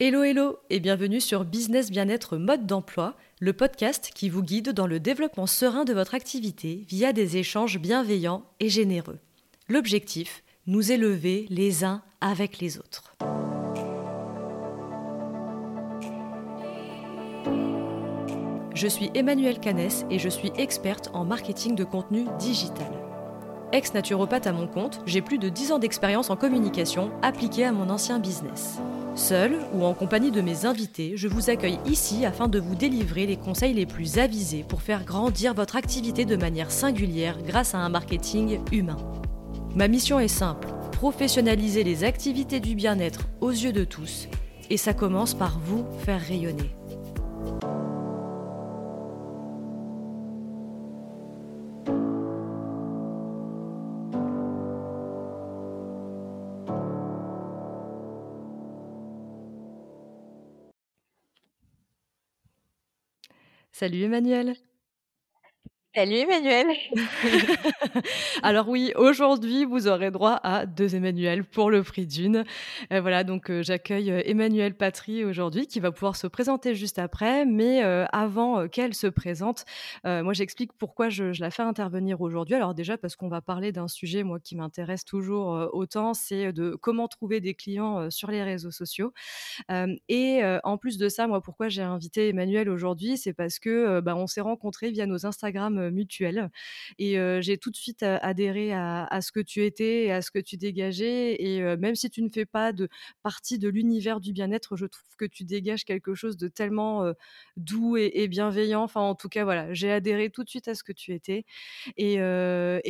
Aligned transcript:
Hello 0.00 0.22
hello 0.22 0.60
et 0.70 0.78
bienvenue 0.78 1.20
sur 1.20 1.44
Business 1.44 1.90
Bien-être 1.90 2.36
Mode 2.36 2.66
d'emploi, 2.66 3.16
le 3.40 3.52
podcast 3.52 4.12
qui 4.14 4.28
vous 4.28 4.44
guide 4.44 4.68
dans 4.68 4.86
le 4.86 5.00
développement 5.00 5.48
serein 5.48 5.84
de 5.84 5.92
votre 5.92 6.14
activité 6.14 6.84
via 6.88 7.12
des 7.12 7.36
échanges 7.36 7.80
bienveillants 7.80 8.44
et 8.60 8.68
généreux. 8.68 9.18
L'objectif, 9.68 10.44
nous 10.68 10.92
élever 10.92 11.46
les 11.50 11.82
uns 11.82 12.04
avec 12.20 12.60
les 12.60 12.78
autres. 12.78 13.16
Je 18.74 18.86
suis 18.86 19.10
Emmanuelle 19.14 19.58
Canès 19.58 20.06
et 20.12 20.20
je 20.20 20.28
suis 20.28 20.52
experte 20.56 21.10
en 21.12 21.24
marketing 21.24 21.74
de 21.74 21.82
contenu 21.82 22.26
digital. 22.38 23.07
Ex-naturopathe 23.72 24.46
à 24.46 24.52
mon 24.52 24.66
compte, 24.66 25.00
j'ai 25.04 25.20
plus 25.20 25.38
de 25.38 25.50
10 25.50 25.72
ans 25.72 25.78
d'expérience 25.78 26.30
en 26.30 26.36
communication 26.36 27.10
appliquée 27.20 27.64
à 27.64 27.72
mon 27.72 27.90
ancien 27.90 28.18
business. 28.18 28.78
Seul 29.14 29.58
ou 29.74 29.84
en 29.84 29.92
compagnie 29.92 30.30
de 30.30 30.40
mes 30.40 30.64
invités, 30.64 31.12
je 31.16 31.28
vous 31.28 31.50
accueille 31.50 31.78
ici 31.84 32.24
afin 32.24 32.48
de 32.48 32.58
vous 32.58 32.74
délivrer 32.74 33.26
les 33.26 33.36
conseils 33.36 33.74
les 33.74 33.84
plus 33.84 34.18
avisés 34.18 34.64
pour 34.66 34.80
faire 34.80 35.04
grandir 35.04 35.52
votre 35.52 35.76
activité 35.76 36.24
de 36.24 36.36
manière 36.36 36.70
singulière 36.70 37.36
grâce 37.42 37.74
à 37.74 37.78
un 37.78 37.90
marketing 37.90 38.60
humain. 38.72 38.96
Ma 39.74 39.86
mission 39.88 40.18
est 40.18 40.28
simple, 40.28 40.68
professionnaliser 40.92 41.84
les 41.84 42.04
activités 42.04 42.60
du 42.60 42.74
bien-être 42.74 43.28
aux 43.42 43.50
yeux 43.50 43.72
de 43.72 43.84
tous, 43.84 44.28
et 44.70 44.78
ça 44.78 44.94
commence 44.94 45.34
par 45.34 45.58
vous 45.58 45.84
faire 46.04 46.20
rayonner. 46.20 46.70
Salut 63.78 64.02
Emmanuel. 64.02 64.56
Salut 65.98 66.14
Emmanuel. 66.14 66.68
Alors 68.44 68.68
oui, 68.68 68.92
aujourd'hui, 68.94 69.64
vous 69.64 69.88
aurez 69.88 70.12
droit 70.12 70.38
à 70.44 70.64
deux 70.64 70.94
Emmanuel 70.94 71.42
pour 71.42 71.72
le 71.72 71.82
prix 71.82 72.06
d'une. 72.06 72.44
Euh, 72.92 73.00
voilà, 73.00 73.24
donc 73.24 73.50
euh, 73.50 73.64
j'accueille 73.64 74.12
euh, 74.12 74.22
Emmanuel 74.24 74.76
Patry 74.76 75.24
aujourd'hui 75.24 75.66
qui 75.66 75.80
va 75.80 75.90
pouvoir 75.90 76.14
se 76.14 76.28
présenter 76.28 76.76
juste 76.76 77.00
après. 77.00 77.44
Mais 77.46 77.82
avant 78.12 78.68
qu'elle 78.68 78.94
se 78.94 79.08
présente, 79.08 79.64
moi 80.04 80.32
j'explique 80.34 80.72
pourquoi 80.72 81.08
je, 81.08 81.32
la 81.40 81.50
fais 81.50 81.64
intervenir 81.64 82.20
aujourd'hui. 82.20 82.54
Alors 82.54 82.74
déjà 82.74 82.96
parce 82.96 83.16
qu'on 83.16 83.28
va 83.28 83.40
parler 83.40 83.72
d'un 83.72 83.88
sujet 83.88 84.22
moi 84.22 84.38
qui 84.38 84.54
m'intéresse 84.54 85.04
toujours 85.04 85.68
autant, 85.72 86.14
c'est 86.14 86.52
de 86.52 86.76
comment 86.80 87.08
trouver 87.08 87.40
des 87.40 87.54
clients 87.54 88.08
sur 88.10 88.30
les 88.30 88.44
réseaux 88.44 88.70
sociaux. 88.70 89.12
et 90.08 90.42
en 90.62 90.78
plus 90.78 90.98
de 90.98 91.08
ça, 91.08 91.26
moi 91.26 91.40
pourquoi 91.40 91.68
j'ai 91.68 91.82
invité 91.82 92.28
Emmanuel 92.28 92.68
aujourd'hui, 92.68 93.16
c'est 93.16 93.32
parce 93.32 93.58
que 93.58 94.00
bah, 94.00 94.14
on 94.14 94.26
s'est 94.28 94.40
rencontrés 94.40 94.90
via 94.90 95.06
nos 95.06 95.26
Instagram 95.26 95.87
mutuelle. 95.90 96.50
Et 96.98 97.16
j'ai 97.40 97.58
tout 97.58 97.70
de 97.70 97.76
suite 97.76 98.02
adhéré 98.02 98.72
à, 98.72 99.20
ce 99.20 99.32
que 99.32 99.40
tu 99.40 99.64
étais 99.64 100.04
et 100.04 100.12
à 100.12 100.22
ce 100.22 100.30
que 100.30 100.38
tu 100.38 100.56
dégageais. 100.56 101.42
Et 101.42 101.60
même 101.76 101.94
si 101.94 102.10
tu 102.10 102.22
ne 102.22 102.28
fais 102.28 102.46
pas 102.46 102.72
de 102.72 102.88
partie 103.22 103.58
de 103.58 103.68
l'univers 103.68 104.20
du 104.20 104.32
bien-être, 104.32 104.76
je 104.76 104.86
trouve 104.86 105.16
que 105.16 105.24
tu 105.24 105.44
dégages 105.44 105.84
quelque 105.84 106.14
chose 106.14 106.36
de 106.36 106.48
tellement 106.48 107.12
doux 107.56 107.96
et, 107.96 108.28
bienveillant. 108.28 108.82
Enfin, 108.82 109.00
en 109.00 109.14
tout 109.14 109.28
cas, 109.28 109.44
voilà, 109.44 109.72
j'ai 109.74 109.90
adhéré 109.90 110.30
tout 110.30 110.44
de 110.44 110.50
suite 110.50 110.68
à 110.68 110.74
ce 110.74 110.82
que 110.82 110.92
tu 110.92 111.12
étais. 111.14 111.44
Et 111.96 112.16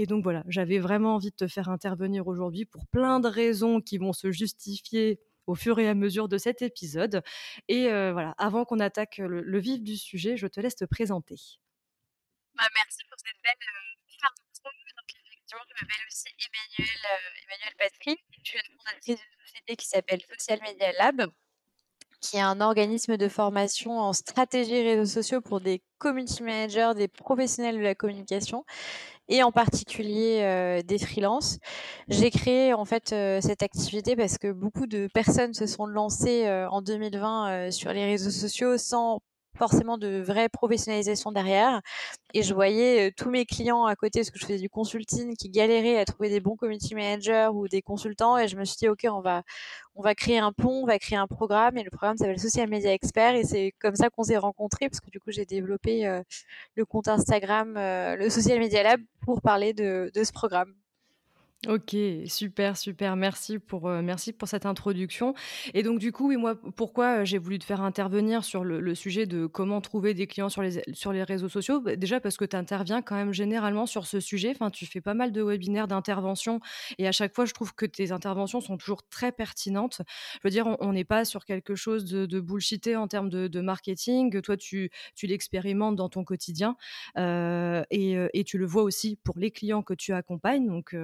donc 0.08 0.22
voilà, 0.22 0.44
j'avais 0.48 0.78
vraiment 0.78 1.14
envie 1.16 1.30
de 1.30 1.36
te 1.36 1.46
faire 1.46 1.68
intervenir 1.68 2.26
aujourd'hui 2.26 2.64
pour 2.64 2.86
plein 2.86 3.20
de 3.20 3.28
raisons 3.28 3.80
qui 3.80 3.98
vont 3.98 4.12
se 4.12 4.30
justifier 4.30 5.20
au 5.46 5.54
fur 5.54 5.78
et 5.78 5.88
à 5.88 5.94
mesure 5.94 6.28
de 6.28 6.38
cet 6.38 6.62
épisode. 6.62 7.22
Et 7.68 7.88
voilà, 7.88 8.34
avant 8.38 8.64
qu'on 8.64 8.80
attaque 8.80 9.18
le, 9.18 9.58
vif 9.58 9.82
du 9.82 9.96
sujet, 9.96 10.36
je 10.36 10.46
te 10.46 10.60
laisse 10.60 10.76
te 10.76 10.84
présenter. 10.84 11.36
Bah, 12.58 12.64
merci 12.74 13.04
pour 13.08 13.16
cette 13.18 13.40
belle 13.44 13.54
effectivement, 15.28 15.62
je 15.68 15.74
m'appelle 15.80 16.06
aussi 16.08 16.26
Emmanuel, 16.26 16.98
euh, 17.04 17.44
Emmanuel 17.46 17.74
Patrick. 17.78 18.24
Je 18.42 18.50
suis 18.50 18.58
la 18.58 18.64
fondatrice 18.76 19.16
d'une 19.16 19.46
société 19.46 19.76
qui 19.76 19.86
s'appelle 19.86 20.20
Social 20.28 20.58
Media 20.62 20.90
Lab, 20.98 21.30
qui 22.20 22.36
est 22.36 22.40
un 22.40 22.60
organisme 22.60 23.16
de 23.16 23.28
formation 23.28 24.00
en 24.00 24.12
stratégie 24.12 24.82
réseaux 24.82 25.06
sociaux 25.22 25.40
pour 25.40 25.60
des 25.60 25.82
community 25.98 26.42
managers, 26.42 26.94
des 26.96 27.06
professionnels 27.06 27.78
de 27.78 27.82
la 27.82 27.94
communication 27.94 28.64
et 29.28 29.44
en 29.44 29.52
particulier 29.52 30.40
euh, 30.42 30.82
des 30.82 30.98
freelances. 30.98 31.60
J'ai 32.08 32.32
créé 32.32 32.74
en 32.74 32.84
fait 32.84 33.12
euh, 33.12 33.40
cette 33.40 33.62
activité 33.62 34.16
parce 34.16 34.36
que 34.36 34.50
beaucoup 34.50 34.88
de 34.88 35.08
personnes 35.14 35.54
se 35.54 35.66
sont 35.68 35.86
lancées 35.86 36.50
en 36.70 36.82
2020 36.82 37.70
sur 37.70 37.92
les 37.92 38.04
réseaux 38.04 38.30
sociaux 38.30 38.78
sans 38.78 39.20
forcément 39.56 39.98
de 39.98 40.20
vraie 40.20 40.48
professionnalisation 40.48 41.32
derrière. 41.32 41.80
Et 42.34 42.42
je 42.42 42.54
voyais 42.54 43.12
tous 43.12 43.30
mes 43.30 43.46
clients 43.46 43.86
à 43.86 43.96
côté, 43.96 44.20
parce 44.20 44.30
que 44.30 44.38
je 44.38 44.46
faisais 44.46 44.58
du 44.58 44.68
consulting, 44.68 45.36
qui 45.36 45.48
galéraient 45.50 45.98
à 45.98 46.04
trouver 46.04 46.28
des 46.28 46.40
bons 46.40 46.56
community 46.56 46.94
managers 46.94 47.48
ou 47.52 47.68
des 47.68 47.82
consultants. 47.82 48.38
Et 48.38 48.48
je 48.48 48.56
me 48.56 48.64
suis 48.64 48.76
dit, 48.76 48.88
OK, 48.88 49.06
on 49.10 49.20
va, 49.20 49.42
on 49.94 50.02
va 50.02 50.14
créer 50.14 50.38
un 50.38 50.52
pont, 50.52 50.82
on 50.82 50.86
va 50.86 50.98
créer 50.98 51.18
un 51.18 51.26
programme. 51.26 51.76
Et 51.76 51.82
le 51.82 51.90
programme 51.90 52.16
s'appelle 52.16 52.38
Social 52.38 52.68
Media 52.68 52.92
Expert. 52.92 53.34
Et 53.34 53.44
c'est 53.44 53.72
comme 53.80 53.96
ça 53.96 54.10
qu'on 54.10 54.22
s'est 54.22 54.36
rencontrés, 54.36 54.88
parce 54.88 55.00
que 55.00 55.10
du 55.10 55.20
coup, 55.20 55.30
j'ai 55.30 55.46
développé 55.46 56.22
le 56.74 56.84
compte 56.84 57.08
Instagram, 57.08 57.74
le 57.76 58.28
Social 58.30 58.58
Media 58.58 58.82
Lab, 58.82 59.00
pour 59.22 59.42
parler 59.42 59.72
de, 59.72 60.10
de 60.14 60.24
ce 60.24 60.32
programme. 60.32 60.74
OK, 61.66 61.96
super, 62.26 62.76
super. 62.76 63.16
Merci 63.16 63.58
pour, 63.58 63.88
euh, 63.88 64.00
merci 64.00 64.32
pour 64.32 64.46
cette 64.46 64.64
introduction 64.64 65.34
et 65.74 65.82
donc 65.82 65.98
du 65.98 66.12
coup, 66.12 66.28
oui, 66.28 66.36
moi, 66.36 66.54
pourquoi, 66.76 67.24
j'ai 67.24 67.36
voulu 67.38 67.58
te 67.58 67.64
faire 67.64 67.80
intervenir 67.80 68.44
sur 68.44 68.62
le 68.62 68.94
sujet 68.94 69.26
de 69.26 69.46
comment 69.46 69.80
trouver 69.80 70.14
des 70.14 70.28
clients 70.28 70.50
sur 70.50 70.62
les 70.62 70.80
sur 70.92 71.12
les 71.12 71.24
réseaux 71.24 71.48
sociaux? 71.48 71.80
Bah, 71.80 71.96
déjà 71.96 72.20
parce 72.20 72.36
que 72.36 72.44
tu 72.44 72.54
interviens 72.54 73.02
quand 73.02 73.16
même 73.16 73.32
généralement 73.32 73.86
sur 73.86 74.06
ce 74.06 74.20
sujet. 74.20 74.50
Enfin, 74.54 74.70
tu 74.70 74.86
fais 74.86 75.00
pas 75.00 75.14
mal 75.14 75.32
de 75.32 75.42
webinaires 75.42 75.88
d'intervention 75.88 76.60
et 76.96 77.08
à 77.08 77.12
chaque 77.12 77.34
fois, 77.34 77.44
je 77.44 77.54
trouve 77.54 77.74
que 77.74 77.86
tes 77.86 78.12
interventions 78.12 78.60
sont 78.60 78.76
toujours 78.76 79.02
très 79.08 79.32
pertinentes. 79.32 80.02
Je 80.34 80.38
veux 80.44 80.50
dire, 80.50 80.76
on 80.78 80.92
n'est 80.92 81.04
pas 81.04 81.24
sur 81.24 81.44
quelque 81.44 81.74
chose 81.74 82.04
de 82.04 82.24
de 82.26 82.38
bullshité 82.40 82.94
en 82.94 83.08
termes 83.08 83.30
de 83.30 83.48
de 83.48 83.60
marketing. 83.60 84.40
Toi, 84.42 84.56
tu 84.56 84.90
tu 85.16 85.26
l'expérimentes 85.26 85.96
dans 85.96 86.08
ton 86.08 86.22
quotidien, 86.22 86.76
euh, 87.16 87.82
et 87.90 88.16
et 88.32 88.44
tu 88.44 88.58
le 88.58 88.66
vois 88.66 88.84
aussi 88.84 89.16
pour 89.24 89.36
les 89.40 89.50
clients 89.50 89.82
que 89.82 89.94
tu 89.94 90.12
accompagnes 90.12 90.68
donc 90.68 90.94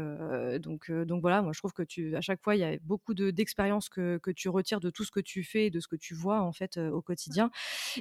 donc, 0.59 0.91
donc 0.91 1.21
voilà, 1.21 1.43
moi 1.43 1.53
je 1.53 1.59
trouve 1.59 1.72
que 1.72 1.82
tu, 1.82 2.16
à 2.16 2.21
chaque 2.21 2.43
fois, 2.43 2.56
il 2.56 2.60
y 2.60 2.65
a 2.65 2.77
beaucoup 2.82 3.15
d'expérience 3.15 3.88
que, 3.88 4.19
que, 4.19 4.31
tu 4.31 4.49
retires 4.49 4.81
de 4.81 4.91
tout 4.91 5.05
ce 5.05 5.10
que 5.10 5.21
tu 5.21 5.44
fais 5.44 5.66
et 5.66 5.71
de 5.71 5.81
ce 5.81 5.88
que 5.88 5.97
tu 5.97 6.15
vois 6.15 6.43
en 6.43 6.53
fait 6.53 6.78
au 6.78 7.03
quotidien. 7.03 7.50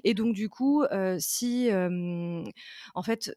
Et 0.03 0.13
donc 0.13 0.33
du 0.33 0.49
coup, 0.49 0.83
si 1.19 1.69
en 1.71 3.03
fait 3.03 3.35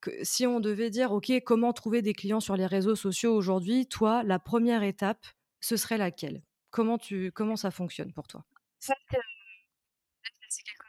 que, 0.00 0.10
si 0.22 0.46
on 0.46 0.60
devait 0.60 0.90
dire, 0.90 1.12
OK, 1.12 1.32
comment 1.44 1.72
trouver 1.72 2.02
des 2.02 2.14
clients 2.14 2.40
sur 2.40 2.56
les 2.56 2.66
réseaux 2.66 2.96
sociaux 2.96 3.34
aujourd'hui, 3.34 3.86
toi, 3.86 4.22
la 4.22 4.38
première 4.38 4.82
étape, 4.82 5.26
ce 5.60 5.76
serait 5.76 5.98
laquelle? 5.98 6.42
Comment, 6.70 6.98
tu, 6.98 7.32
comment 7.32 7.56
ça 7.56 7.70
fonctionne 7.70 8.12
pour 8.12 8.28
toi 8.28 8.44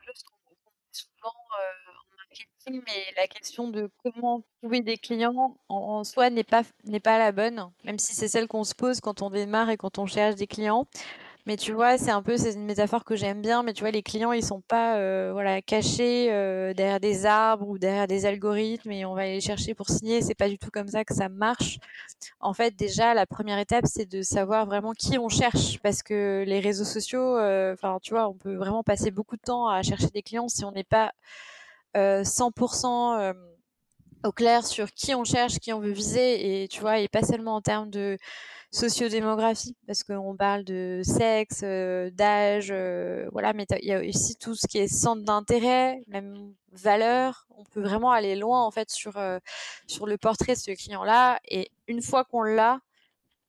chose 0.06 0.24
qu'on 0.24 0.38
souvent 0.92 1.34
mais 2.68 3.14
la 3.18 3.28
question 3.28 3.70
de 3.70 3.90
comment 4.04 4.44
trouver 4.62 4.82
des 4.82 4.98
clients 4.98 5.58
en, 5.70 6.04
soi 6.04 6.30
n'est 6.30 6.44
pas, 6.44 6.64
pas 7.04 7.18
la 7.18 7.32
bonne, 7.32 7.72
même 7.84 8.00
si 8.00 8.14
c'est 8.14 8.28
celle 8.28 8.48
qu'on 8.48 8.64
se 8.64 8.76
pose 8.76 9.00
quand 9.00 9.22
on 9.22 9.30
démarre 9.30 9.70
et 9.70 9.78
quand 9.78 9.98
on 9.98 10.06
cherche 10.06 10.36
des 10.36 10.48
clients. 10.48 10.88
Mais 11.46 11.58
tu 11.58 11.72
vois, 11.72 11.98
c'est 11.98 12.12
un 12.12 12.22
peu, 12.22 12.38
c'est 12.38 12.54
une 12.54 12.66
métaphore 12.66 13.04
que 13.04 13.16
j'aime 13.16 13.42
bien, 13.42 13.64
mais 13.64 13.74
tu 13.74 13.82
vois, 13.82 13.92
les 13.92 14.04
clients, 14.04 14.34
ils 14.34 14.46
sont 14.46 14.62
pas 14.62 14.98
euh, 14.98 15.32
voilà, 15.32 15.62
cachés 15.62 16.32
euh, 16.32 16.74
derrière 16.74 17.00
des 17.00 17.26
arbres 17.26 17.68
ou 17.68 17.80
derrière 17.80 18.08
des 18.08 18.26
algorithmes 18.26 18.92
et 18.92 19.06
on 19.06 19.16
va 19.16 19.24
les 19.24 19.42
chercher 19.42 19.74
pour 19.74 19.90
signer. 19.90 20.22
C'est 20.22 20.36
pas 20.36 20.50
du 20.50 20.60
tout 20.60 20.70
comme 20.72 20.90
ça 20.90 21.04
que 21.06 21.16
ça 21.16 21.28
marche. 21.28 21.80
En 22.40 22.54
fait, 22.54 22.76
déjà, 22.76 23.14
la 23.16 23.26
première 23.26 23.58
étape, 23.58 23.86
c'est 23.88 24.06
de 24.06 24.22
savoir 24.22 24.66
vraiment 24.66 24.92
qui 24.92 25.18
on 25.18 25.30
cherche 25.30 25.80
parce 25.80 26.04
que 26.04 26.44
les 26.46 26.60
réseaux 26.60 26.84
sociaux, 26.86 27.38
euh, 27.38 27.74
enfin, 27.74 27.98
tu 28.02 28.14
vois, 28.14 28.28
on 28.28 28.36
peut 28.36 28.56
vraiment 28.56 28.84
passer 28.84 29.10
beaucoup 29.10 29.38
de 29.38 29.42
temps 29.42 29.68
à 29.68 29.82
chercher 29.82 30.10
des 30.14 30.22
clients 30.22 30.50
si 30.50 30.66
on 30.66 30.72
n'est 30.72 30.84
pas 30.84 31.14
100% 31.96 32.86
euh, 33.18 33.20
euh, 33.20 33.34
au 34.24 34.32
clair 34.32 34.66
sur 34.66 34.92
qui 34.92 35.16
on 35.16 35.24
cherche, 35.24 35.60
qui 35.60 35.74
on 35.74 35.80
veut 35.80 35.92
viser, 35.92 36.64
et 36.64 36.68
tu 36.68 36.82
vois, 36.82 37.00
et 37.00 37.08
pas 37.08 37.24
seulement 37.24 37.56
en 37.56 37.62
termes 37.62 37.90
de 37.90 38.18
sociodémographie, 38.72 39.76
parce 39.88 40.04
qu'on 40.04 40.36
parle 40.36 40.64
de 40.64 41.02
sexe, 41.04 41.62
euh, 41.64 42.12
d'âge, 42.12 42.74
voilà, 43.32 43.54
mais 43.54 43.66
il 43.82 43.88
y 43.88 43.94
a 43.94 44.02
aussi 44.02 44.36
tout 44.36 44.56
ce 44.56 44.68
qui 44.68 44.78
est 44.78 44.88
centre 44.88 45.24
d'intérêt, 45.24 46.02
même 46.08 46.54
valeur. 46.72 47.48
On 47.58 47.64
peut 47.64 47.82
vraiment 47.82 48.12
aller 48.12 48.36
loin 48.36 48.64
en 48.64 48.72
fait 48.72 48.90
sur 48.92 49.20
sur 49.88 50.06
le 50.06 50.18
portrait 50.18 50.54
de 50.54 50.60
ce 50.60 50.72
client-là, 50.72 51.40
et 51.46 51.72
une 51.88 52.02
fois 52.02 52.26
qu'on 52.26 52.44
l'a, 52.44 52.80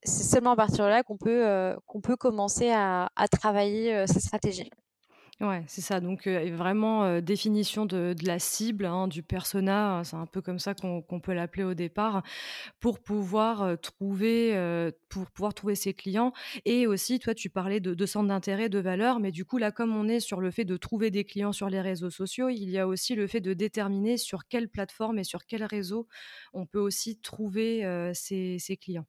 c'est 0.05 0.25
seulement 0.25 0.53
à 0.53 0.57
partir 0.57 0.85
de 0.85 0.91
là 0.91 1.03
qu'on 1.03 1.19
peut 1.19 1.77
qu'on 1.87 2.01
peut 2.01 2.17
commencer 2.17 2.71
à, 2.71 3.11
à 3.17 3.29
travailler 3.29 4.07
sa 4.07 4.21
stratégie. 4.21 4.71
Ouais, 5.41 5.65
c'est 5.69 5.81
ça. 5.81 6.01
Donc, 6.01 6.29
vraiment, 6.29 7.19
définition 7.23 7.87
de 7.87 8.15
la 8.27 8.39
cible, 8.39 8.85
hein, 8.85 9.09
du 9.09 9.23
persona, 9.23 9.97
hein, 9.97 10.05
c'est 10.05 10.17
un 10.17 10.27
peu 10.27 10.43
comme 10.43 10.59
ça 10.59 10.75
qu'on 10.75 11.03
peut 11.23 11.33
l'appeler 11.33 11.65
au 11.65 11.73
départ, 11.73 12.23
pour 12.81 13.01
pouvoir, 13.01 13.79
trouver, 13.81 14.55
ses 15.77 15.95
clients 15.95 16.33
et 16.67 16.87
aussi, 16.87 17.19
toi, 17.21 17.35
tu 17.35 17.51
parlais 17.51 17.81
de 17.81 17.95
de 17.95 18.07
centre 18.07 18.29
d'intérêt, 18.29 18.69
de 18.69 18.79
valeur, 18.81 19.21
mais 19.21 19.33
du 19.33 19.45
coup, 19.47 19.59
là, 19.59 19.73
comme 19.73 19.97
on 19.97 20.09
est 20.09 20.21
sur 20.21 20.41
le 20.41 20.51
fait 20.51 20.65
de 20.67 20.77
trouver 20.77 21.11
des 21.11 21.25
clients 21.25 21.53
sur 21.53 21.71
les 21.71 21.81
réseaux 21.81 22.11
sociaux, 22.11 22.49
il 22.51 22.71
y 22.71 22.79
a 22.79 22.87
aussi 22.89 23.15
le 23.15 23.27
fait 23.27 23.41
de 23.41 23.55
déterminer 23.55 24.19
sur 24.19 24.47
quelle 24.49 24.69
plateforme 24.69 25.19
et 25.21 25.25
sur 25.25 25.47
quel 25.47 25.65
réseau 25.65 26.09
on 26.55 26.67
peut 26.67 26.81
aussi 26.81 27.19
trouver, 27.21 27.85
ses 28.15 28.77
clients. 28.81 29.07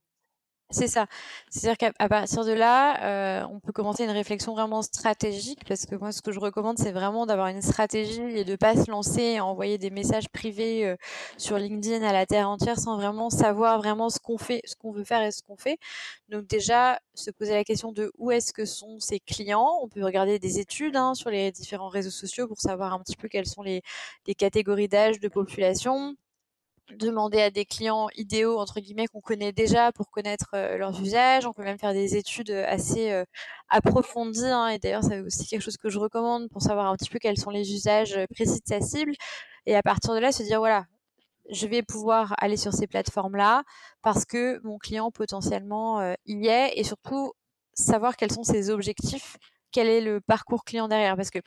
C'est 0.73 0.88
ça. 0.88 1.06
C'est-à-dire 1.50 1.77
qu'à 1.77 2.07
partir 2.07 2.45
de 2.45 2.53
là, 2.53 3.41
heu, 3.44 3.45
on 3.51 3.59
peut 3.59 3.73
commencer 3.73 4.06
une 4.06 4.09
réflexion 4.12 4.53
vraiment 4.53 4.81
stratégique 4.81 5.65
parce 5.68 5.85
que 5.85 5.95
moi, 5.95 6.13
ce 6.13 6.21
que 6.21 6.31
je 6.31 6.39
recommande, 6.39 6.77
c'est 6.79 6.94
vraiment 6.94 7.25
d'avoir 7.25 7.47
une 7.47 7.62
stratégie 7.62 8.21
et 8.38 8.45
de 8.45 8.56
pas 8.56 8.75
se 8.77 8.89
lancer 8.89 9.35
à 9.38 9.45
envoyer 9.45 9.77
des 9.77 9.89
messages 9.89 10.29
privés, 10.29 10.85
heu, 10.88 10.97
sur 11.38 11.57
LinkedIn 11.57 12.01
à 12.07 12.13
la 12.13 12.25
terre 12.25 12.47
entière 12.50 12.79
sans 12.79 12.95
vraiment 12.95 13.29
savoir 13.29 13.79
vraiment 13.79 14.09
ce 14.09 14.19
qu'on 14.19 14.38
fait, 14.38 14.62
ce 14.63 14.75
qu'on 14.77 14.91
veut 14.94 15.03
faire 15.03 15.21
et 15.23 15.31
ce 15.31 15.41
qu'on 15.44 15.57
fait. 15.57 15.77
Donc 16.29 16.47
déjà, 16.47 17.00
se 17.15 17.31
poser 17.31 17.51
la 17.53 17.65
question 17.65 17.91
de 17.91 18.09
où 18.18 18.31
est-ce 18.31 18.53
que 18.53 18.63
sont 18.63 18.97
ses 19.01 19.19
clients. 19.19 19.77
On 19.81 19.89
peut 19.89 20.06
regarder 20.06 20.39
des 20.39 20.59
études, 20.59 20.95
hein, 20.95 21.13
sur 21.15 21.29
les 21.29 21.51
différents 21.51 21.89
réseaux 21.89 22.09
sociaux 22.12 22.47
pour 22.47 22.62
savoir 22.62 22.94
un 22.94 23.00
petit 23.00 23.18
peu 23.18 23.27
quelles 23.27 23.45
sont 23.47 23.62
les 23.62 23.81
les 24.25 24.35
catégories 24.35 24.88
d'âge, 24.88 25.19
de 25.19 25.27
population 25.27 26.15
demander 26.97 27.41
à 27.41 27.49
des 27.49 27.65
clients 27.65 28.07
idéaux 28.15 28.59
entre 28.59 28.79
guillemets 28.79 29.07
qu'on 29.07 29.21
connaît 29.21 29.51
déjà 29.51 29.91
pour 29.91 30.09
connaître 30.09 30.49
euh, 30.53 30.77
leurs 30.77 30.99
usages. 31.01 31.45
On 31.45 31.53
peut 31.53 31.63
même 31.63 31.77
faire 31.77 31.93
des 31.93 32.15
études 32.15 32.51
euh, 32.51 32.65
assez 32.67 33.11
euh, 33.11 33.25
approfondies. 33.69 34.45
Hein, 34.45 34.69
et 34.69 34.79
d'ailleurs, 34.79 35.03
c'est 35.03 35.19
aussi 35.21 35.47
quelque 35.47 35.61
chose 35.61 35.77
que 35.77 35.89
je 35.89 35.99
recommande 35.99 36.49
pour 36.49 36.61
savoir 36.61 36.88
un 36.88 36.95
petit 36.95 37.09
peu 37.09 37.19
quels 37.19 37.38
sont 37.38 37.49
les 37.49 37.73
usages 37.73 38.17
précis 38.33 38.61
de 38.61 38.67
sa 38.67 38.81
cible. 38.81 39.13
Et 39.65 39.75
à 39.75 39.83
partir 39.83 40.13
de 40.13 40.19
là, 40.19 40.31
se 40.31 40.43
dire 40.43 40.59
voilà, 40.59 40.85
je 41.49 41.67
vais 41.67 41.83
pouvoir 41.83 42.33
aller 42.38 42.57
sur 42.57 42.73
ces 42.73 42.88
plateformes-là 42.88 43.63
parce 44.01 44.25
que 44.25 44.59
mon 44.63 44.77
client 44.77 45.11
potentiellement 45.11 46.15
y 46.25 46.47
est 46.47 46.73
et 46.77 46.83
surtout 46.83 47.33
savoir 47.73 48.15
quels 48.17 48.31
sont 48.31 48.44
ses 48.44 48.69
objectifs 48.69 49.37
quel 49.71 49.87
est 49.87 50.01
le 50.01 50.21
parcours 50.21 50.63
client 50.63 50.87
derrière. 50.87 51.15
Parce 51.15 51.31
que 51.31 51.39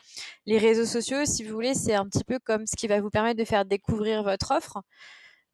les 0.47 0.59
réseaux 0.59 0.87
sociaux, 0.87 1.25
si 1.25 1.45
vous 1.45 1.55
voulez, 1.55 1.75
c'est 1.75 1.95
un 1.95 2.07
petit 2.07 2.25
peu 2.25 2.39
comme 2.39 2.67
ce 2.67 2.77
qui 2.77 2.89
va 2.89 3.01
vous 3.01 3.11
permettre 3.11 3.39
de 3.39 3.45
faire 3.45 3.65
découvrir 3.65 4.23
votre 4.23 4.51
offre. 4.53 4.83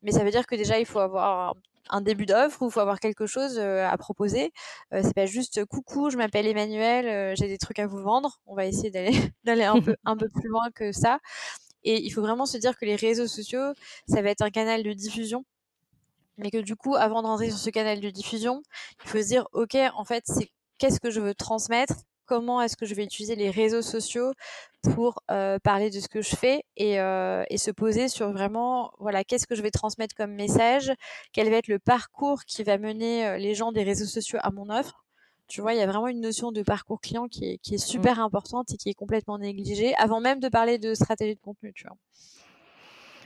Mais 0.02 0.12
ça 0.12 0.25
veut 0.25 0.31
dire 0.31 0.47
que 0.47 0.55
déjà, 0.55 0.79
il 0.79 0.87
faut 0.87 0.99
avoir 0.99 1.55
un 1.91 2.00
début 2.00 2.26
d'offre 2.26 2.62
ou 2.62 2.69
il 2.69 2.73
faut 2.73 2.81
avoir 2.81 3.00
quelque 3.00 3.26
chose 3.26 3.58
euh, 3.58 3.87
à 3.87 3.97
proposer. 3.99 4.52
Euh, 4.93 5.00
c'est 5.02 5.14
pas 5.14 5.26
juste 5.26 5.64
coucou, 5.64 6.11
je 6.11 6.17
m'appelle 6.17 6.47
Emmanuel, 6.47 7.08
euh, 7.08 7.35
j'ai 7.37 7.49
des 7.49 7.58
trucs 7.58 7.79
à 7.79 7.87
vous 7.87 8.00
vendre. 8.00 8.41
On 8.47 8.55
va 8.55 8.67
essayer 8.67 8.91
d'aller 8.91 9.11
d'aller 9.44 9.64
un 9.64 9.81
peu 9.81 9.97
un 10.05 10.17
peu 10.17 10.29
plus 10.29 10.49
loin 10.49 10.70
que 10.75 10.93
ça. 10.93 11.19
Et 11.85 12.02
il 12.02 12.11
faut 12.11 12.23
vraiment 12.23 12.47
se 12.47 12.58
dire 12.58 12.79
que 12.79 12.85
les 12.85 12.97
réseaux 12.97 13.26
sociaux, 13.26 13.73
ça 14.06 14.23
va 14.23 14.31
être 14.31 14.43
un 14.43 14.50
canal 14.50 14.82
de 14.82 14.93
diffusion. 14.93 15.44
Mais 16.37 16.50
que 16.50 16.58
du 16.58 16.76
coup, 16.76 16.94
avant 16.94 17.23
de 17.23 17.26
rentrer 17.26 17.50
sur 17.50 17.58
ce 17.58 17.70
canal 17.70 18.00
de 18.00 18.11
diffusion, 18.11 18.62
il 19.05 19.08
faut 19.11 19.19
se 19.19 19.26
dire, 19.29 19.49
OK, 19.53 19.76
en 19.94 20.05
fait, 20.05 20.25
c'est 20.26 20.50
qu'est-ce 20.79 21.00
que 21.00 21.11
je 21.11 21.20
veux 21.20 21.35
transmettre? 21.35 21.94
Comment 22.31 22.62
est-ce 22.62 22.77
que 22.77 22.87
je 22.87 22.94
vais 22.94 23.03
utiliser 23.03 23.35
les 23.35 23.50
réseaux 23.50 23.82
sociaux 23.82 24.32
pour 24.94 25.21
euh, 25.32 25.59
parler 25.59 25.91
de 25.91 25.99
ce 25.99 26.06
que 26.06 26.23
je 26.23 26.37
fais 26.37 26.62
et, 26.77 27.00
euh, 27.00 27.43
et 27.50 27.59
se 27.59 27.73
poser 27.73 28.09
sur 28.09 28.31
vraiment, 28.31 28.93
voilà, 29.00 29.25
qu'est-ce 29.25 29.49
que 29.49 29.56
je 29.56 29.62
vais 29.62 29.73
transmettre 29.73 30.15
comme 30.15 30.32
message, 30.32 30.93
quel 31.32 31.50
va 31.50 31.56
être 31.56 31.67
le 31.67 31.81
parcours 31.81 32.44
qui 32.44 32.62
va 32.62 32.79
mener 32.79 33.27
euh, 33.27 33.37
les 33.37 33.56
gens 33.56 33.73
des 33.73 33.82
réseaux 33.82 34.06
sociaux 34.06 34.38
à 34.43 34.53
mon 34.53 34.71
offre. 34.71 35.05
Tu 35.49 35.61
vois, 35.61 35.75
il 35.75 35.81
y 35.81 35.82
a 35.82 35.87
vraiment 35.88 36.06
une 36.06 36.21
notion 36.21 36.53
de 36.53 36.62
parcours 36.62 37.00
client 37.00 37.27
qui 37.27 37.47
est, 37.47 37.59
qui 37.59 37.75
est 37.75 37.85
mmh. 37.85 37.91
super 37.91 38.21
importante 38.21 38.73
et 38.73 38.77
qui 38.77 38.91
est 38.91 38.94
complètement 38.94 39.38
négligée 39.38 39.93
avant 39.97 40.21
même 40.21 40.38
de 40.38 40.49
parler 40.49 40.79
de 40.79 40.94
stratégie 40.94 41.35
de 41.35 41.41
contenu, 41.41 41.73
tu 41.75 41.85
vois. 41.88 41.97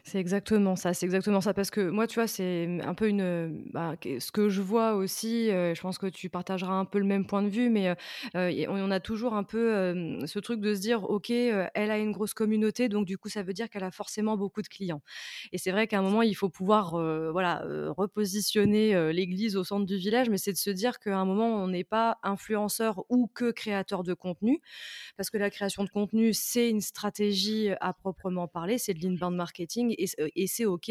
C'est 0.07 0.19
exactement 0.21 0.77
ça, 0.77 0.93
c'est 0.93 1.07
exactement 1.07 1.41
ça. 1.41 1.55
Parce 1.55 1.71
que 1.71 1.89
moi, 1.89 2.07
tu 2.07 2.17
vois, 2.17 2.27
c'est 2.27 2.69
un 2.83 2.93
peu 2.93 3.09
une, 3.09 3.63
bah, 3.73 3.95
ce 4.19 4.31
que 4.33 4.51
je 4.51 4.61
vois 4.61 4.93
aussi, 4.97 5.47
je 5.49 5.81
pense 5.81 5.97
que 5.97 6.07
tu 6.09 6.29
partageras 6.29 6.75
un 6.75 6.85
peu 6.85 6.99
le 6.99 7.07
même 7.07 7.27
point 7.27 7.43
de 7.43 7.49
vue, 7.49 7.71
mais 7.71 7.95
on 8.35 8.91
a 8.91 9.01
toujours 9.01 9.33
un 9.35 9.45
peu 9.45 9.95
ce 10.27 10.39
truc 10.41 10.61
de 10.61 10.75
se 10.75 10.81
dire: 10.83 11.05
«OK, 11.05 11.31
elle 11.31 11.91
a 11.91 11.99
une 11.99 12.13
grosse 12.13 12.35
communauté, 12.35 12.91
donc 12.91 13.07
du 13.07 13.17
coup, 13.17 13.31
ça 13.31 13.43
veut 13.43 13.55
dire 13.55 13.71
qu'elle 13.71 13.83
a 13.85 13.91
forcément 13.91 14.37
beaucoup 14.37 14.61
de 14.61 14.69
clients» 14.69 15.01
et 15.53 15.59
c'est 15.59 15.71
vrai 15.71 15.87
qu'à 15.87 15.99
un 15.99 16.03
moment, 16.03 16.21
il 16.23 16.35
faut 16.35 16.51
pouvoir, 16.51 16.91
voilà, 17.33 17.65
repositionner, 17.97 19.13
l'église 19.13 19.57
au 19.57 19.65
centre 19.65 19.87
du 19.87 19.97
village, 19.97 20.29
mais 20.29 20.37
c'est 20.39 20.53
de 20.53 20.59
se 20.59 20.71
dire 20.71 20.99
qu'à 20.99 21.17
un 21.19 21.25
moment, 21.25 21.63
on 21.65 21.69
n'est 21.69 21.85
pas 21.85 22.19
influenceur 22.23 23.05
ou 23.09 23.27
que 23.33 23.51
créateur 23.53 24.03
de 24.03 24.13
contenu. 24.13 24.61
Parce 25.17 25.31
que 25.31 25.39
la 25.39 25.51
création 25.51 25.85
de 25.85 25.91
contenu, 25.91 26.33
c'est 26.33 26.71
une 26.71 26.81
stratégie 26.81 27.71
à 27.81 27.93
proprement 27.93 28.49
parler, 28.49 28.79
c'est 28.79 28.95
de 28.95 29.03
l'inbound 29.07 29.37
marketing 29.37 29.94
et, 29.99 30.47
c'est 30.47 30.65
OK. 30.65 30.91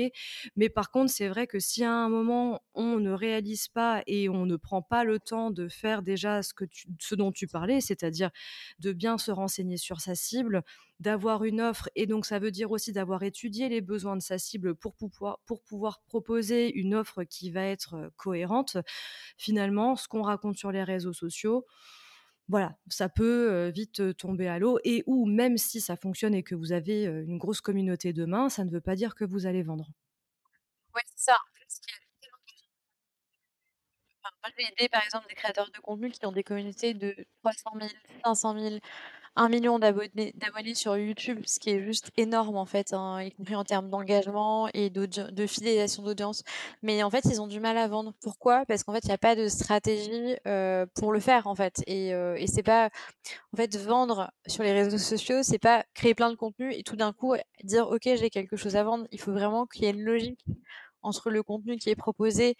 Mais 0.55 0.69
par 0.69 0.91
contre, 0.91 1.11
c'est 1.11 1.27
vrai 1.27 1.47
que 1.47 1.59
si 1.59 1.83
à 1.83 1.91
un 1.91 2.09
moment, 2.09 2.61
on 2.73 2.99
ne 2.99 3.11
réalise 3.11 3.67
pas 3.67 4.03
et 4.07 4.29
on 4.29 4.45
ne 4.45 4.55
prend 4.55 4.81
pas 4.81 5.03
le 5.03 5.19
temps 5.19 5.51
de 5.51 5.67
faire 5.67 6.01
déjà 6.01 6.41
ce, 6.43 7.15
dont 7.15 7.31
tu 7.31 7.47
parlais, 7.47 7.81
c'est-à-dire 7.81 8.29
de 8.79 8.93
bien 8.93 9.17
se 9.17 9.31
renseigner 9.31 9.77
sur 9.77 10.01
sa 10.01 10.15
cible, 10.15 10.63
d'avoir 10.99 11.43
une 11.43 11.61
offre, 11.61 11.89
et 11.95 12.05
donc 12.05 12.25
ça 12.25 12.39
veut 12.39 12.51
dire 12.51 12.71
aussi 12.71 12.93
d'avoir 12.93 13.23
étudié 13.23 13.67
les 13.67 13.81
besoins 13.81 14.15
de 14.15 14.21
sa 14.21 14.37
cible 14.37 14.75
pour 14.75 14.95
pouvoir 14.95 16.01
proposer 16.07 16.71
une 16.73 16.95
offre 16.95 17.23
qui 17.23 17.51
va 17.51 17.65
être 17.65 18.11
cohérente, 18.15 18.77
finalement, 19.37 19.95
ce 19.95 20.07
qu'on 20.07 20.21
raconte 20.21 20.57
sur 20.57 20.71
les 20.71 20.83
réseaux 20.83 21.13
sociaux, 21.13 21.65
voilà, 22.49 22.77
ça 22.89 23.09
peut 23.09 23.69
vite 23.69 24.17
tomber 24.17 24.47
à 24.47 24.59
l'eau 24.59 24.79
et 24.83 25.03
ou 25.07 25.25
même 25.25 25.57
si 25.57 25.81
ça 25.81 25.95
fonctionne 25.95 26.33
et 26.33 26.43
que 26.43 26.55
vous 26.55 26.71
avez 26.71 27.05
une 27.05 27.37
grosse 27.37 27.61
communauté 27.61 28.13
de 28.13 28.25
mains, 28.25 28.49
ça 28.49 28.65
ne 28.65 28.69
veut 28.69 28.81
pas 28.81 28.95
dire 28.95 29.15
que 29.15 29.25
vous 29.25 29.45
allez 29.45 29.63
vendre. 29.63 29.89
Oui, 30.95 31.01
c'est 31.05 31.31
ça. 31.31 31.37
moi, 34.43 34.51
j'ai 34.57 34.65
aidé 34.65 34.89
par 34.89 35.03
exemple 35.03 35.27
des 35.29 35.35
créateurs 35.35 35.69
de 35.71 35.79
contenu 35.79 36.11
qui 36.11 36.25
ont 36.25 36.31
des 36.31 36.43
communautés 36.43 36.93
de 36.93 37.15
300 37.43 37.71
000, 37.79 37.89
500 38.23 38.59
000, 38.59 38.79
un 39.35 39.49
million 39.49 39.79
d'abonnés 39.79 40.75
sur 40.75 40.95
YouTube, 40.95 41.41
ce 41.45 41.59
qui 41.59 41.71
est 41.71 41.83
juste 41.83 42.11
énorme 42.17 42.55
en 42.55 42.65
fait, 42.65 42.93
hein, 42.93 43.21
y 43.21 43.31
compris 43.31 43.55
en 43.55 43.63
termes 43.63 43.89
d'engagement 43.89 44.69
et 44.73 44.89
de 44.89 45.47
fidélisation 45.47 46.03
d'audience. 46.03 46.43
Mais 46.83 47.01
en 47.03 47.09
fait, 47.09 47.25
ils 47.25 47.41
ont 47.41 47.47
du 47.47 47.59
mal 47.59 47.77
à 47.77 47.87
vendre. 47.87 48.13
Pourquoi? 48.21 48.65
Parce 48.67 48.83
qu'en 48.83 48.93
fait, 48.93 49.03
il 49.03 49.07
n'y 49.07 49.13
a 49.13 49.17
pas 49.17 49.35
de 49.35 49.47
stratégie 49.47 50.35
euh, 50.47 50.85
pour 50.95 51.11
le 51.11 51.19
faire 51.19 51.47
en 51.47 51.55
fait. 51.55 51.83
Et, 51.87 52.13
euh, 52.13 52.35
et 52.35 52.47
c'est 52.47 52.63
pas 52.63 52.89
en 53.53 53.57
fait 53.57 53.75
vendre 53.77 54.31
sur 54.47 54.63
les 54.63 54.73
réseaux 54.73 54.97
sociaux, 54.97 55.43
c'est 55.43 55.59
pas 55.59 55.85
créer 55.93 56.13
plein 56.13 56.29
de 56.29 56.35
contenu 56.35 56.73
et 56.73 56.83
tout 56.83 56.95
d'un 56.95 57.13
coup 57.13 57.35
dire 57.63 57.87
ok 57.89 58.03
j'ai 58.03 58.29
quelque 58.29 58.57
chose 58.57 58.75
à 58.75 58.83
vendre. 58.83 59.07
Il 59.11 59.19
faut 59.19 59.31
vraiment 59.31 59.65
qu'il 59.65 59.83
y 59.85 59.87
ait 59.87 59.91
une 59.91 60.03
logique 60.03 60.45
entre 61.01 61.29
le 61.31 61.43
contenu 61.43 61.77
qui 61.77 61.89
est 61.89 61.95
proposé 61.95 62.55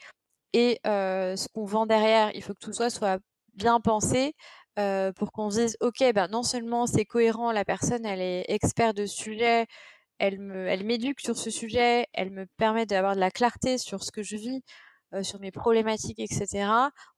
et 0.54 0.80
euh, 0.88 1.36
ce 1.36 1.48
qu'on 1.50 1.66
vend 1.66 1.86
derrière. 1.86 2.32
Il 2.36 2.44
faut 2.44 2.54
que 2.54 2.60
tout 2.60 2.74
soit 2.74 2.90
soit 2.90 3.20
bien 3.56 3.80
pensé 3.80 4.36
euh, 4.80 5.12
pour 5.14 5.32
qu'on 5.32 5.50
se 5.52 5.60
dise 5.62 5.78
ok 5.82 6.04
ben 6.14 6.28
non 6.30 6.44
seulement 6.44 6.88
c'est 6.88 7.06
cohérent 7.06 7.52
la 7.52 7.66
personne 7.66 8.06
elle 8.06 8.22
est 8.22 8.46
experte 8.48 8.98
de 8.98 9.06
sujet 9.06 9.68
elle 10.20 10.40
me 10.40 10.68
elle 10.68 10.84
m'éduque 10.84 11.20
sur 11.20 11.38
ce 11.38 11.50
sujet 11.52 12.08
elle 12.14 12.32
me 12.32 12.46
permet 12.58 12.86
d'avoir 12.86 13.16
de 13.16 13.20
la 13.20 13.32
clarté 13.32 13.78
sur 13.78 14.04
ce 14.04 14.12
que 14.12 14.24
je 14.24 14.36
vis 14.36 14.64
euh, 15.14 15.22
sur 15.22 15.40
mes 15.40 15.52
problématiques 15.52 16.20
etc 16.20 16.66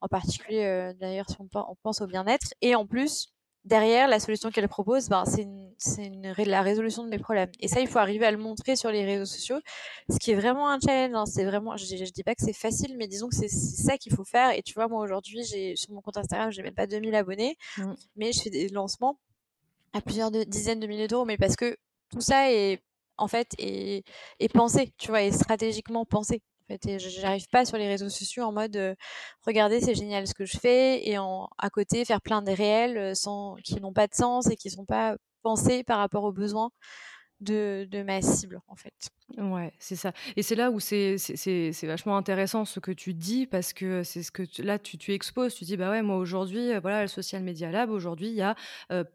en 0.02 0.08
particulier 0.10 0.66
euh, 0.66 0.94
d'ailleurs 0.94 1.30
si 1.30 1.38
on, 1.40 1.48
on, 1.54 1.76
pense 1.82 2.02
au 2.02 2.08
bien-être. 2.08 2.54
Et 2.62 2.76
en 2.76 2.86
plus 2.86 3.35
derrière, 3.66 4.08
la 4.08 4.20
solution 4.20 4.52
qu'elle 4.52 4.68
propose, 4.70 5.10
ben, 5.10 5.24
c'est 5.26 6.06
une, 6.06 6.34
la 6.38 6.62
résolution 6.62 7.04
de 7.04 7.10
mes 7.10 7.18
problèmes. 7.18 7.50
Et 7.60 7.68
ça, 7.68 7.82
il 7.82 7.88
faut 7.88 8.00
arriver 8.00 8.26
à 8.26 8.32
le 8.32 8.38
montrer 8.38 8.76
sur 8.76 8.92
les 8.92 9.04
réseaux 9.04 9.26
sociaux, 9.26 9.60
ce 10.10 10.18
qui 10.18 10.32
est 10.32 10.36
vraiment 10.36 10.70
un 10.70 10.80
challenge. 10.80 11.16
Hein. 11.16 11.26
C'est 11.26 11.46
vraiment, 11.46 11.76
je, 11.76 11.86
je, 11.86 12.12
dis 12.12 12.24
pas 12.24 12.36
que 12.36 12.44
c'est 12.44 12.54
facile, 12.54 12.96
mais 12.98 13.08
disons 13.08 13.28
que 13.28 13.36
c'est 13.36 13.50
ça 13.50 13.98
qu'il 13.98 14.14
faut 14.14 14.24
faire. 14.24 14.52
Et 14.52 14.62
tu 14.62 14.74
vois, 14.74 14.88
moi 14.88 15.02
aujourd'hui, 15.02 15.44
j'ai 15.44 15.76
sur 15.76 15.92
mon 15.94 16.02
compte 16.02 16.18
Instagram, 16.18 16.52
j'ai 16.52 16.64
même 16.64 16.76
pas 16.76 16.88
2000 16.88 17.16
abonnés, 17.16 17.58
mmh. 17.78 17.94
mais 18.16 18.32
je 18.32 18.42
fais 18.42 18.50
des 18.50 18.70
lancements 18.70 19.20
à 19.94 20.02
plusieurs 20.02 20.32
dizaines 20.32 20.80
de 20.80 20.88
milliers 20.88 21.08
d'euros, 21.08 21.26
mais 21.26 21.38
parce 21.38 21.56
que 21.56 21.78
tout 22.12 22.22
ça 22.22 22.52
est 22.52 22.82
en 23.18 23.28
fait 23.28 23.56
est, 23.58 24.04
est 24.40 24.52
pensé, 24.52 24.94
tu 24.98 25.10
vois, 25.10 25.24
est 25.24 25.32
stratégiquement 25.32 26.06
pensé. 26.06 26.42
En 26.70 26.74
fait, 26.74 26.98
j'arrive 26.98 27.48
pas 27.52 27.64
sur 27.66 27.78
les 27.78 27.88
réseaux 27.88 28.10
sociaux 28.10 28.44
en 28.44 28.52
mode 28.52 28.76
euh, 28.76 28.96
regardez 29.46 29.82
c'est 29.82 29.94
génial 29.94 30.28
ce 30.28 30.34
que 30.34 30.46
je 30.46 30.58
fais 30.58 31.08
et 31.08 31.20
en 31.20 31.48
à 31.60 31.70
côté 31.70 32.04
faire 32.06 32.22
plein 32.22 32.42
de 32.42 32.52
réels 32.52 32.98
euh, 32.98 33.14
sans 33.14 33.56
qui 33.64 33.80
n'ont 33.80 33.94
pas 33.94 34.08
de 34.08 34.16
sens 34.16 34.50
et 34.50 34.56
qui 34.56 34.72
sont 34.72 34.86
pas 34.86 35.16
pensés 35.44 35.84
par 35.84 36.00
rapport 36.00 36.24
aux 36.24 36.32
besoins 36.32 36.72
de, 37.42 37.88
de 37.90 38.02
ma 38.04 38.22
cible 38.22 38.62
en 38.68 38.76
fait. 38.76 38.94
Ouais, 39.38 39.74
c'est 39.80 39.96
ça. 39.96 40.14
Et 40.36 40.44
c'est 40.44 40.56
là 40.56 40.72
où 40.72 40.80
c'est 40.80 41.18
vachement 41.84 42.18
intéressant 42.18 42.64
ce 42.66 42.80
que 42.80 42.92
tu 42.92 43.14
dis 43.14 43.48
parce 43.48 43.74
que 43.74 44.04
c'est 44.04 44.24
ce 44.24 44.32
que 44.32 44.44
là 44.62 44.80
tu, 44.80 44.98
tu 44.98 45.14
exposes. 45.14 45.56
Tu 45.56 45.66
dis 45.66 45.78
bah 45.78 45.90
ouais 45.92 46.02
moi 46.02 46.18
aujourd'hui 46.18 46.72
euh, 46.72 46.80
voilà 46.80 47.02
le 47.02 47.08
Social 47.08 47.44
Media 47.44 47.72
Lab 47.72 47.90
aujourd'hui 47.90 48.28
il 48.28 48.36
y 48.36 48.42
a 48.42 48.56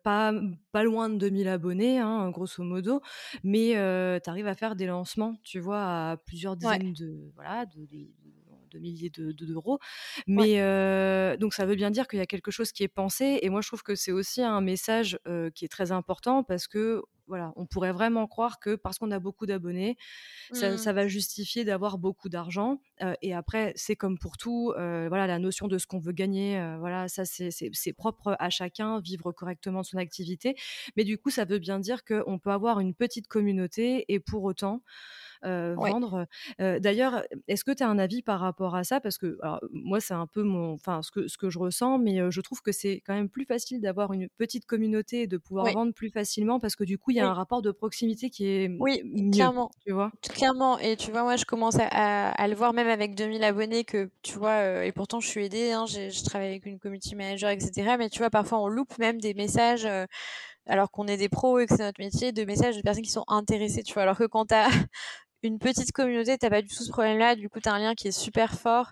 pas 0.03 0.33
pas 0.73 0.83
loin 0.83 1.09
de 1.09 1.17
2000 1.17 1.49
abonnés 1.49 1.99
hein, 1.99 2.31
grosso 2.31 2.63
modo, 2.63 3.01
mais 3.45 3.73
tu 4.23 4.31
arrives 4.31 4.47
à 4.47 4.55
faire 4.55 4.77
des 4.77 4.87
lancements 4.87 5.37
tu 5.43 5.61
vois 5.61 6.11
à 6.11 6.17
plusieurs 6.17 6.57
dizaines 6.57 6.93
de 6.93 7.31
voilà 7.35 7.67
de, 7.67 7.81
de 7.87 8.09
milliers 8.79 9.11
d'euros. 9.11 9.79
Mais 10.27 10.57
donc 11.39 11.55
ça 11.55 11.67
veut 11.67 11.75
bien 11.77 11.91
dire 11.91 12.09
qu'il 12.09 12.19
y 12.19 12.23
a 12.23 12.27
quelque 12.27 12.51
chose 12.51 12.73
qui 12.73 12.83
est 12.83 12.89
pensé 12.89 13.39
et 13.43 13.51
moi 13.51 13.61
je 13.61 13.69
trouve 13.69 13.83
que 13.83 13.95
c'est 13.95 14.13
aussi 14.13 14.43
un 14.43 14.61
message, 14.61 15.19
qui 15.55 15.65
est 15.65 15.69
très 15.69 15.93
important 15.93 16.43
parce 16.45 16.67
que 16.69 17.03
voilà, 17.27 17.53
on 17.55 17.65
pourrait 17.65 17.93
vraiment 17.93 18.27
croire 18.27 18.59
que 18.59 18.75
parce 18.75 18.99
qu'on 18.99 19.13
a 19.13 19.21
beaucoup 19.21 19.47
d'abonnés, 19.47 19.97
ça, 20.53 20.71
Mmh. 20.73 20.91
va 20.93 21.07
justifier 21.07 21.65
d'avoir 21.65 21.99
beaucoup 21.99 22.29
d'argent. 22.29 22.81
et 23.23 23.35
après, 23.35 23.73
c'est 23.77 23.95
comme 23.97 24.19
pour 24.19 24.37
tout, 24.37 24.73
voilà, 24.77 25.27
la 25.29 25.39
notion 25.39 25.69
de 25.69 25.79
ce 25.79 25.87
qu'on 25.87 26.01
veut 26.01 26.13
gagner, 26.13 26.61
voilà, 26.79 27.09
ça 27.09 27.25
c'est 27.25 27.93
propre 27.93 28.37
à 28.39 28.51
chacun, 28.51 29.01
vivre 29.01 29.33
correctement 29.33 29.83
son 29.83 29.97
activité. 29.99 30.57
Mais 30.97 31.05
du 31.05 31.19
coup, 31.19 31.31
ça 31.31 31.45
veut 31.45 31.59
bien 31.59 31.79
dire 31.79 32.05
qu'on 32.05 32.39
peut 32.39 32.51
avoir 32.51 32.81
une 32.81 32.95
petite 32.95 33.29
communauté 33.29 34.05
et 34.13 34.19
pour 34.21 34.43
autant 34.43 34.83
Ouais. 35.77 35.95
vendre. 36.03 36.27
D'ailleurs, 36.59 37.23
est-ce 37.49 37.65
que 37.65 37.73
tu 37.73 37.83
as 37.83 37.89
un 37.89 37.99
avis 37.99 38.23
par 38.23 38.41
rapport 38.41 38.75
à 38.77 38.85
ça? 38.85 39.01
Parce 39.01 39.19
que 39.19 39.39
moi, 39.73 40.01
c'est 40.01 40.15
un 40.15 40.27
peu 40.27 40.43
mon, 40.43 40.73
enfin, 40.75 41.03
ce 41.03 41.11
que, 41.11 41.29
ce 41.29 41.39
que 41.39 41.51
je 41.51 41.59
ressens, 41.59 41.99
mais 41.99 42.31
je 42.31 42.41
trouve 42.41 42.63
que 42.63 42.73
c'est 42.73 43.01
quand 43.07 43.15
même 43.15 43.29
plus 43.31 43.45
facile 43.47 43.81
d'avoir 43.81 44.13
une 44.13 44.29
petite 44.39 44.67
communauté 44.67 45.23
et 45.23 45.27
de 45.27 45.37
pouvoir 45.39 45.71
Oui. 45.71 45.73
vendre 45.73 45.93
plus 45.95 46.11
facilement 46.11 46.61
parce 46.61 46.77
que 46.77 46.85
du 46.85 46.99
coup, 46.99 47.11
il 47.13 47.17
y 47.19 47.21
a 47.21 47.27
Oui. 47.27 47.31
un 47.31 47.35
rapport 47.35 47.63
de 47.63 47.71
proximité 47.73 48.31
qui 48.31 48.47
est 48.47 48.69
Oui, 48.79 49.03
mieux, 49.05 49.31
clairement. 49.31 49.71
tu 49.87 49.93
vois? 49.93 50.13
Clairement 50.23 50.79
et 50.79 50.97
tu 50.97 51.11
vois, 51.11 51.23
moi, 51.23 51.37
je 51.37 51.45
commence 51.47 51.77
à 51.81 51.87
à 52.31 52.49
le 52.49 52.55
voir 52.55 52.73
même 52.75 52.89
avec 52.89 53.15
2000 53.15 53.45
abonnés 53.45 53.85
que 53.85 54.11
tu 54.23 54.39
vois, 54.39 54.85
et 54.85 54.93
pourtant 54.93 55.21
je 55.21 55.29
suis 55.29 55.45
aidée, 55.47 55.73
hein, 55.73 55.87
je 55.87 56.25
travaille 56.25 56.49
avec 56.51 56.67
une 56.67 56.79
community 56.79 57.17
manager 57.17 57.51
et 57.51 57.61
cetera, 57.61 57.97
mais 57.99 58.11
tu 58.11 58.19
vois, 58.21 58.31
parfois 58.31 58.61
on 58.63 58.69
loupe 58.69 58.99
même 58.99 59.21
des 59.21 59.35
messages, 59.35 59.89
alors 60.67 60.91
qu'on 60.93 61.07
est 61.09 61.17
des 61.19 61.29
pros 61.31 61.59
et 61.61 61.67
que 61.67 61.77
c'est 61.77 61.85
notre 61.85 62.01
métier, 62.01 62.33
de 62.33 62.45
messages 62.45 62.77
de 62.77 62.83
personnes 62.83 63.05
qui 63.05 63.11
sont 63.13 63.25
intéressées, 63.29 63.83
tu 63.85 63.95
vois? 63.95 64.05
Alors 64.05 64.19
que 64.19 64.25
quand 64.27 64.47
tu 64.47 64.55
as 64.55 64.69
une 65.43 65.59
petite 65.59 65.93
communauté, 65.93 66.37
tu 66.39 66.47
as 66.47 66.51
pas 66.51 66.63
du 66.63 66.69
tout 66.69 66.83
ce 66.83 66.91
problème-là, 66.91 67.37
du 67.37 67.49
coup, 67.49 67.61
tu 67.61 67.69
as 67.69 67.73
un 67.73 67.79
lien 67.79 67.95
qui 67.95 68.09
est 68.09 68.13
super 68.13 68.59
fort 68.59 68.91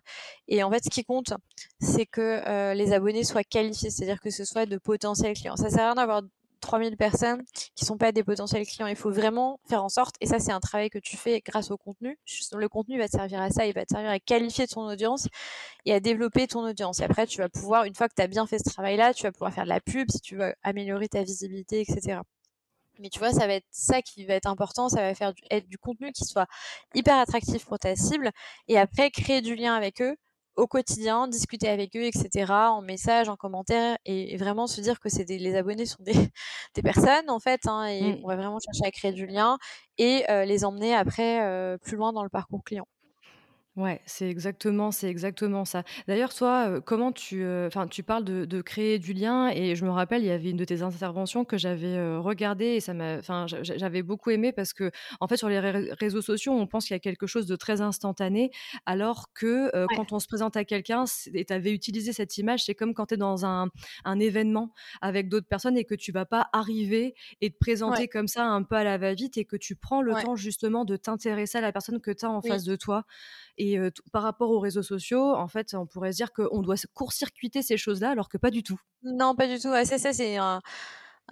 et 0.49 0.63
en 0.63 0.71
fait, 0.71 0.85
ce 0.85 0.91
qui 0.91 1.05
compte, 1.05 1.35
c'est 1.81 2.07
que, 2.07 2.75
les 2.75 2.93
abonnés 2.93 3.25
soient 3.25 3.45
qualifiés, 3.45 3.91
c'est-à-dire 3.91 4.21
que 4.21 4.31
ce 4.31 4.45
soit 4.45 4.67
de 4.67 4.79
potentiels 4.79 5.35
clients. 5.35 5.57
Ça 5.57 5.71
sert 5.71 5.81
à 5.81 5.87
rien 5.87 5.95
d'avoir 5.95 6.23
3000 6.61 6.97
personnes 6.97 7.45
qui 7.77 7.85
sont 7.85 7.97
pas 7.97 8.11
des 8.11 8.25
potentiels 8.25 8.67
clients. 8.67 8.89
Il 8.89 8.97
faut 8.97 9.13
vraiment 9.13 9.61
faire 9.69 9.85
en 9.85 9.89
sorte, 9.89 10.17
et 10.21 10.27
ça 10.27 10.41
c'est 10.41 10.51
un 10.51 10.59
travail 10.59 10.91
que 10.91 10.99
tu 10.99 11.17
fais 11.17 11.41
grâce 11.41 11.71
au 11.71 11.77
contenu. 11.77 12.19
Le 12.57 12.69
contenu 12.69 12.99
va 12.99 13.07
te 13.07 13.13
servir 13.13 13.41
à 13.41 13.51
ça, 13.51 13.65
il 13.67 13.75
va 13.75 13.85
te 13.85 13.93
servir 13.93 14.11
à 14.11 14.19
qualifier 14.19 14.67
ton 14.67 14.83
audience 14.83 15.29
et 15.85 15.95
à 15.95 16.01
développer 16.01 16.49
ton 16.49 16.69
audience. 16.69 17.01
Et 17.01 17.05
après, 17.05 17.27
tu 17.27 17.39
vas 17.39 17.49
pouvoir, 17.49 17.85
une 17.85 17.95
fois 17.95 18.09
que 18.09 18.15
tu 18.17 18.23
as 18.23 18.27
bien 18.27 18.47
fait 18.47 18.59
ce 18.59 18.71
travail-là, 18.71 19.15
tu 19.15 19.23
vas 19.23 19.33
pouvoir 19.33 19.53
faire 19.53 19.65
de 19.65 19.69
la 19.69 19.81
pub 19.81 20.11
si 20.11 20.21
tu 20.21 20.37
veux 20.37 20.53
améliorer 20.65 21.09
ta 21.09 21.23
visibilité, 21.23 21.81
etc. 21.81 22.23
Mais 22.99 23.11
tu 23.11 23.19
vois, 23.19 23.33
ça 23.33 23.47
va 23.47 23.55
être 23.55 23.67
ça 23.71 24.03
qui 24.03 24.25
va 24.27 24.35
être 24.35 24.47
important, 24.47 24.89
ça 24.89 25.01
va 25.01 25.15
faire 25.15 25.33
du, 25.35 25.43
être 25.51 25.69
du 25.69 25.79
contenu 25.79 26.13
qui 26.13 26.25
soit 26.25 26.47
hyper 26.95 27.17
attractif 27.17 27.65
pour 27.67 27.79
ta 27.79 27.97
cible 27.97 28.31
et 28.69 28.79
après 28.79 29.11
créer 29.11 29.41
du 29.41 29.55
lien 29.55 29.75
avec 29.75 30.03
eux 30.03 30.17
au 30.57 30.67
quotidien, 30.67 31.29
discuter 31.29 31.69
avec 31.69 31.95
eux, 31.95 32.03
etc., 32.03 32.53
en 32.53 32.83
message, 32.83 33.29
en 33.29 33.37
commentaire, 33.37 33.97
et, 34.05 34.37
vraiment 34.37 34.67
se 34.67 34.81
dire 34.81 34.99
que 34.99 35.09
c'est 35.09 35.25
les 35.25 35.55
abonnés 35.55 35.87
sont 35.87 36.03
des, 36.03 36.13
des 36.75 36.83
personnes, 36.83 37.31
en 37.31 37.39
fait, 37.39 37.67
hein, 37.69 37.85
et 37.85 38.03
mmh. 38.03 38.21
qu'on 38.21 38.27
va 38.27 38.35
vraiment 38.35 38.59
chercher 38.59 38.85
à 38.85 38.91
créer 38.91 39.13
du 39.13 39.27
lien 39.27 39.57
et 39.99 40.25
les 40.29 40.65
emmener 40.65 40.97
après 40.97 41.79
plus 41.83 41.97
loin 41.97 42.13
dans 42.13 42.25
le 42.25 42.29
parcours 42.29 42.65
client. 42.65 42.87
Ouais, 43.79 44.01
c'est 44.07 44.29
exactement 44.29 44.91
c'est 44.91 45.09
exactement 45.09 45.65
ça. 45.65 45.85
D'ailleurs, 46.09 46.35
toi, 46.35 46.81
comment 46.81 47.13
tu, 47.13 47.47
enfin, 47.47 47.87
tu 47.87 48.03
parles 48.03 48.25
de 48.25 48.45
de 48.45 48.61
créer 48.61 48.99
du 48.99 49.13
lien 49.13 49.51
et 49.51 49.77
je 49.77 49.85
me 49.85 49.91
rappelle, 49.91 50.23
il 50.23 50.27
y 50.27 50.31
avait 50.33 50.51
une 50.51 50.57
de 50.57 50.65
tes 50.65 50.83
interventions 50.83 51.45
que 51.45 51.57
j'avais, 51.57 52.17
regardée 52.17 52.65
et 52.75 52.81
ça 52.81 52.93
m'a 52.93 53.19
enfin, 53.19 53.47
j'avais 53.47 54.03
beaucoup 54.03 54.31
aimé 54.31 54.51
parce 54.53 54.73
que 54.73 54.91
en 55.21 55.29
fait, 55.29 55.37
sur 55.37 55.49
les 55.49 55.61
réseaux 55.61 56.23
sociaux, 56.23 56.55
on 56.55 56.67
pense 56.67 56.87
qu'il 56.87 56.95
y 56.95 56.97
a 56.97 56.99
quelque 56.99 57.29
chose 57.29 57.47
de 57.47 57.55
très 57.55 57.81
instantané 57.81 58.51
alors 58.85 59.33
que, 59.33 59.87
Ouais. 59.89 59.99
quand 59.99 60.11
on 60.13 60.19
se 60.19 60.27
présente 60.27 60.57
à 60.57 60.65
quelqu'un 60.65 61.05
et 61.33 61.45
tu 61.45 61.53
avais 61.53 61.73
utilisé 61.73 62.13
cette 62.13 62.37
image, 62.37 62.65
c'est 62.65 62.75
comme 62.75 62.95
quand 62.95 63.07
tu 63.07 63.15
es 63.15 63.17
dans 63.17 63.47
un 63.47 63.69
un 64.05 64.19
événement 64.19 64.73
avec 65.03 65.29
d'autres 65.29 65.47
personnes 65.47 65.77
et 65.79 65.85
que 65.85 65.95
tu 65.95 66.11
vas 66.11 66.27
pas 66.27 66.49
arriver 66.53 67.15
et 67.41 67.51
te 67.53 67.57
Ouais. 67.87 68.01
présenter 68.01 68.09
comme 68.09 68.27
ça 68.27 68.45
un 68.45 68.65
peu 68.65 68.75
à 68.75 68.83
la 68.83 68.99
va-vite 68.99 69.37
et 69.39 69.45
que 69.45 69.57
tu 69.57 69.77
prends 69.77 70.03
le 70.03 70.17
Ouais. 70.17 70.25
temps 70.25 70.35
justement 70.35 70.85
de 70.85 70.97
t'intéresser 70.97 71.59
à 71.59 71.61
la 71.61 71.71
personne 71.73 72.01
que 72.01 72.11
tu 72.11 72.25
as 72.27 72.31
en 72.31 72.43
Oui. 72.43 72.59
face 72.59 72.65
de 72.65 72.75
toi 72.75 73.05
et 73.59 73.79
par 74.13 74.23
rapport 74.23 74.51
aux 74.51 74.61
réseaux 74.61 74.83
sociaux, 74.83 75.35
en 75.35 75.49
fait, 75.49 75.75
on 75.75 75.87
pourrait 75.87 76.13
se 76.13 76.17
dire 76.17 76.33
qu'on 76.33 76.63
doit 76.63 76.77
court-circuiter 76.95 77.63
ces 77.63 77.77
choses-là, 77.77 78.11
alors 78.11 78.29
que 78.29 78.39
pas 78.39 78.51
du 78.51 78.63
tout. 78.63 78.81
Non, 79.03 79.35
pas 79.35 79.49
du 79.49 79.59
tout. 79.59 79.73
ça, 79.85 79.99
c'est 79.99 80.37
un, 80.37 80.61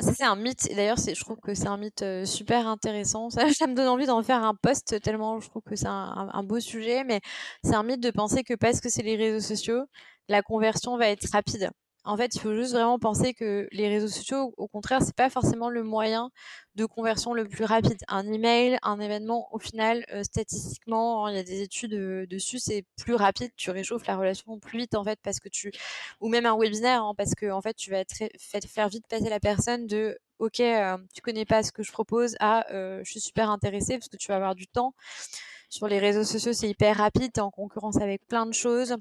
ça 0.00 0.12
c'est 0.12 0.24
un 0.24 0.36
mythe. 0.36 0.68
D'ailleurs, 0.74 0.98
je 0.98 1.20
trouve 1.20 1.38
que 1.38 1.54
c'est 1.54 1.68
un 1.68 1.76
mythe 1.76 2.04
super 2.24 2.66
intéressant. 2.66 3.30
Ça, 3.30 3.42
ça 3.52 3.66
me 3.66 3.74
donne 3.74 3.88
envie 3.88 4.06
d'en 4.06 4.22
faire 4.22 4.42
un 4.42 4.54
post 4.54 5.00
tellement 5.00 5.40
je 5.40 5.48
trouve 5.48 5.62
que 5.62 5.76
c'est 5.76 5.86
un 5.88 6.42
beau 6.42 6.60
sujet. 6.60 7.04
Mais 7.04 7.20
c'est 7.62 7.74
un 7.74 7.84
mythe 7.84 8.02
de 8.02 8.10
penser 8.10 8.42
que 8.42 8.54
parce 8.54 8.80
que 8.80 8.88
c'est 8.88 9.02
les 9.02 9.16
réseaux 9.16 9.46
sociaux, 9.46 9.84
la 10.28 10.42
conversion 10.42 10.96
va 10.96 11.08
être 11.08 11.28
rapide. 11.32 11.70
En 12.06 12.16
fait, 12.16 12.36
il 12.36 12.40
faut 12.40 12.54
juste 12.54 12.72
vraiment 12.72 13.00
penser 13.00 13.34
que 13.34 13.68
les 13.72 13.88
réseaux 13.88 14.06
sociaux, 14.06 14.54
au 14.56 14.68
contraire, 14.68 15.02
c'est 15.02 15.14
pas 15.14 15.28
forcément 15.28 15.68
le 15.68 15.82
moyen 15.82 16.30
de 16.76 16.86
conversion 16.86 17.34
le 17.34 17.48
plus 17.48 17.64
rapide. 17.64 17.98
Un 18.06 18.32
email, 18.32 18.78
un 18.82 19.00
événement, 19.00 19.48
au 19.52 19.58
final, 19.58 20.04
euh, 20.12 20.22
statistiquement, 20.22 21.26
hein, 21.26 21.32
il 21.32 21.36
y 21.36 21.40
a 21.40 21.42
des 21.42 21.62
études 21.62 21.94
euh, 21.94 22.24
dessus, 22.28 22.60
c'est 22.60 22.84
plus 22.96 23.14
rapide. 23.14 23.50
Tu 23.56 23.72
réchauffes 23.72 24.06
la 24.06 24.16
relation 24.16 24.58
plus 24.60 24.78
vite, 24.78 24.94
en 24.94 25.02
fait, 25.02 25.18
parce 25.20 25.40
que 25.40 25.48
tu, 25.48 25.72
ou 26.20 26.28
même 26.28 26.46
un 26.46 26.56
webinaire, 26.56 27.02
hein, 27.02 27.14
parce 27.16 27.34
que 27.34 27.50
en 27.50 27.60
fait, 27.60 27.74
tu 27.74 27.90
vas 27.90 28.04
très, 28.04 28.30
faire 28.38 28.88
vite 28.88 29.06
passer 29.08 29.28
la 29.28 29.40
personne 29.40 29.88
de 29.88 30.16
ok, 30.38 30.60
euh, 30.60 30.96
tu 31.12 31.22
connais 31.22 31.44
pas 31.44 31.64
ce 31.64 31.72
que 31.72 31.82
je 31.82 31.90
propose, 31.90 32.36
à 32.40 32.66
je 32.70 33.10
suis 33.10 33.20
super 33.20 33.50
intéressée 33.50 33.98
parce 33.98 34.08
que 34.08 34.16
tu 34.16 34.28
vas 34.28 34.36
avoir 34.36 34.54
du 34.54 34.68
temps. 34.68 34.94
Sur 35.70 35.88
les 35.88 35.98
réseaux 35.98 36.24
sociaux, 36.24 36.52
c'est 36.52 36.68
hyper 36.68 36.96
rapide, 36.98 37.32
tu 37.34 37.40
en 37.40 37.50
concurrence 37.50 37.96
avec 37.96 38.24
plein 38.28 38.46
de 38.46 38.54
choses. 38.54 38.96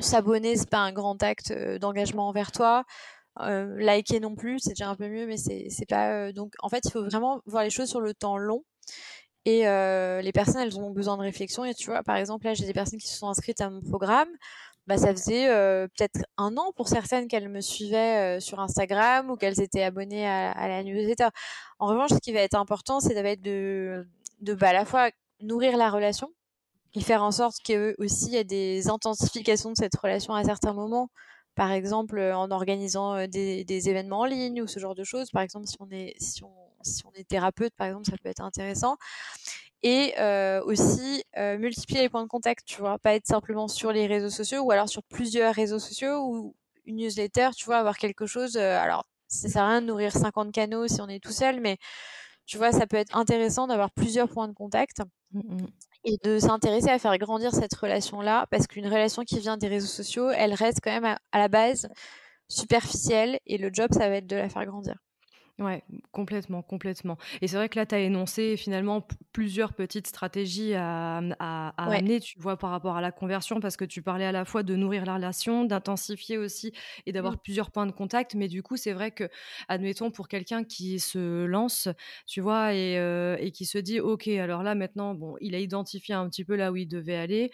S'abonner, 0.00 0.56
c'est 0.56 0.70
pas 0.70 0.78
un 0.78 0.92
grand 0.92 1.20
acte 1.22 1.52
d'engagement 1.80 2.28
envers 2.28 2.52
toi. 2.52 2.84
Euh, 3.40 3.76
liker 3.78 4.20
non 4.20 4.34
plus, 4.34 4.58
c'est 4.60 4.70
déjà 4.70 4.88
un 4.88 4.96
peu 4.96 5.08
mieux, 5.08 5.26
mais 5.26 5.36
c'est 5.36 5.86
pas. 5.88 6.32
donc, 6.32 6.54
en 6.60 6.68
fait, 6.68 6.82
il 6.84 6.90
faut 6.90 7.04
vraiment 7.04 7.40
voir 7.46 7.64
les 7.64 7.70
choses 7.70 7.88
sur 7.88 8.00
le 8.00 8.14
temps 8.14 8.36
long. 8.36 8.64
Et 9.46 9.62
les 9.62 10.32
personnes, 10.32 10.62
elles 10.62 10.78
ont 10.78 10.90
besoin 10.90 11.16
de 11.16 11.22
réflexion. 11.22 11.64
Et 11.64 11.74
tu 11.74 11.90
vois, 11.90 12.02
par 12.02 12.16
exemple, 12.16 12.46
là, 12.46 12.54
j'ai 12.54 12.66
des 12.66 12.72
personnes 12.72 12.98
qui 13.00 13.08
se 13.08 13.16
sont 13.18 13.28
inscrites 13.28 13.60
à 13.60 13.70
mon 13.70 13.80
programme. 13.82 14.28
Bah, 14.86 14.96
ça 14.96 15.12
faisait 15.12 15.46
peut-être 15.96 16.20
un 16.36 16.56
an 16.56 16.72
pour 16.76 16.88
certaines 16.88 17.28
qu'elles 17.28 17.48
me 17.48 17.60
suivaient 17.60 18.40
sur 18.40 18.60
Instagram 18.60 19.30
ou 19.30 19.36
qu'elles 19.36 19.60
étaient 19.60 19.82
abonnées 19.82 20.28
à, 20.28 20.52
à, 20.52 20.68
la 20.68 20.82
newsletter. 20.84 21.28
En 21.78 21.86
revanche, 21.86 22.10
ce 22.10 22.18
qui 22.18 22.32
va 22.32 22.40
être 22.40 22.54
important, 22.56 23.00
c'est 23.00 23.14
de, 23.14 24.06
de 24.40 24.54
bah, 24.54 24.68
à 24.68 24.72
la 24.72 24.84
fois 24.84 25.10
nourrir 25.40 25.76
la 25.76 25.90
relation, 25.90 26.30
et 26.94 27.00
faire 27.00 27.22
en 27.22 27.30
sorte 27.30 27.56
qu'il 27.62 27.94
aussi 27.98 28.30
y 28.30 28.36
ait 28.36 28.44
des 28.44 28.88
intensifications 28.88 29.70
de 29.70 29.76
cette 29.76 29.96
relation 29.96 30.34
à 30.34 30.44
certains 30.44 30.72
moments. 30.72 31.10
Par 31.54 31.72
exemple, 31.72 32.20
en 32.20 32.50
organisant 32.50 33.26
des, 33.26 33.64
des, 33.64 33.88
événements 33.88 34.20
en 34.20 34.24
ligne 34.24 34.62
ou 34.62 34.66
ce 34.66 34.78
genre 34.78 34.94
de 34.94 35.04
choses. 35.04 35.30
Par 35.30 35.42
exemple, 35.42 35.66
si 35.66 35.76
on 35.80 35.90
est, 35.90 36.14
si 36.18 36.42
on, 36.44 36.52
si 36.82 37.04
on 37.06 37.12
est 37.12 37.28
thérapeute, 37.28 37.74
par 37.76 37.88
exemple, 37.88 38.06
ça 38.06 38.16
peut 38.22 38.28
être 38.28 38.42
intéressant. 38.42 38.96
Et 39.82 40.14
euh, 40.18 40.62
aussi 40.64 41.24
euh, 41.38 41.56
multiplier 41.58 42.02
les 42.02 42.08
points 42.10 42.22
de 42.22 42.28
contact, 42.28 42.66
tu 42.66 42.80
vois, 42.80 42.98
pas 42.98 43.14
être 43.14 43.26
simplement 43.26 43.66
sur 43.66 43.92
les 43.92 44.06
réseaux 44.06 44.30
sociaux 44.30 44.62
ou 44.62 44.70
alors 44.70 44.88
sur 44.88 45.02
plusieurs 45.04 45.54
réseaux 45.54 45.78
sociaux 45.78 46.22
ou 46.26 46.54
une 46.84 46.96
newsletter, 46.96 47.50
tu 47.56 47.64
vois, 47.64 47.78
avoir 47.78 47.96
quelque 47.96 48.26
chose. 48.26 48.56
Euh, 48.56 48.78
alors, 48.78 49.06
ça 49.28 49.48
sert 49.48 49.62
à 49.62 49.68
rien 49.68 49.80
de 49.80 49.86
nourrir 49.86 50.12
50 50.12 50.52
canaux 50.52 50.86
si 50.86 51.00
on 51.00 51.08
est 51.08 51.22
tout 51.22 51.32
seul, 51.32 51.60
mais 51.60 51.78
tu 52.46 52.58
vois, 52.58 52.72
ça 52.72 52.86
peut 52.86 52.96
être 52.96 53.16
intéressant 53.16 53.66
d'avoir 53.68 53.90
plusieurs 53.90 54.28
points 54.28 54.48
de 54.48 54.54
contact. 54.54 55.02
Mmh 55.32 55.66
et 56.04 56.16
de 56.24 56.38
s'intéresser 56.38 56.88
à 56.90 56.98
faire 56.98 57.16
grandir 57.18 57.52
cette 57.54 57.74
relation-là, 57.74 58.46
parce 58.50 58.66
qu'une 58.66 58.86
relation 58.86 59.24
qui 59.24 59.38
vient 59.38 59.56
des 59.56 59.68
réseaux 59.68 59.86
sociaux, 59.86 60.30
elle 60.30 60.54
reste 60.54 60.80
quand 60.82 60.92
même 60.92 61.16
à, 61.32 61.38
la 61.38 61.48
base 61.48 61.88
superficielle, 62.48 63.38
et 63.46 63.58
le 63.58 63.70
job, 63.72 63.90
ça 63.92 64.08
va 64.08 64.16
être 64.16 64.26
de 64.26 64.36
la 64.36 64.48
faire 64.48 64.66
grandir. 64.66 64.96
Ouais, 65.60 65.82
complètement, 66.10 66.62
complètement. 66.62 67.18
Et 67.42 67.46
c'est 67.46 67.56
vrai 67.56 67.68
que 67.68 67.78
là, 67.78 67.84
tu 67.84 67.94
as 67.94 67.98
énoncé 67.98 68.56
finalement 68.56 69.06
plusieurs 69.34 69.74
petites 69.74 70.06
stratégies 70.06 70.72
à, 70.72 71.18
à, 71.38 71.74
à 71.76 71.84
Ouais. 71.84 72.00
amener, 72.00 72.18
tu 72.20 72.38
vois, 72.40 72.56
par 72.56 72.70
rapport 72.70 72.96
à 72.96 73.02
la 73.02 73.12
conversion, 73.12 73.60
parce 73.60 73.76
que 73.76 73.84
tu 73.84 74.00
parlais 74.00 74.24
à 74.24 74.32
la 74.32 74.46
fois 74.46 74.62
de 74.62 74.74
nourrir 74.74 75.04
la 75.04 75.16
relation, 75.16 75.66
d'intensifier 75.66 76.38
aussi 76.38 76.72
et 77.04 77.12
d'avoir 77.12 77.36
Mmh. 77.36 77.40
plusieurs 77.42 77.70
points 77.72 77.84
de 77.84 77.92
contact. 77.92 78.34
Mais 78.36 78.48
du 78.48 78.62
coup, 78.62 78.78
c'est 78.78 78.94
vrai 78.94 79.10
que, 79.10 79.28
admettons, 79.68 80.10
pour 80.10 80.28
quelqu'un 80.28 80.64
qui 80.64 80.98
se 80.98 81.44
lance, 81.44 81.88
tu 82.26 82.40
vois, 82.40 82.72
et, 82.72 82.96
euh, 82.98 83.36
et 83.38 83.50
qui 83.52 83.66
se 83.66 83.76
dit, 83.76 84.00
OK, 84.00 84.28
alors 84.28 84.62
là, 84.62 84.74
maintenant, 84.74 85.14
bon, 85.14 85.36
il 85.42 85.54
a 85.54 85.58
identifié 85.58 86.14
un 86.14 86.26
petit 86.30 86.46
peu 86.46 86.56
là 86.56 86.72
où 86.72 86.76
il 86.76 86.86
devait 86.88 87.16
aller. 87.16 87.50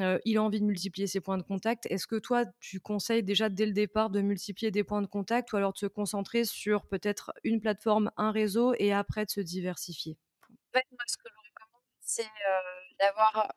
Euh, 0.00 0.18
il 0.24 0.38
a 0.38 0.42
envie 0.42 0.60
de 0.60 0.64
multiplier 0.64 1.06
ses 1.06 1.20
points 1.20 1.38
de 1.38 1.42
contact. 1.42 1.86
Est-ce 1.90 2.06
que 2.06 2.16
toi, 2.16 2.44
tu 2.60 2.80
conseilles 2.80 3.22
déjà 3.22 3.48
dès 3.48 3.66
le 3.66 3.72
départ 3.72 4.10
de 4.10 4.20
multiplier 4.20 4.70
des 4.70 4.84
points 4.84 5.02
de 5.02 5.06
contact 5.06 5.52
ou 5.52 5.56
alors 5.56 5.72
de 5.72 5.78
se 5.78 5.86
concentrer 5.86 6.44
sur 6.44 6.86
peut-être 6.86 7.32
une 7.44 7.60
plateforme, 7.60 8.10
un 8.16 8.30
réseau 8.30 8.74
et 8.78 8.92
après 8.92 9.24
de 9.26 9.30
se 9.30 9.40
diversifier? 9.40 10.16
En 10.48 10.78
fait, 10.78 10.86
moi, 10.92 11.04
ce 11.06 11.16
que 11.16 11.28
je 11.28 11.50
recommande, 11.50 11.82
c'est 12.00 12.22
euh, 12.22 12.94
d'avoir 13.00 13.52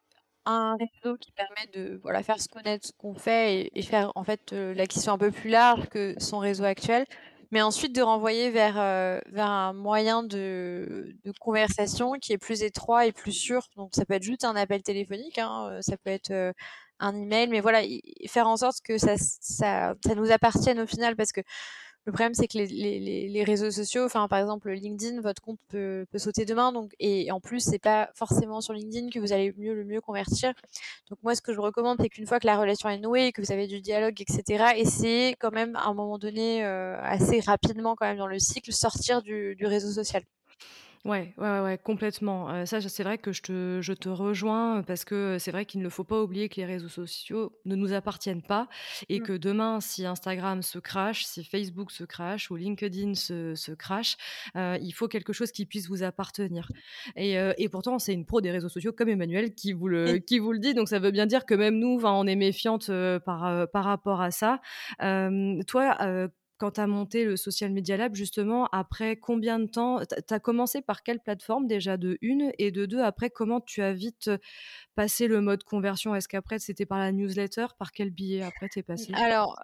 un 0.46 0.78
réseau 0.78 1.18
qui 1.18 1.32
permet 1.32 1.68
de 1.74 2.00
voilà, 2.04 2.22
faire 2.22 2.40
se 2.40 2.48
connaître 2.48 2.88
ce 2.88 2.92
qu'on 2.98 3.16
fait 3.16 3.72
et, 3.74 3.82
faire 3.82 4.12
en 4.16 4.24
fait 4.24 4.54
euh, 4.54 4.74
l'acquisition 4.74 5.14
un 5.14 5.18
peu 5.18 5.32
plus 5.32 5.50
large 5.50 5.88
que 5.90 6.16
son 6.20 6.40
réseau 6.40 6.64
actuel. 6.64 7.06
Mais 7.52 7.62
ensuite 7.62 7.96
de 7.96 8.02
renvoyer 8.02 8.50
vers, 8.50 8.76
vers 8.76 9.50
un 9.50 9.74
moyen 9.74 10.24
de, 10.24 11.16
de, 11.24 11.32
conversation 11.40 12.14
qui 12.14 12.34
est 12.34 12.38
plus 12.38 12.64
étroit 12.64 13.06
et 13.06 13.12
plus 13.12 13.32
sûr. 13.32 13.68
Donc 13.76 13.92
ça 13.94 14.06
peut 14.06 14.14
être 14.16 14.24
juste 14.24 14.44
un 14.44 14.56
appel 14.56 14.84
téléphonique, 14.84 15.38
hein, 15.38 15.78
ça 15.82 15.98
peut 15.98 16.10
être 16.10 16.54
un 17.00 17.16
email, 17.16 17.48
mais 17.48 17.60
voilà, 17.60 17.82
faire 18.28 18.48
en 18.48 18.58
sorte 18.58 18.78
que 18.84 18.98
ça, 18.98 19.16
ça, 19.18 19.96
ça 20.06 20.16
nous 20.16 20.32
appartienne 20.32 20.80
au 20.80 20.88
final 20.88 21.16
parce 21.16 21.32
que 21.32 21.42
le 22.06 22.12
problème, 22.12 22.36
c'est 22.36 22.48
que 22.48 22.60
les, 22.60 22.68
les, 22.68 23.28
les, 23.28 23.44
réseaux 23.44 23.72
sociaux, 23.72 24.06
enfin 24.06 24.28
par 24.28 24.38
exemple 24.38 24.70
LinkedIn, 24.70 25.22
votre 25.22 25.42
compte 25.42 25.60
peut, 25.70 26.06
peut 26.12 26.20
sauter 26.20 26.46
demain, 26.46 26.72
donc 26.72 26.94
et 27.00 27.32
en 27.32 27.40
plus 27.40 27.62
c'est 27.62 27.80
pas 27.80 28.12
forcément 28.14 28.62
sur 28.62 28.74
LinkedIn 28.74 29.10
que 29.10 29.20
vous 29.20 29.34
allez 29.34 29.54
mieux 29.58 29.74
le 29.74 29.84
mieux 29.86 30.02
convertir. 30.02 30.54
Donc 31.10 31.18
moi, 31.24 31.34
ce 31.34 31.42
que 31.42 31.52
je 31.52 31.60
recommande, 31.60 31.98
c'est 32.00 32.10
qu'une 32.10 32.28
fois 32.28 32.40
que 32.40 32.46
la 32.46 32.58
relation 32.58 32.90
est 32.90 33.00
nouée, 33.00 33.32
que 33.32 33.42
vous 33.42 33.52
avez 33.52 33.66
du 33.66 33.82
dialogue, 33.82 34.22
etc., 34.22 34.74
essayez 34.76 35.36
quand 35.36 35.52
même 35.52 35.76
à 35.76 35.88
un 35.88 35.96
moment 35.96 36.20
donné, 36.20 36.64
euh, 36.64 36.96
assez 37.02 37.40
rapidement 37.40 37.96
quand 37.96 38.06
même 38.06 38.18
dans 38.18 38.28
le 38.28 38.40
cycle, 38.40 38.72
sortir 38.72 39.24
du, 39.24 39.56
du 39.56 39.66
réseau 39.66 39.92
social. 39.92 40.24
Ouais, 41.06 41.34
ouais, 41.38 41.60
ouais, 41.60 41.78
complètement. 41.78 42.66
ça, 42.66 42.82
c'est 42.82 43.04
vrai 43.04 43.20
que 43.20 43.32
je 43.32 43.44
te 43.44 43.80
je 43.82 43.94
te 43.94 44.10
rejoins, 44.10 44.82
parce 44.82 45.06
que 45.06 45.38
c'est 45.40 45.52
vrai 45.52 45.66
qu'il 45.66 45.82
ne 45.82 45.90
faut 45.90 46.04
pas 46.04 46.20
oublier 46.22 46.50
que 46.50 46.56
les 46.56 46.66
réseaux 46.66 46.90
sociaux 46.90 47.54
ne 47.66 47.76
nous 47.76 47.94
appartiennent 47.94 48.42
pas 48.42 48.68
et 49.08 49.20
mmh. 49.20 49.24
que 49.24 49.34
demain, 49.34 49.80
si 49.82 50.06
Instagram 50.06 50.64
se 50.64 50.80
crache, 50.80 51.24
si 51.26 51.44
Facebook 51.44 51.92
se 51.92 52.04
crache 52.04 52.50
ou 52.50 52.56
LinkedIn 52.56 53.14
se 53.14 53.54
se 53.54 53.72
crache, 53.72 54.18
il 54.56 54.92
faut 54.94 55.08
quelque 55.08 55.32
chose 55.32 55.52
qui 55.52 55.68
puisse 55.68 55.88
vous 55.88 56.02
appartenir 56.02 56.70
et 57.16 57.36
et 57.58 57.70
pourtant, 57.70 58.00
c'est 58.00 58.14
une 58.14 58.26
pro 58.26 58.42
des 58.42 58.52
réseaux 58.52 58.70
sociaux 58.70 58.92
comme 58.92 59.10
Emmanuel 59.10 59.54
qui 59.54 59.74
vous 59.74 59.88
le 59.88 60.18
qui 60.28 60.40
vous 60.40 60.54
le 60.54 60.60
dit, 60.60 60.74
donc 60.74 60.90
ça 60.90 60.98
veut 60.98 61.12
bien 61.12 61.28
dire 61.28 61.46
que 61.46 61.54
même 61.54 61.78
nous, 61.78 62.02
on 62.04 62.26
est 62.26 62.36
méfiante, 62.36 62.90
par, 63.26 63.68
par 63.70 63.84
rapport 63.86 64.22
à 64.22 64.32
ça. 64.32 64.60
toi, 65.68 66.30
quand 66.58 66.72
tu 66.72 66.82
as 66.82 66.88
monté 66.88 67.26
le 67.26 67.36
Social 67.38 67.72
Media 67.72 67.98
Lab, 67.98 68.16
justement, 68.16 68.68
après 68.72 69.18
combien 69.18 69.60
de 69.60 69.66
temps 69.66 70.00
Tu 70.06 70.34
as 70.34 70.40
commencé 70.40 70.82
par 70.82 71.04
quelle 71.04 71.20
plateforme 71.20 71.68
déjà 71.68 71.98
de 71.98 72.18
une 72.22 72.52
Et 72.58 72.72
de 72.72 72.86
deux, 72.86 73.02
après, 73.02 73.30
comment 73.30 73.60
tu 73.62 73.82
as 73.82 73.94
vite 73.94 74.32
passé 74.96 75.28
le 75.28 75.42
mode 75.42 75.64
conversion? 75.64 76.16
Est-ce 76.16 76.28
qu'après, 76.28 76.60
c'était 76.60 76.86
par 76.86 77.00
la 77.00 77.12
newsletter? 77.12 77.68
Par 77.78 77.92
quel 77.92 78.10
billet 78.10 78.44
après 78.44 78.70
t'es 78.70 78.84
passé? 78.84 79.12
Alors, 79.16 79.60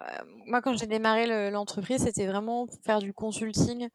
moi, 0.46 0.60
quand 0.60 0.76
j'ai 0.76 0.86
démarré 0.86 1.50
l'entreprise, 1.50 2.02
c'était 2.02 2.26
vraiment 2.26 2.66
pour 2.66 2.78
faire 2.84 2.98
du 2.98 3.12
consulting. 3.12 3.88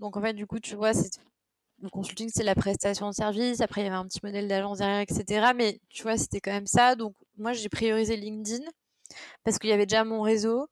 Donc, 0.00 0.16
en 0.16 0.22
fait, 0.22 0.32
du 0.32 0.46
coup, 0.46 0.58
tu 0.58 0.74
vois, 0.74 0.92
le 1.82 1.88
consulting, 1.88 2.30
c'est 2.32 2.42
la 2.42 2.54
prestation 2.54 3.08
de 3.08 3.14
service. 3.14 3.60
Après, 3.60 3.80
il 3.82 3.84
y 3.84 3.86
avait 3.86 3.96
un 3.96 4.06
petit 4.06 4.20
modèle 4.22 4.48
d'agence 4.48 4.78
derrière, 4.78 5.00
etc. 5.00 5.52
Mais 5.54 5.80
tu 5.88 6.02
vois, 6.02 6.16
c'était 6.16 6.40
quand 6.40 6.52
même 6.52 6.66
ça. 6.66 6.94
Donc, 6.94 7.14
moi, 7.38 7.52
j'ai 7.52 7.68
priorisé 7.68 8.16
LinkedIn 8.16 8.64
parce 9.44 9.58
qu'il 9.58 9.70
y 9.70 9.72
avait 9.72 9.86
déjà 9.86 10.04
mon 10.04 10.20
réseau 10.20 10.68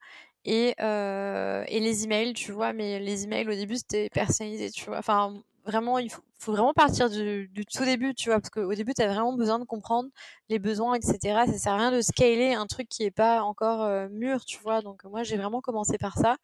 et, 0.49 0.75
euh, 0.81 1.63
les 1.69 2.05
emails, 2.05 2.33
tu 2.33 2.53
vois, 2.53 2.73
mais 2.73 2.99
les 2.99 3.25
emails 3.25 3.47
au 3.47 3.55
début 3.55 3.77
c'était 3.77 4.09
personnalisé, 4.09 4.71
tu 4.71 4.87
vois. 4.87 4.99
Enfin, 4.99 5.35
vraiment, 5.67 5.99
il 5.99 6.11
faut, 6.11 6.23
vraiment 6.53 6.73
partir 6.73 7.11
du, 7.11 7.49
du, 7.49 7.67
tout 7.67 7.85
début, 7.85 8.15
tu 8.15 8.31
vois, 8.31 8.41
parce 8.41 8.49
qu'au 8.49 8.75
début, 8.75 8.95
tu 8.95 9.03
as 9.03 9.09
vraiment 9.09 9.35
besoin 9.35 9.59
de 9.59 9.65
comprendre 9.65 10.09
les 10.49 10.59
besoins, 10.59 10.95
etc. 10.95 11.19
Ça 11.47 11.59
sert 11.59 11.73
à 11.75 11.77
rien 11.77 11.93
de 11.93 12.01
scaler 12.01 12.55
un 12.55 12.67
truc 12.67 12.89
qui 12.89 13.03
est 13.05 13.11
pas 13.11 13.43
encore 13.43 13.83
euh, 13.83 14.09
mûr, 14.09 14.45
tu 14.47 14.59
vois. 14.61 14.81
Donc, 14.81 15.05
moi, 15.05 15.23
j'ai 15.23 15.37
vraiment 15.37 15.61
commencé 15.61 15.99
par 15.99 16.17
ça. 16.17 16.37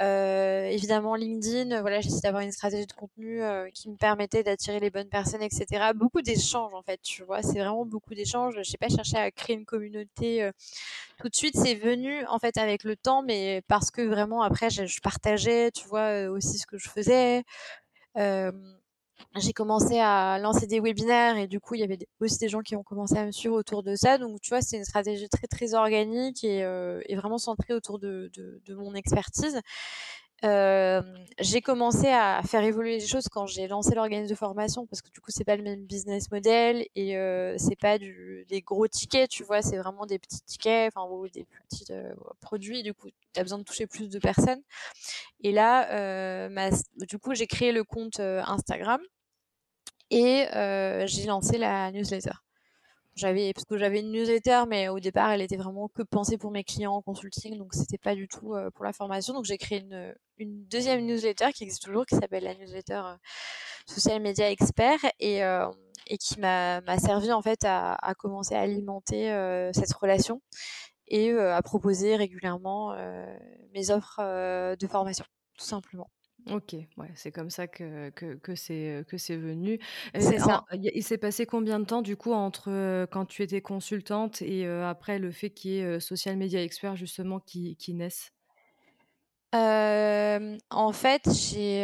Euh, 0.00 0.66
évidemment, 0.66 1.16
LinkedIn, 1.16 1.80
voilà, 1.80 2.00
j'essaie 2.00 2.20
d'avoir 2.20 2.42
une 2.44 2.52
stratégie 2.52 2.86
de 2.86 2.92
contenu 2.92 3.42
euh, 3.42 3.68
qui 3.74 3.90
me 3.90 3.96
permettait 3.96 4.44
d'attirer 4.44 4.78
les 4.78 4.90
bonnes 4.90 5.08
personnes, 5.08 5.42
etc. 5.42 5.92
Beaucoup 5.92 6.22
d'échanges, 6.22 6.72
en 6.72 6.82
fait, 6.82 7.00
tu 7.02 7.24
vois. 7.24 7.42
C'est 7.42 7.58
vraiment 7.58 7.84
beaucoup 7.84 8.14
d'échanges. 8.14 8.54
Je 8.62 8.70
n'ai 8.70 8.76
pas 8.78 8.88
cherché 8.94 9.16
à 9.16 9.30
créer 9.32 9.56
une 9.56 9.64
communauté 9.64 10.44
euh, 10.44 10.52
tout 11.18 11.28
de 11.28 11.34
suite. 11.34 11.56
C'est 11.56 11.74
venu, 11.74 12.24
en 12.26 12.38
fait, 12.38 12.58
avec 12.58 12.84
le 12.84 12.96
temps, 12.96 13.22
mais 13.22 13.62
parce 13.68 13.90
que 13.90 14.02
vraiment, 14.02 14.42
après, 14.42 14.70
je, 14.70 14.86
je 14.86 15.00
partageais, 15.00 15.72
tu 15.72 15.86
vois, 15.88 16.26
aussi 16.28 16.58
ce 16.58 16.66
que 16.66 16.78
je 16.78 16.88
faisais 16.88 17.44
j'ai 19.36 19.52
commencé 19.52 19.98
à 19.98 20.38
lancer 20.38 20.66
des 20.66 20.80
webinaires 20.80 21.36
et 21.36 21.46
du 21.46 21.60
coup 21.60 21.74
il 21.74 21.80
y 21.80 21.84
avait 21.84 21.98
aussi 22.20 22.38
des 22.38 22.48
gens 22.48 22.60
qui 22.60 22.76
ont 22.76 22.82
commencé 22.82 23.16
à 23.16 23.24
me 23.26 23.32
suivre 23.32 23.54
autour 23.54 23.82
de 23.82 23.94
ça. 23.94 24.18
Donc 24.18 24.40
tu 24.40 24.50
vois 24.50 24.62
c'est 24.62 24.76
une 24.76 24.84
stratégie 24.84 25.28
très 25.28 25.46
très 25.46 25.74
organique 25.74 26.44
et, 26.44 26.64
euh, 26.64 27.00
vraiment 27.16 27.38
centrée 27.38 27.74
autour 27.74 27.98
de 27.98 28.30
mon 28.68 28.94
expertise 28.94 29.60
euh, 30.44 31.02
j'ai 31.40 31.60
commencé 31.60 32.06
à 32.08 32.40
faire 32.44 32.62
évoluer 32.62 32.98
les 32.98 33.06
choses 33.06 33.28
quand 33.28 33.46
j'ai 33.46 33.66
lancé 33.66 33.94
l'organisme 33.96 34.30
de 34.30 34.36
formation 34.36 34.86
parce 34.86 35.02
que 35.02 35.10
du 35.10 35.20
coup 35.20 35.32
c'est 35.32 35.44
pas 35.44 35.56
le 35.56 35.64
même 35.64 35.84
business 35.84 36.30
model 36.30 36.86
et 36.94 37.16
euh, 37.16 37.56
c'est 37.58 37.74
pas 37.74 37.98
du, 37.98 38.44
des 38.48 38.60
gros 38.60 38.86
tickets 38.86 39.28
tu 39.30 39.42
vois 39.42 39.62
c'est 39.62 39.76
vraiment 39.78 40.06
des 40.06 40.20
petits 40.20 40.40
tickets 40.42 40.92
enfin 40.94 41.08
ou 41.10 41.28
des 41.28 41.44
petits 41.44 41.86
euh, 41.90 42.14
produits. 42.40 42.84
Du 42.84 42.94
coup 42.94 43.08
tu 43.34 43.40
as 43.40 43.42
besoin 43.42 43.58
de 43.58 43.64
toucher 43.64 43.88
plus 43.88 44.08
de 44.08 44.18
personnes. 44.20 44.62
Et 45.42 45.50
là 45.50 45.90
euh, 45.92 46.70
du 47.08 47.18
coup 47.18 47.34
j'ai 47.34 47.48
créé 47.48 47.72
le 47.72 47.82
compte 47.82 48.20
Instagram 48.20 49.00
et 50.10 50.46
j'ai 51.06 51.26
lancé 51.26 51.58
la 51.58 51.90
newsletter 51.90 52.30
j'avais 53.18 53.52
parce 53.52 53.64
que 53.64 53.76
j'avais 53.76 54.00
une 54.00 54.12
newsletter 54.12 54.62
mais 54.68 54.88
au 54.88 55.00
départ 55.00 55.30
elle 55.30 55.42
était 55.42 55.56
vraiment 55.56 55.88
que 55.88 56.02
pensée 56.02 56.38
pour 56.38 56.50
mes 56.50 56.64
clients 56.64 56.94
en 56.94 57.02
consulting 57.02 57.58
donc 57.58 57.74
c'était 57.74 57.98
pas 57.98 58.14
du 58.14 58.28
tout 58.28 58.54
pour 58.74 58.84
la 58.84 58.92
formation. 58.92 59.34
Donc 59.34 59.44
j'ai 59.44 59.58
créé 59.58 59.80
une, 59.80 60.14
une, 60.38 60.64
deuxième 60.66 61.04
newsletter 61.04 61.52
qui 61.52 61.64
existe 61.64 61.82
toujours 61.82 62.06
qui 62.06 62.16
s'appelle 62.16 62.44
la 62.44 62.54
newsletter 62.54 63.02
social 63.86 64.20
media 64.22 64.50
expert 64.50 64.98
et, 65.20 65.40
et 66.06 66.18
qui 66.18 66.40
m'a 66.40 66.98
servi 66.98 67.32
en 67.32 67.42
fait 67.42 67.64
à, 67.64 67.94
à 67.94 68.14
commencer 68.14 68.54
à 68.54 68.60
alimenter 68.60 69.30
cette 69.74 69.92
relation 69.92 70.40
et 71.08 71.32
à 71.32 71.60
proposer 71.62 72.16
régulièrement 72.16 72.94
mes 73.74 73.90
offres 73.90 74.76
de 74.76 74.86
formation 74.86 75.24
tout 75.56 75.64
simplement 75.64 76.10
OK, 76.50 76.74
ouais, 76.96 77.10
c'est 77.14 77.32
comme 77.32 77.50
ça 77.50 77.66
que 77.66 78.10
que 78.10 78.34
que 78.34 78.54
c'est, 78.54 79.04
que 79.08 79.18
c'est 79.18 79.36
venu. 79.36 79.78
C'est 80.18 80.38
ça. 80.38 80.64
il 80.72 81.02
s'est 81.02 81.18
passé 81.18 81.46
combien 81.46 81.78
de 81.80 81.84
temps 81.84 82.02
du 82.02 82.16
coup 82.16 82.32
entre, 82.32 83.06
quand 83.10 83.26
tu 83.26 83.42
étais 83.42 83.60
consultante 83.60 84.42
et 84.42 84.66
après 84.66 85.18
le 85.18 85.30
fait 85.30 85.50
qu'il 85.50 85.70
y 85.72 85.78
ait, 85.78 86.00
Social 86.00 86.36
Media 86.36 86.62
Expert 86.62 86.96
justement 86.96 87.40
qui 87.40 87.76
qui 87.76 87.94
naisse? 87.94 88.32
en 89.52 90.92
fait, 90.92 91.22
j'ai, 91.32 91.82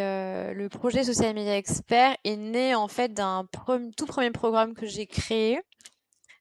le 0.55 0.69
projet 0.69 1.05
Social 1.05 1.35
Media 1.35 1.57
Expert 1.57 2.17
est 2.25 2.37
né 2.37 2.75
en 2.75 2.89
fait 2.89 3.13
d'un 3.13 3.49
tout 3.97 4.07
premier 4.07 4.31
programme 4.31 4.75
que 4.75 4.87
j'ai 4.87 5.07
créé, 5.07 5.61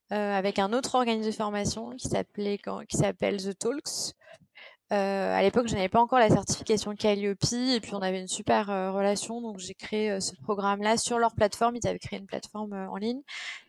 avec 0.10 0.60
un 0.60 0.74
autre 0.74 0.96
organisme 0.96 1.30
de 1.30 1.36
formation 1.36 1.92
qui 1.92 2.08
s'appelait 2.08 2.60
qui 2.88 2.98
s'appelle 2.98 3.42
The 3.42 3.58
Talks. 3.58 4.14
Euh, 4.94 5.34
à 5.34 5.42
l'époque, 5.42 5.68
je 5.68 5.74
n'avais 5.74 5.90
pas 5.90 6.00
encore 6.00 6.20
la 6.20 6.30
certification 6.30 6.94
Calliope 6.96 7.44
et 7.52 7.80
puis 7.80 7.96
on 7.96 8.02
avait 8.02 8.22
une 8.22 8.28
super 8.28 8.70
euh, 8.70 8.92
relation, 8.92 9.42
donc 9.42 9.58
j'ai 9.58 9.74
créé 9.74 10.12
euh, 10.12 10.20
ce 10.20 10.36
programme-là 10.36 10.98
sur 10.98 11.18
leur 11.18 11.34
plateforme. 11.34 11.76
Ils 11.76 11.88
avaient 11.88 11.98
créé 11.98 12.20
une 12.20 12.28
plateforme 12.28 12.74
en 12.74 12.98
ligne, 12.98 13.22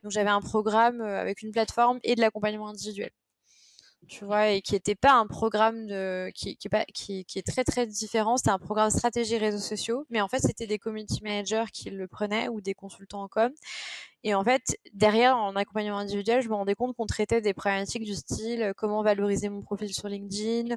donc 0.03 0.13
j'avais 0.13 0.31
un 0.31 0.43
programme 0.43 1.01
avec 1.01 1.41
une 1.41 1.51
plateforme 1.51 1.99
et 2.03 2.15
de 2.15 2.21
l'accompagnement 2.21 2.69
individuel. 2.69 3.11
Tu 4.09 4.25
vois, 4.25 4.49
et 4.49 4.61
qui 4.63 4.75
n'était 4.75 4.95
pas 4.95 5.13
un 5.13 5.27
programme 5.27 5.87
de, 5.87 6.31
qui, 6.35 6.57
qui, 6.57 6.69
est 6.69 6.71
pas, 6.71 6.85
qui, 6.87 7.25
est 7.35 7.47
très 7.47 7.65
très 7.65 7.87
différent. 7.87 8.37
C'était 8.37 8.51
un 8.51 8.59
programme 8.59 8.91
stratégie 8.91 9.39
réseaux 9.39 9.59
sociaux, 9.59 10.07
mais 10.11 10.21
en 10.21 10.29
fait 10.29 10.41
c'était 10.41 10.67
des 10.67 10.79
community 10.79 11.23
managers 11.23 11.65
qui 11.73 11.91
le 11.91 12.07
prenaient 12.09 12.49
ou 12.49 12.61
des 12.61 12.75
consultants 12.75 13.23
en 13.23 13.29
com. 13.29 13.51
Et 14.25 14.35
en 14.35 14.43
fait, 14.43 14.79
derrière, 14.95 15.37
en 15.37 15.55
accompagnement 15.55 15.99
individuel, 15.99 16.43
je 16.43 16.49
me 16.49 16.55
rendais 16.55 16.75
compte 16.75 16.97
qu'on 16.97 17.07
traitait 17.07 17.41
des 17.43 17.53
problématiques 17.55 18.05
du 18.05 18.15
style 18.15 18.73
comment 18.77 19.03
valoriser 19.03 19.51
mon 19.51 19.61
profil 19.63 19.93
sur 19.93 20.09
LinkedIn, 20.09 20.77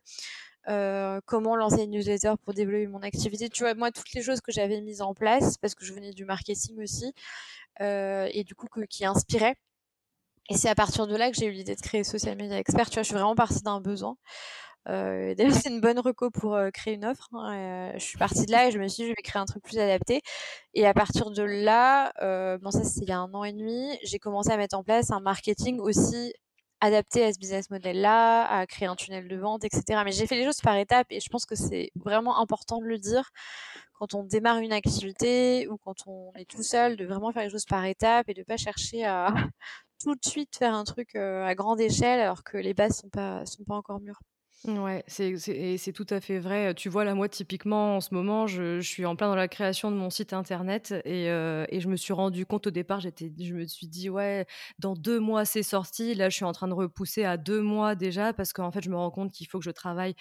euh, 0.70 1.22
comment 1.26 1.56
lancer 1.56 1.84
une 1.84 1.92
newsletter 1.92 2.34
pour 2.44 2.54
développer 2.54 2.88
mon 2.88 3.02
activité. 3.02 3.50
Tu 3.50 3.64
vois, 3.64 3.74
moi, 3.74 3.92
toutes 3.92 4.12
les 4.14 4.22
choses 4.22 4.42
que 4.42 4.52
j'avais 4.52 4.82
mises 4.82 5.02
en 5.02 5.14
place, 5.14 5.58
parce 5.58 5.76
que 5.76 5.86
je 5.86 5.94
venais 5.94 6.12
du 6.12 6.26
marketing 6.26 6.82
aussi, 6.82 7.14
euh, 7.82 8.28
et 8.34 8.44
du 8.44 8.54
coup, 8.56 8.68
que, 8.68 8.82
qui 8.82 9.06
inspiraient. 9.06 9.56
Et 10.50 10.56
c'est 10.56 10.70
à 10.70 10.76
partir 10.76 11.08
de 11.08 11.16
là 11.16 11.30
que 11.30 11.38
j'ai 11.38 11.46
eu 11.48 11.52
l'idée 11.52 11.76
de 11.76 11.82
créer 11.82 12.04
Social 12.04 12.36
Media 12.38 12.58
Expert. 12.58 12.90
Tu 12.90 12.96
vois, 12.96 13.04
je 13.04 13.08
suis 13.08 13.16
vraiment 13.16 13.36
partie 13.36 13.62
d'un 13.64 13.82
besoin. 13.82 14.16
Euh, 14.90 15.36
D'ailleurs, 15.36 15.54
c'est 15.54 15.70
une 15.70 15.82
bonne 15.82 16.00
reco 16.00 16.32
pour 16.32 16.56
euh, 16.56 16.70
créer 16.72 16.94
une 16.96 17.06
offre. 17.06 17.28
Hein, 17.34 17.92
euh, 17.94 18.00
je 18.00 18.04
suis 18.06 18.18
partie 18.18 18.46
de 18.46 18.52
là 18.52 18.68
et 18.68 18.72
je 18.72 18.80
me 18.80 18.88
suis 18.88 19.04
dit, 19.04 19.10
je 19.10 19.14
vais 19.16 19.22
créer 19.24 19.42
un 19.42 19.46
truc 19.46 19.64
plus 19.64 19.78
adapté. 19.80 20.22
Et 20.74 20.86
à 20.88 20.94
partir 20.94 21.32
de 21.32 21.44
là, 21.44 22.14
euh, 22.22 22.58
bon 22.60 22.72
ça 22.72 22.84
c'était 22.84 23.06
il 23.06 23.10
y 23.10 23.12
a 23.12 23.20
un 23.20 23.34
an 23.34 23.44
et 23.44 23.54
demi, 23.54 23.98
j'ai 24.04 24.20
commencé 24.20 24.52
à 24.52 24.58
mettre 24.58 24.78
en 24.78 24.84
place 24.84 25.12
un 25.12 25.20
marketing 25.20 25.80
aussi 25.80 26.34
adapté 26.82 27.26
à 27.26 27.34
ce 27.34 27.40
business 27.40 27.70
model-là, 27.72 28.46
à 28.46 28.66
créer 28.68 28.88
un 28.88 28.96
tunnel 28.96 29.28
de 29.28 29.36
vente, 29.38 29.64
etc. 29.66 30.02
Mais 30.06 30.12
j'ai 30.12 30.28
fait 30.28 30.36
les 30.36 30.46
choses 30.46 30.62
par 30.62 30.76
étapes 30.78 31.08
et 31.10 31.20
je 31.20 31.30
pense 31.30 31.46
que 31.46 31.56
c'est 31.56 31.92
vraiment 31.96 32.40
important 32.40 32.80
de 32.80 32.86
le 32.86 33.00
dire 33.00 33.30
quand 33.94 34.14
on 34.14 34.24
démarre 34.24 34.60
une 34.60 34.74
activité 34.74 35.68
ou 35.70 35.78
quand 35.78 36.08
on 36.08 36.32
est 36.36 36.46
tout 36.46 36.64
seul, 36.64 36.96
de 36.98 37.06
vraiment 37.06 37.32
faire 37.32 37.44
les 37.44 37.50
choses 37.50 37.66
par 37.66 37.84
étapes 37.86 38.30
et 38.30 38.34
de 38.36 38.44
pas 38.44 38.58
chercher 38.58 39.06
à 39.06 39.34
tout 40.02 40.16
de 40.16 40.26
suite 40.26 40.56
faire 40.58 40.74
un 40.74 40.84
truc 40.84 41.16
à 41.16 41.54
grande 41.56 41.80
échelle 41.82 42.20
alors 42.20 42.44
que 42.44 42.58
les 42.58 42.74
bases 42.74 42.98
sont 43.00 43.10
pas 43.10 43.46
sont 43.46 43.64
pas 43.64 43.76
encore 43.76 44.00
mûres. 44.00 44.20
Ouais, 44.66 45.04
c'est 45.08 45.38
c'est 45.38 45.56
et 45.56 45.78
c'est 45.78 45.94
tout 45.94 46.08
à 46.10 46.20
fait 46.20 46.40
vrai. 46.40 46.74
Tu 46.74 46.90
vois, 46.90 47.06
là, 47.06 47.14
moi, 47.14 47.30
typiquement, 47.30 47.96
en 47.98 48.02
ce 48.02 48.12
moment, 48.16 48.48
je 48.48 48.80
je 48.82 48.88
suis 48.90 49.06
en 49.06 49.16
plein 49.16 49.28
dans 49.28 49.36
la 49.36 49.48
création 49.48 49.92
de 49.92 49.96
mon 49.96 50.10
site 50.10 50.34
internet 50.34 50.96
et 51.06 51.30
heu 51.30 51.66
et 51.70 51.80
je 51.80 51.88
me 51.88 51.96
suis 51.96 52.12
rendu 52.12 52.46
compte 52.48 52.66
au 52.66 52.72
départ, 52.72 53.00
j'étais 53.00 53.32
je 53.40 53.54
me 53.54 53.68
suis 53.68 53.86
dit: 53.88 54.10
«Ouais, 54.10 54.48
dans 54.80 54.96
2 54.96 55.20
mois, 55.20 55.46
c'est 55.46 55.62
sorti». 55.62 56.16
Là, 56.16 56.30
je 56.30 56.36
suis 56.38 56.44
en 56.46 56.54
train 56.54 56.68
de 56.68 56.74
repousser 56.74 57.24
à 57.24 57.38
2 57.38 57.62
mois 57.62 57.94
déjà 57.94 58.34
parce 58.34 58.52
qu'en 58.52 58.72
fait, 58.72 58.82
je 58.84 58.90
me 58.90 58.96
rends 58.96 59.12
compte 59.12 59.32
qu'il 59.32 59.48
faut 59.48 59.60
que 59.60 59.64
je 59.66 59.70
travaille, 59.72 60.16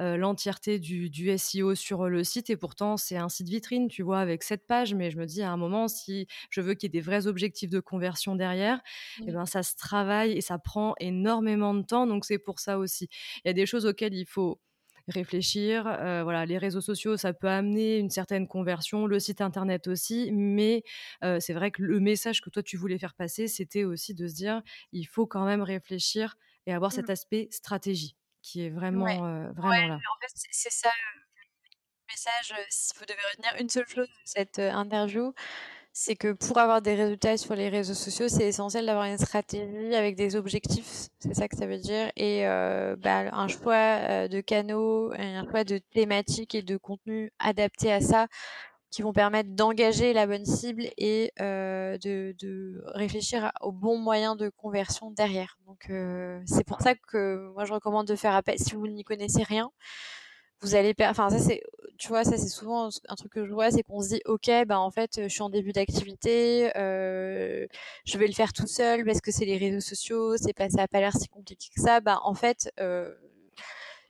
heu, 0.00 0.16
l'entièreté 0.16 0.80
du 0.80 1.10
du 1.10 1.30
SEO 1.30 1.76
sur, 1.76 2.08
le 2.08 2.24
site 2.24 2.50
et 2.50 2.56
pourtant, 2.56 2.96
c'est 2.96 3.16
un 3.18 3.28
site 3.28 3.48
vitrine, 3.50 3.88
tu 3.88 4.02
vois, 4.02 4.20
avec 4.20 4.42
7 4.42 4.66
pages. 4.66 4.94
Mais 4.94 5.12
je 5.12 5.18
me 5.18 5.26
dis 5.26 5.42
à 5.42 5.52
un 5.52 5.58
moment, 5.58 5.88
si 5.88 6.26
je 6.50 6.60
veux 6.62 6.74
qu'il 6.74 6.88
y 6.88 6.88
ait 6.88 7.00
des 7.00 7.02
vrais 7.02 7.28
objectifs 7.28 7.70
de 7.70 7.80
conversion 7.80 8.34
derrière 8.36 8.80
et 9.26 9.32
ben, 9.32 9.46
ça 9.46 9.62
se 9.62 9.76
travaille 9.76 10.32
et 10.32 10.40
ça 10.40 10.58
prend 10.58 10.94
énormément 11.00 11.74
de 11.74 11.82
temps 11.82 12.06
donc 12.06 12.24
c'est 12.24 12.38
pour 12.38 12.60
ça 12.60 12.78
aussi. 12.78 13.08
Il 13.44 13.48
y 13.48 13.50
a 13.50 13.52
des 13.54 13.66
choses 13.66 13.77
auxquelles 13.86 14.14
il 14.14 14.26
faut 14.26 14.60
réfléchir. 15.08 15.86
Euh, 15.86 16.22
voilà, 16.22 16.46
les 16.46 16.58
réseaux 16.58 16.80
sociaux, 16.80 17.16
ça 17.16 17.32
peut 17.32 17.48
amener 17.48 17.98
une 17.98 18.10
certaine 18.10 18.46
conversion, 18.46 19.06
le 19.06 19.18
site 19.18 19.40
internet 19.40 19.88
aussi, 19.88 20.30
mais 20.32 20.82
euh, 21.24 21.40
c'est 21.40 21.54
vrai 21.54 21.70
que 21.70 21.82
le 21.82 22.00
message 22.00 22.40
que 22.40 22.50
toi 22.50 22.62
tu 22.62 22.76
voulais 22.76 22.98
faire 22.98 23.14
passer, 23.14 23.48
c'était 23.48 23.84
aussi 23.84 24.14
de 24.14 24.28
se 24.28 24.34
dire, 24.34 24.62
il 24.92 25.04
faut 25.04 25.26
quand 25.26 25.44
même 25.44 25.62
réfléchir 25.62 26.36
et 26.66 26.74
avoir 26.74 26.92
cet 26.92 27.08
mmh. 27.08 27.12
aspect 27.12 27.48
stratégie 27.50 28.16
qui 28.42 28.64
est 28.64 28.70
vraiment, 28.70 29.06
euh, 29.06 29.50
vraiment 29.52 29.88
là. 29.88 29.94
En 29.94 30.20
fait, 30.20 30.32
c'est 30.34 30.72
ça 30.72 30.90
le 30.90 32.12
message. 32.12 32.66
Si 32.70 32.92
vous 32.98 33.04
devez 33.04 33.20
retenir 33.32 33.60
une 33.60 33.68
seule 33.68 33.86
chose 33.86 34.06
de 34.06 34.12
cette 34.24 34.58
interview, 34.58 35.34
c'est 36.00 36.14
que 36.14 36.30
pour 36.30 36.58
avoir 36.58 36.80
des 36.80 36.94
résultats 36.94 37.36
sur 37.36 37.56
les 37.56 37.68
réseaux 37.68 37.92
sociaux, 37.92 38.28
c'est 38.28 38.46
essentiel 38.46 38.86
d'avoir 38.86 39.06
une 39.06 39.18
stratégie 39.18 39.96
avec 39.96 40.14
des 40.14 40.36
objectifs, 40.36 41.08
c'est 41.18 41.34
ça 41.34 41.48
que 41.48 41.56
ça 41.56 41.66
veut 41.66 41.78
dire, 41.78 42.12
et 42.14 42.46
euh, 42.46 42.94
bah, 42.94 43.24
un 43.32 43.48
choix 43.48 43.74
euh, 43.74 44.28
de 44.28 44.40
canaux, 44.40 45.10
un 45.18 45.44
choix 45.50 45.64
de 45.64 45.78
thématiques 45.92 46.54
et 46.54 46.62
de 46.62 46.76
contenus 46.76 47.32
adaptés 47.40 47.92
à 47.92 48.00
ça, 48.00 48.28
qui 48.92 49.02
vont 49.02 49.12
permettre 49.12 49.50
d'engager 49.56 50.12
la 50.12 50.28
bonne 50.28 50.46
cible 50.46 50.84
et 50.98 51.32
euh, 51.40 51.98
de, 51.98 52.32
de, 52.40 52.80
réfléchir 52.94 53.50
aux 53.60 53.72
bons 53.72 53.98
moyens 53.98 54.36
de 54.36 54.50
conversion 54.50 55.10
derrière. 55.10 55.58
Donc 55.66 55.90
c'est 56.46 56.64
pour 56.64 56.80
ça 56.80 56.94
que 56.94 57.50
moi 57.54 57.64
je 57.64 57.72
recommande 57.72 58.06
de 58.06 58.14
faire 58.14 58.36
appel 58.36 58.56
si 58.60 58.76
vous 58.76 58.86
n'y 58.86 59.02
connaissez 59.02 59.42
rien 59.42 59.72
vous 60.60 60.74
allez. 60.74 60.94
Enfin, 61.00 61.30
ça, 61.30 61.38
c'est, 61.38 61.62
tu 61.98 62.08
vois, 62.08 62.24
ça, 62.24 62.36
c'est 62.38 62.48
souvent 62.48 62.88
un 63.08 63.16
truc 63.16 63.32
que 63.32 63.44
je 63.46 63.52
vois, 63.52 63.70
c'est 63.70 63.82
qu'on 63.82 64.00
se 64.00 64.08
dit, 64.10 64.20
OK, 64.26 64.50
bah, 64.66 64.78
en 64.80 64.90
fait, 64.90 65.20
je 65.22 65.28
suis 65.28 65.42
en 65.42 65.50
début 65.50 65.72
d'activité, 65.72 66.70
euh, 66.76 67.66
je 68.04 68.18
vais 68.18 68.26
le 68.28 68.32
faire 68.34 68.52
tout 68.52 68.66
seul 68.68 69.04
parce 69.04 69.20
que 69.20 69.32
c'est 69.32 69.44
les 69.44 69.56
réseaux 69.58 69.80
sociaux, 69.80 70.36
c'est 70.36 70.52
pas, 70.52 70.70
ça 70.70 70.78
n'a 70.78 70.88
pas 70.88 71.00
l'air 71.00 71.16
si 71.16 71.28
compliqué 71.28 71.68
que 71.74 71.80
ça. 71.82 72.00
Bah, 72.00 72.20
en 72.24 72.34
fait, 72.34 72.72
euh, 72.80 73.14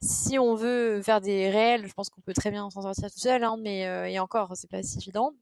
si 0.03 0.38
on 0.38 0.55
veut 0.55 1.03
faire 1.03 1.20
des 1.20 1.51
réels, 1.51 1.87
je 1.87 1.92
pense 1.94 2.11
qu'on 2.11 2.20
peut 2.20 2.35
très 2.35 2.51
bien 2.51 2.68
s'en 2.70 2.83
sortir 2.83 3.11
tout 3.11 3.18
seul, 3.18 3.42
hein, 3.44 3.57
mais, 3.59 3.87
euh, 3.87 4.07
et 4.07 4.18
encore, 4.18 4.53
c'est 4.57 4.70
pas 4.70 4.83
si 4.83 4.98
évident 4.98 5.33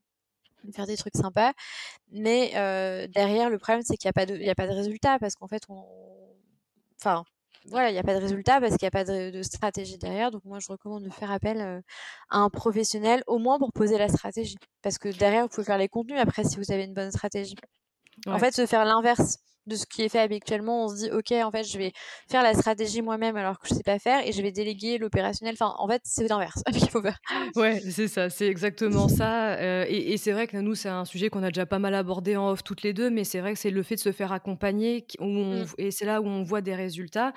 faire 0.73 0.87
des 0.87 0.97
trucs 0.97 1.17
sympas 1.17 1.53
mais 2.11 2.53
euh, 2.57 3.07
derrière 3.09 3.51
le 3.51 3.59
problème 3.59 3.83
c'est 3.85 3.97
qu'il 3.97 4.09
n'y 4.09 4.11
a 4.11 4.13
pas 4.15 4.27
de 4.27 4.35
il 4.37 4.43
y 4.43 4.51
a 4.51 4.55
pas 4.55 4.67
de 4.67 4.73
résultat 4.73 5.19
parce 5.19 5.37
qu'en 5.37 5.47
fait 5.49 5.63
on 5.69 5.85
enfin 7.01 7.25
voilà, 7.69 7.91
il 7.91 7.93
n'y 7.93 7.99
a 7.99 8.03
pas 8.03 8.15
de 8.15 8.21
résultat 8.21 8.61
parce 8.61 8.77
qu'il 8.77 8.85
n'y 8.85 8.89
a 8.89 8.91
pas 8.91 9.05
de, 9.05 9.43
stratégie 9.43 9.99
derrière. 9.99 10.31
Donc 10.31 10.45
moi, 10.45 10.59
je 10.61 10.69
recommande 10.71 11.05
de 11.05 11.11
faire 11.11 11.31
appel 11.31 11.61
euh, 11.61 11.81
à 12.31 12.39
un 12.39 12.51
professionnel, 12.51 13.23
au 13.27 13.39
moins 13.39 13.59
pour 13.59 13.73
poser 13.73 13.99
la 13.99 14.09
stratégie. 14.09 14.57
Parce 14.83 14.99
que 14.99 15.09
derrière, 15.09 15.43
vous 15.43 15.49
pouvez 15.49 15.65
faire 15.65 15.79
les 15.79 15.89
contenus 15.89 16.19
après 16.21 16.45
si 16.45 16.57
vous 16.57 16.71
avez 16.71 16.85
une 16.85 16.95
bonne 16.95 17.11
stratégie. 17.11 17.57
En 18.27 18.39
fait, 18.39 18.55
se 18.55 18.67
faire 18.67 18.85
l'inverse 18.85 19.39
de 19.67 19.77
ce 19.77 19.85
qui 19.87 20.03
est 20.03 20.09
fait 20.09 20.21
habituellement, 20.21 20.85
on 20.85 20.89
se 20.89 20.95
dit 20.97 21.11
ok 21.11 21.33
en 21.33 21.51
fait 21.51 21.65
je 21.65 21.77
vais 21.77 21.93
faire 22.31 22.43
la 22.43 22.55
stratégie 22.55 23.03
moi-même 23.03 23.37
alors 23.37 23.59
que 23.59 23.69
je 23.69 23.75
sais 23.75 23.83
pas 23.83 23.99
faire 23.99 24.27
et 24.27 24.33
je 24.33 24.41
vais 24.43 24.53
déléguer 24.53 24.99
l'opérationnel. 24.99 25.57
Enfin 25.59 25.75
en 25.79 25.89
fait 25.89 26.03
c'est 26.05 26.29
l'inverse 26.29 26.63
qu'il 26.73 26.89
faut 26.89 27.03
faire. 27.03 27.19
Ouais 27.57 27.81
c'est 27.81 28.09
ça, 28.09 28.31
c'est 28.31 28.47
exactement 28.47 29.09
ça. 29.09 29.55
Euh, 29.55 29.85
et, 29.89 30.17
c'est 30.17 30.33
vrai 30.33 30.47
que 30.47 30.57
nous 30.57 30.75
c'est 30.75 30.89
un 30.89 31.05
sujet 31.05 31.29
qu'on 31.29 31.43
a 31.43 31.49
déjà 31.49 31.67
pas 31.67 31.79
mal 31.79 31.95
abordé 31.95 32.37
en 32.37 32.51
off 32.51 32.63
toutes 32.63 32.83
les 32.83 32.93
deux, 32.93 33.11
mais 33.11 33.25
c'est 33.25 33.41
vrai 33.41 33.53
que 33.53 33.59
c'est 33.59 33.71
le 33.71 33.83
fait 33.83 33.97
de 33.97 34.01
se 34.01 34.13
faire 34.13 34.33
accompagner 34.33 35.07
mmh. 35.21 35.63
et 35.79 35.91
c'est 35.91 36.05
là 36.05 36.21
où 36.21 36.27
on 36.27 36.43
voit 36.43 36.61
des 36.61 36.75
résultats. 36.75 37.33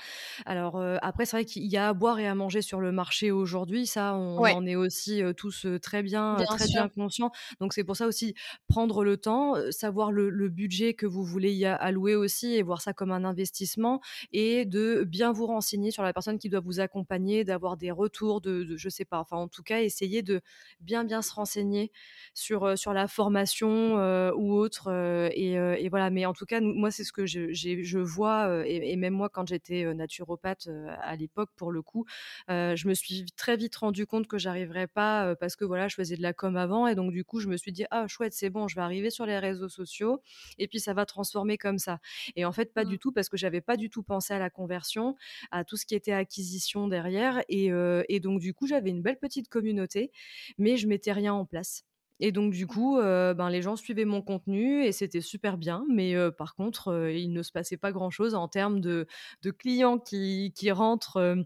Alors 0.45 0.77
euh, 0.77 0.97
après 1.01 1.25
c'est 1.25 1.37
vrai 1.37 1.45
qu'il 1.45 1.65
y 1.65 1.77
a 1.77 1.89
à 1.89 1.93
boire 1.93 2.19
et 2.19 2.27
à 2.27 2.35
manger 2.35 2.61
sur 2.61 2.79
le 2.79 2.91
marché 2.91 3.31
aujourd'hui, 3.31 3.85
ça 3.87 4.15
on 4.15 4.37
en 4.39 4.65
est 4.65 4.75
aussi 4.75 5.23
euh, 5.23 5.33
tous 5.33 5.65
très 5.81 6.03
bien, 6.03 6.35
très 6.35 6.67
bien 6.67 6.87
conscients. 6.89 7.31
Donc 7.59 7.73
c'est 7.73 7.83
pour 7.83 7.95
ça 7.95 8.07
aussi 8.07 8.35
prendre 8.67 9.03
le 9.03 9.17
temps, 9.17 9.55
savoir 9.71 10.11
le, 10.11 10.29
le 10.29 10.49
budget 10.49 10.93
que 10.93 11.05
vous 11.05 11.23
voulez 11.23 11.53
y 11.53 11.65
allouer 11.65 12.15
aussi 12.19 12.55
et 12.55 12.61
voir 12.61 12.81
ça 12.81 12.93
comme 12.93 13.11
un 13.11 13.23
investissement 13.23 14.01
et 14.31 14.65
de 14.65 15.03
bien 15.05 15.31
vous 15.31 15.47
renseigner 15.47 15.91
sur 15.91 16.03
la 16.03 16.13
personne 16.13 16.37
qui 16.37 16.49
doit 16.49 16.59
vous 16.59 16.79
accompagner, 16.79 17.43
d'avoir 17.43 17.77
des 17.77 17.91
retours 17.91 18.41
de, 18.41 18.63
de, 18.63 18.77
je 18.77 18.89
sais 18.89 19.05
pas, 19.05 19.19
enfin 19.19 19.37
en 19.37 19.47
tout 19.47 19.63
cas 19.63 19.81
essayer 19.81 20.21
de 20.21 20.41
bien 20.81 21.03
bien 21.03 21.21
se 21.21 21.33
renseigner 21.33 21.91
sur 22.33 22.63
euh, 22.63 22.75
sur 22.75 22.93
la 22.93 23.07
formation 23.07 23.97
euh, 23.97 24.31
ou 24.35 24.53
autre 24.53 24.89
euh, 24.91 25.29
et, 25.33 25.89
voilà. 25.89 26.09
Mais 26.09 26.25
en 26.25 26.33
tout 26.33 26.45
cas 26.45 26.61
moi 26.61 26.91
c'est 26.91 27.03
ce 27.03 27.11
que 27.11 27.25
je, 27.25 27.51
je 27.53 27.99
vois 27.99 28.65
et, 28.67 28.95
même 28.95 29.13
moi 29.13 29.29
quand 29.29 29.47
j'étais 29.47 29.93
naturopathe 29.93 30.69
à 31.01 31.15
l'époque 31.15 31.49
pour 31.55 31.71
le 31.71 31.81
coup, 31.81 32.05
je 32.47 32.87
me 32.87 32.93
suis 32.93 33.25
très 33.35 33.57
vite 33.57 33.75
rendu 33.75 34.05
compte 34.05 34.27
que 34.27 34.37
j'arriverais 34.37 34.87
pas 34.87 35.35
parce 35.35 35.55
que 35.55 35.65
voilà 35.65 35.87
je 35.87 35.95
faisais 35.95 36.15
de 36.15 36.21
la 36.21 36.33
com 36.33 36.55
avant 36.57 36.87
et 36.87 36.95
donc 36.95 37.11
du 37.11 37.23
coup 37.23 37.39
je 37.39 37.47
me 37.47 37.57
suis 37.57 37.71
dit 37.71 37.85
ah 37.91 38.07
chouette 38.07 38.33
c'est 38.33 38.49
bon 38.49 38.67
je 38.67 38.75
vais 38.75 38.81
arriver 38.81 39.09
sur 39.09 39.25
les 39.25 39.39
réseaux 39.39 39.69
sociaux 39.69 40.21
et 40.57 40.67
puis 40.67 40.79
ça 40.79 40.93
va 40.93 41.05
transformer 41.05 41.57
comme 41.57 41.79
ça 41.79 41.99
et 42.35 42.45
en 42.45 42.51
fait, 42.51 42.73
pas 42.73 42.85
du 42.85 42.95
mmh. 42.95 42.99
tout, 42.99 43.11
parce 43.11 43.29
que 43.29 43.37
j'avais 43.37 43.61
pas 43.61 43.77
du 43.77 43.89
tout 43.89 44.03
pensé 44.03 44.33
à 44.33 44.39
la 44.39 44.49
conversion, 44.49 45.15
à 45.51 45.63
tout 45.63 45.77
ce 45.77 45.85
qui 45.85 45.95
était 45.95 46.11
acquisition 46.11 46.87
derrière. 46.87 47.41
Et, 47.49 47.71
et 48.09 48.19
donc, 48.19 48.39
du 48.39 48.53
coup, 48.53 48.67
j'avais 48.67 48.89
une 48.89 49.01
belle 49.01 49.19
petite 49.19 49.49
communauté, 49.49 50.11
mais 50.57 50.77
je 50.77 50.87
mettais 50.87 51.11
rien 51.11 51.33
en 51.33 51.45
place. 51.45 51.85
Et 52.19 52.31
donc 52.31 52.51
du 52.51 52.67
coup, 52.67 52.97
ben, 52.97 53.49
les 53.49 53.61
gens 53.61 53.75
suivaient 53.75 54.05
mon 54.05 54.21
contenu 54.21 54.83
et 54.83 54.91
c'était 54.91 55.21
super 55.21 55.57
bien. 55.57 55.85
Mais 55.89 56.15
par 56.31 56.55
contre, 56.55 57.09
il 57.13 57.31
ne 57.31 57.43
se 57.43 57.51
passait 57.51 57.77
pas 57.77 57.91
grand-chose 57.91 58.35
en 58.35 58.47
termes 58.47 58.81
de, 58.81 59.07
de 59.41 59.51
clients 59.51 59.99
qui, 59.99 60.51
qui 60.55 60.71
rentrent 60.71 61.45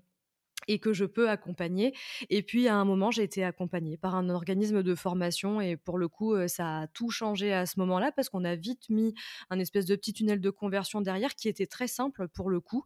et 0.67 0.79
que 0.79 0.93
je 0.93 1.05
peux 1.05 1.29
accompagner. 1.29 1.93
Et 2.29 2.43
puis 2.43 2.67
à 2.67 2.75
un 2.75 2.85
moment, 2.85 3.11
j'ai 3.11 3.23
été 3.23 3.43
accompagnée 3.43 3.97
par 3.97 4.15
un 4.15 4.29
organisme 4.29 4.83
de 4.83 4.95
formation 4.95 5.61
et 5.61 5.77
pour 5.77 5.97
le 5.97 6.07
coup, 6.07 6.35
ça 6.47 6.81
a 6.81 6.87
tout 6.87 7.09
changé 7.09 7.53
à 7.53 7.65
ce 7.65 7.79
moment-là 7.79 8.11
parce 8.11 8.29
qu'on 8.29 8.43
a 8.43 8.55
vite 8.55 8.89
mis 8.89 9.13
un 9.49 9.59
espèce 9.59 9.85
de 9.85 9.95
petit 9.95 10.13
tunnel 10.13 10.41
de 10.41 10.49
conversion 10.49 11.01
derrière 11.01 11.35
qui 11.35 11.49
était 11.49 11.67
très 11.67 11.87
simple 11.87 12.27
pour 12.27 12.49
le 12.49 12.59
coup. 12.59 12.85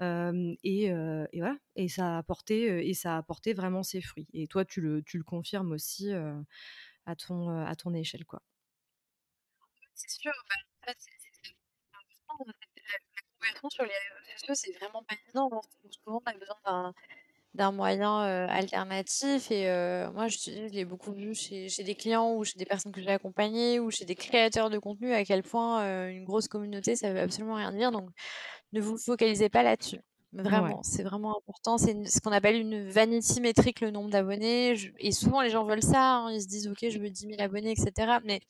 et, 0.00 0.90
voilà, 0.90 1.56
et 1.76 1.88
ça 1.88 2.16
a 2.16 2.18
apporté 2.18 2.88
et 2.88 2.94
ça 2.94 3.14
a 3.14 3.18
apporté 3.18 3.54
vraiment 3.54 3.82
ses 3.82 4.00
fruits. 4.00 4.28
Et 4.32 4.46
toi, 4.46 4.64
tu 4.64 4.80
le, 4.80 5.02
confirmes 5.24 5.72
aussi 5.72 6.12
à 7.06 7.16
ton 7.16 7.48
à 7.48 7.74
ton 7.74 7.94
échelle, 7.94 8.24
quoi. 8.24 8.42
C'est 9.94 10.10
sûr. 10.10 10.32
Bah, 10.86 10.92
sur 13.70 13.84
les 13.84 13.90
réseaux 13.90 14.38
sociaux, 14.38 14.54
c'est 14.54 14.72
vraiment 14.78 15.02
pas 15.02 15.14
évident. 15.24 15.48
Souvent, 15.90 16.22
on 16.24 16.30
a 16.30 16.34
besoin 16.34 16.94
d'un 17.54 17.72
moyen 17.72 18.20
alternatif. 18.48 19.50
Et 19.50 19.66
moi, 20.12 20.28
je, 20.28 20.68
l'ai 20.68 20.84
beaucoup 20.84 21.12
vu 21.12 21.34
chez, 21.34 21.68
des 21.84 21.94
clients 21.94 22.34
ou 22.34 22.44
chez 22.44 22.58
des 22.58 22.66
personnes 22.66 22.92
que 22.92 23.00
j'ai 23.00 23.10
accompagnées 23.10 23.80
ou 23.80 23.90
chez 23.90 24.04
des 24.04 24.14
créateurs 24.14 24.70
de 24.70 24.78
contenu 24.78 25.12
à 25.12 25.24
quel 25.24 25.42
point 25.42 26.08
une 26.08 26.24
grosse 26.24 26.48
communauté, 26.48 26.96
ça 26.96 27.12
veut 27.12 27.20
absolument 27.20 27.54
rien 27.54 27.72
dire. 27.72 27.92
Donc, 27.92 28.08
ne 28.72 28.80
vous 28.80 28.98
focalisez 28.98 29.48
pas 29.48 29.62
là-dessus. 29.62 30.00
Vraiment, 30.32 30.82
c'est 30.82 31.02
vraiment 31.02 31.38
important. 31.38 31.78
C'est 31.78 32.04
ce 32.04 32.20
qu'on 32.20 32.32
appelle 32.32 32.56
une 32.56 32.90
vanity 32.90 33.40
métrique, 33.40 33.80
le 33.80 33.90
nombre 33.90 34.10
d'abonnés. 34.10 34.74
Et 34.98 35.12
souvent, 35.12 35.40
les 35.40 35.50
gens 35.50 35.64
veulent 35.64 35.82
ça. 35.82 36.16
Hein. 36.16 36.32
Ils 36.32 36.42
se 36.42 36.48
disent, 36.48 36.68
OK, 36.68 36.86
je 36.88 36.98
veux 36.98 37.08
10 37.08 37.28
000 37.28 37.40
abonnés, 37.40 37.70
etc. 37.70 38.18
Mais 38.24 38.40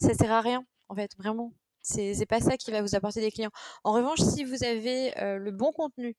ça 0.00 0.14
sert 0.14 0.30
à 0.30 0.40
rien, 0.40 0.64
en 0.88 0.94
fait, 0.94 1.10
vraiment. 1.18 1.52
C'est 1.82 2.26
pas 2.26 2.40
ça 2.40 2.56
qui 2.56 2.70
va 2.70 2.82
vous 2.82 2.94
apporter 2.94 3.20
des 3.20 3.30
clients. 3.30 3.50
En 3.84 3.92
revanche, 3.92 4.20
si 4.20 4.44
vous 4.44 4.64
avez 4.64 5.16
euh, 5.20 5.38
le 5.38 5.50
bon 5.50 5.72
contenu 5.72 6.16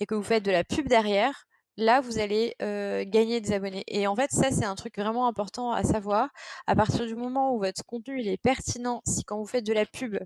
et 0.00 0.06
que 0.06 0.14
vous 0.14 0.22
faites 0.22 0.44
de 0.44 0.50
la 0.50 0.64
pub 0.64 0.88
derrière, 0.88 1.44
là, 1.76 2.00
vous 2.00 2.18
allez 2.18 2.54
euh, 2.62 3.04
gagner 3.06 3.40
des 3.40 3.52
abonnés. 3.52 3.84
Et 3.88 4.06
en 4.06 4.16
fait, 4.16 4.30
ça, 4.30 4.50
c'est 4.50 4.64
un 4.64 4.74
truc 4.74 4.96
vraiment 4.98 5.26
important 5.26 5.72
à 5.72 5.84
savoir. 5.84 6.30
À 6.66 6.74
partir 6.74 7.06
du 7.06 7.14
moment 7.14 7.54
où 7.54 7.60
votre 7.60 7.84
contenu 7.84 8.22
est 8.22 8.38
pertinent, 8.42 9.02
si 9.06 9.24
quand 9.24 9.38
vous 9.38 9.46
faites 9.46 9.66
de 9.66 9.72
la 9.72 9.86
pub, 9.86 10.18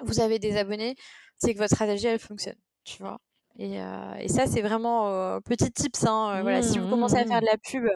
vous 0.00 0.20
avez 0.20 0.38
des 0.38 0.56
abonnés, 0.56 0.96
c'est 1.38 1.54
que 1.54 1.58
votre 1.58 1.74
stratégie, 1.74 2.06
elle 2.06 2.18
fonctionne. 2.18 2.58
Tu 2.84 3.02
vois 3.02 3.18
et, 3.56 3.80
euh, 3.80 4.26
ça, 4.28 4.46
c'est 4.46 4.62
vraiment 4.62 5.40
petit 5.42 5.70
tips. 5.70 6.04
Hein, 6.06 6.42
voilà, 6.42 6.60
si 6.62 6.78
vous 6.78 6.88
commencez 6.88 7.16
à 7.16 7.24
faire 7.24 7.40
de 7.40 7.46
la 7.46 7.56
pub, 7.56 7.86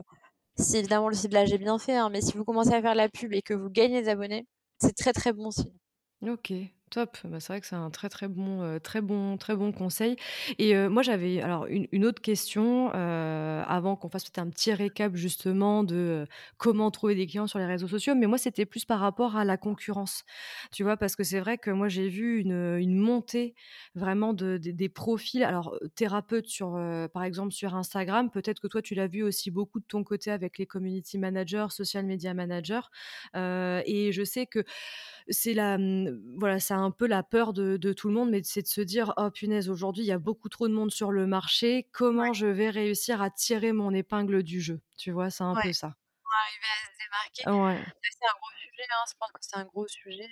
si 0.56 0.76
évidemment 0.76 1.08
le 1.08 1.14
ciblage 1.14 1.52
est 1.52 1.58
bien 1.58 1.78
fait, 1.78 1.96
hein, 1.96 2.10
mais 2.10 2.20
si 2.20 2.36
vous 2.36 2.44
commencez 2.44 2.72
à 2.72 2.82
faire 2.82 2.92
de 2.92 2.98
la 2.98 3.08
pub 3.08 3.32
et 3.32 3.42
que 3.42 3.54
vous 3.54 3.70
gagnez 3.70 4.02
des 4.02 4.08
abonnés, 4.08 4.46
c'est 4.80 4.96
très 4.96 5.12
très 5.12 5.32
bon 5.32 5.50
signe. 5.50 5.72
OK. 6.26 6.52
Top, 6.90 7.18
bah, 7.24 7.38
c'est 7.38 7.52
vrai 7.52 7.60
que 7.60 7.66
c'est 7.66 7.74
un 7.76 7.90
très, 7.90 8.08
très 8.08 8.28
bon, 8.28 8.62
heu, 8.62 8.80
très 8.80 9.02
bon 9.02 9.36
très 9.36 9.54
bon 9.54 9.72
conseil 9.72 10.16
et 10.58 10.74
heu, 10.74 10.88
moi 10.88 11.02
j'avais 11.02 11.42
alors 11.42 11.66
une 11.66 12.06
autre 12.06 12.22
question, 12.22 12.88
heu, 12.94 13.62
avant 13.66 13.94
qu'on 13.94 14.08
fasse 14.08 14.24
peut-être 14.24 14.38
un 14.38 14.48
petit 14.48 14.72
récap 14.72 15.14
justement 15.14 15.84
de, 15.84 16.24
comment 16.56 16.90
trouver 16.90 17.14
des 17.14 17.26
clients 17.26 17.46
sur 17.46 17.58
les 17.58 17.66
réseaux 17.66 17.88
sociaux, 17.88 18.14
mais 18.14 18.26
moi 18.26 18.38
c'était 18.38 18.64
plus 18.64 18.86
par 18.86 19.00
rapport 19.00 19.36
à 19.36 19.44
la 19.44 19.58
concurrence. 19.58 20.24
Tu 20.72 20.82
vois? 20.82 20.96
Parce 20.96 21.14
que 21.14 21.24
c'est 21.24 21.40
vrai 21.40 21.58
que 21.58 21.70
moi 21.70 21.88
j'ai 21.88 22.08
vu 22.08 22.38
une, 22.40 22.96
montée 22.98 23.54
vraiment 23.94 24.32
de 24.32 24.56
des 24.56 24.88
profils 24.88 25.44
alors, 25.44 25.74
heu, 25.82 25.90
thérapeutes 25.94 26.46
sur, 26.48 26.72
par 27.12 27.22
exemple 27.24 27.52
sur 27.52 27.74
Instagram. 27.74 28.30
Peut-être 28.30 28.60
que 28.60 28.66
toi 28.66 28.80
tu 28.80 28.94
l'as 28.94 29.08
vu 29.08 29.22
aussi 29.22 29.50
beaucoup 29.50 29.78
de 29.80 29.84
ton 29.86 30.04
côté 30.04 30.30
avec 30.30 30.56
les 30.56 30.64
community 30.66 31.18
managers, 31.18 31.66
social 31.68 32.06
media 32.06 32.32
managers, 32.32 32.80
et 33.34 34.10
je 34.12 34.22
sais 34.24 34.46
que 34.46 34.64
c'est 35.30 35.54
la, 35.54 35.78
mmh, 35.78 36.36
voilà, 36.38 36.60
c'est 36.60 36.74
un 36.74 36.90
peu 36.90 37.06
la 37.06 37.22
peur 37.22 37.52
de 37.52 37.76
de 37.76 37.92
tout 37.92 38.08
le 38.08 38.14
monde, 38.14 38.30
mais 38.30 38.42
c'est 38.44 38.62
de 38.62 38.66
se 38.68 38.80
dire: 38.80 39.12
«Oh 39.16 39.30
punaise, 39.30 39.68
aujourd'hui, 39.70 40.04
il 40.04 40.06
y 40.06 40.12
a 40.12 40.18
beaucoup 40.18 40.48
trop 40.48 40.68
de 40.68 40.72
monde 40.74 40.90
sur 40.90 41.10
le 41.12 41.26
marché. 41.26 41.88
Ouais. 42.16 42.30
Comment 42.30 42.32
je 42.32 42.46
vais 42.46 42.70
réussir 42.70 43.22
à 43.22 43.30
tirer 43.30 43.72
mon 43.72 43.92
épingle 43.94 44.42
du 44.42 44.60
jeu?» 44.60 44.80
tu 44.96 45.10
vois? 45.12 45.30
C'est 45.30 45.44
un 45.44 45.56
Ouais, 45.56 45.62
peu 45.62 45.72
ça. 45.72 45.94
pour 46.22 46.32
arriver 46.34 46.66
à 46.66 46.86
se 46.86 46.98
démarquer. 47.04 47.44
Ouais. 47.46 47.84
Ça, 48.04 48.10
c'est 48.18 48.26
un 48.26 48.38
gros 48.40 48.50
sujet, 48.60 48.84
hein. 48.92 49.04
Je 49.08 49.14
pense 49.18 49.32
que 49.32 49.38
c'est 49.42 49.56
un 49.58 49.64
gros 49.66 49.88
sujet, 49.88 50.28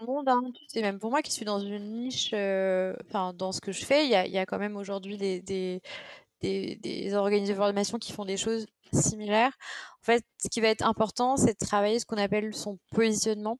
le 0.00 0.06
monde, 0.06 0.28
hein. 0.28 0.42
Tu 0.54 0.64
sais, 0.68 0.82
même 0.82 0.98
pour 1.00 1.10
moi 1.10 1.22
qui 1.22 1.32
suis 1.32 1.44
dans 1.44 1.60
une 1.60 1.92
niche, 2.00 2.28
enfin, 2.34 3.32
dans 3.34 3.52
ce 3.52 3.60
que 3.60 3.72
je 3.72 3.84
fais, 3.84 4.04
il 4.06 4.10
y 4.10 4.14
a 4.16 4.26
y 4.26 4.38
a 4.38 4.46
quand 4.46 4.58
même 4.58 4.76
aujourd'hui 4.76 5.16
des 5.18 5.40
des 5.42 5.82
des 6.42 6.76
des 6.76 7.14
organismes 7.14 7.52
de 7.54 7.58
formation 7.58 7.98
qui 7.98 8.12
font 8.12 8.24
des 8.26 8.36
choses 8.38 8.66
similaires. 8.92 9.56
En 10.02 10.04
fait, 10.04 10.24
ce 10.42 10.48
qui 10.50 10.60
va 10.62 10.68
être 10.70 10.84
important, 10.86 11.36
c'est 11.38 11.60
de 11.60 11.66
travailler 11.66 12.00
ce 12.00 12.06
qu'on 12.06 12.18
appelle 12.18 12.54
son 12.54 12.78
positionnement. 12.92 13.58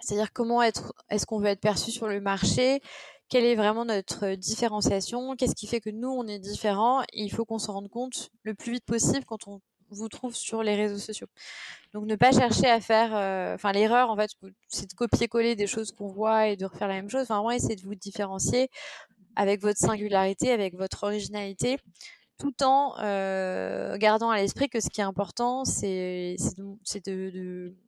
C'est-à-dire 0.00 0.32
comment 0.32 0.62
être 0.62 0.92
est-ce 1.10 1.26
qu'on 1.26 1.38
veut 1.38 1.48
être 1.48 1.60
perçu 1.60 1.90
sur 1.90 2.08
le 2.08 2.20
marché? 2.20 2.80
Quelle 3.28 3.44
est 3.44 3.54
vraiment 3.54 3.84
notre 3.84 4.34
différenciation? 4.34 5.36
Qu'est-ce 5.36 5.54
qui 5.54 5.66
fait 5.66 5.80
que 5.80 5.90
nous, 5.90 6.08
on 6.08 6.26
est 6.26 6.38
différents? 6.40 7.02
Et 7.12 7.22
il 7.22 7.30
faut 7.30 7.44
qu'on 7.44 7.58
s'en 7.58 7.74
rende 7.74 7.88
compte 7.88 8.30
le 8.42 8.54
plus 8.54 8.72
vite 8.72 8.84
possible 8.84 9.24
quand 9.24 9.46
on 9.46 9.60
vous 9.90 10.08
trouve 10.08 10.34
sur 10.34 10.62
les 10.62 10.74
réseaux 10.74 10.98
sociaux. 10.98 11.26
Donc 11.92 12.06
ne 12.06 12.16
pas 12.16 12.32
chercher 12.32 12.66
à 12.68 12.80
faire, 12.80 13.14
heu, 13.14 13.54
enfin 13.54 13.72
l'erreur 13.72 14.10
en 14.10 14.16
fait, 14.16 14.30
c'est 14.68 14.88
de 14.88 14.94
copier-coller 14.94 15.56
des 15.56 15.66
choses 15.66 15.92
qu'on 15.92 16.08
voit 16.08 16.48
et 16.48 16.56
de 16.56 16.64
refaire 16.64 16.88
la 16.88 16.94
même 16.94 17.10
chose. 17.10 17.22
Enfin 17.22 17.36
vraiment 17.36 17.50
essayer 17.50 17.76
de 17.76 17.82
vous 17.82 17.94
différencier 17.94 18.68
avec 19.36 19.60
votre 19.60 19.78
singularité, 19.78 20.52
avec 20.52 20.76
votre 20.76 21.04
originalité, 21.04 21.78
tout 22.40 22.62
en, 22.64 22.94
heu, 23.02 23.96
gardant 23.98 24.30
à 24.30 24.38
l'esprit 24.38 24.68
que 24.70 24.80
ce 24.80 24.88
qui 24.90 25.00
est 25.02 25.04
important, 25.04 25.64
c'est 25.66 26.36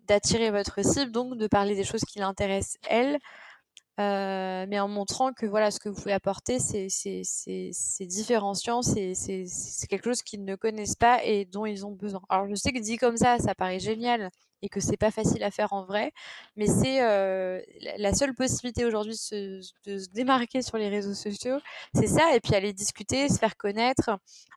d'attirer 0.07 0.51
votre 0.51 0.85
cible, 0.85 1.11
donc 1.13 1.37
de 1.39 1.47
parler 1.47 1.75
des 1.75 1.85
choses 1.85 2.03
qui 2.03 2.19
l'intéressent 2.19 2.77
elle, 2.89 3.15
heu, 4.01 4.67
mais 4.69 4.81
en 4.81 4.89
montrant 4.89 5.33
que 5.33 5.47
voilà, 5.47 5.71
ce 5.71 5.81
que 5.81 5.89
vous 5.89 5.97
pouvez 5.97 6.13
apporter, 6.15 6.59
c'est 6.61 8.07
différenciant, 8.07 8.83
c'est 8.83 9.15
quelque 9.89 10.05
chose 10.05 10.23
qu'ils 10.23 10.45
ne 10.45 10.57
connaissent 10.57 10.97
pas 10.97 11.25
et 11.25 11.45
dont 11.47 11.67
ils 11.67 11.87
ont 11.87 11.93
besoin. 11.93 12.23
Alors 12.29 12.49
je 12.49 12.55
sais 12.55 12.73
que 12.73 12.81
dit 12.81 12.99
comme 12.99 13.17
ça, 13.17 13.39
ça 13.39 13.55
paraît 13.55 13.81
génial 13.81 14.31
et 14.63 14.69
que 14.69 14.81
c'est 14.81 14.97
pas 14.97 15.11
facile 15.11 15.43
à 15.45 15.51
faire 15.51 15.73
en 15.73 15.85
vrai, 15.85 16.13
mais 16.57 16.67
c'est, 16.67 17.03
heu, 17.03 17.63
la 17.99 18.15
seule 18.15 18.35
possibilité 18.35 18.85
aujourd'hui 18.85 19.17
de 19.33 19.61
de 19.87 19.99
se 19.99 20.09
démarquer 20.11 20.63
sur 20.63 20.79
les 20.79 20.89
réseaux 20.89 21.15
sociaux, 21.15 21.59
c'est 21.95 22.07
ça 22.07 22.35
et 22.35 22.41
puis 22.41 22.55
aller 22.55 22.73
discuter, 22.73 23.29
se 23.29 23.39
faire 23.39 23.57
connaître. 23.57 24.11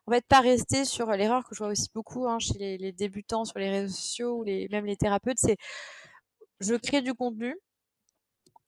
En 0.06 0.12
fait, 0.12 0.24
pas 0.28 0.40
rester 0.40 0.84
sur 0.84 1.10
l'erreur 1.12 1.44
que 1.48 1.54
je 1.54 1.58
vois 1.58 1.68
aussi 1.72 1.88
beaucoup, 1.94 2.28
hein, 2.28 2.38
chez 2.38 2.54
les 2.58 2.78
les 2.78 2.92
débutants 2.92 3.44
sur 3.44 3.58
les 3.58 3.70
réseaux 3.70 3.94
sociaux 3.94 4.36
ou 4.38 4.44
les 4.44 4.68
même 4.70 4.86
les 4.86 4.96
thérapeutes, 4.96 5.38
c'est 5.40 5.56
je 6.60 6.74
crée 6.74 7.00
du 7.00 7.14
contenu 7.14 7.56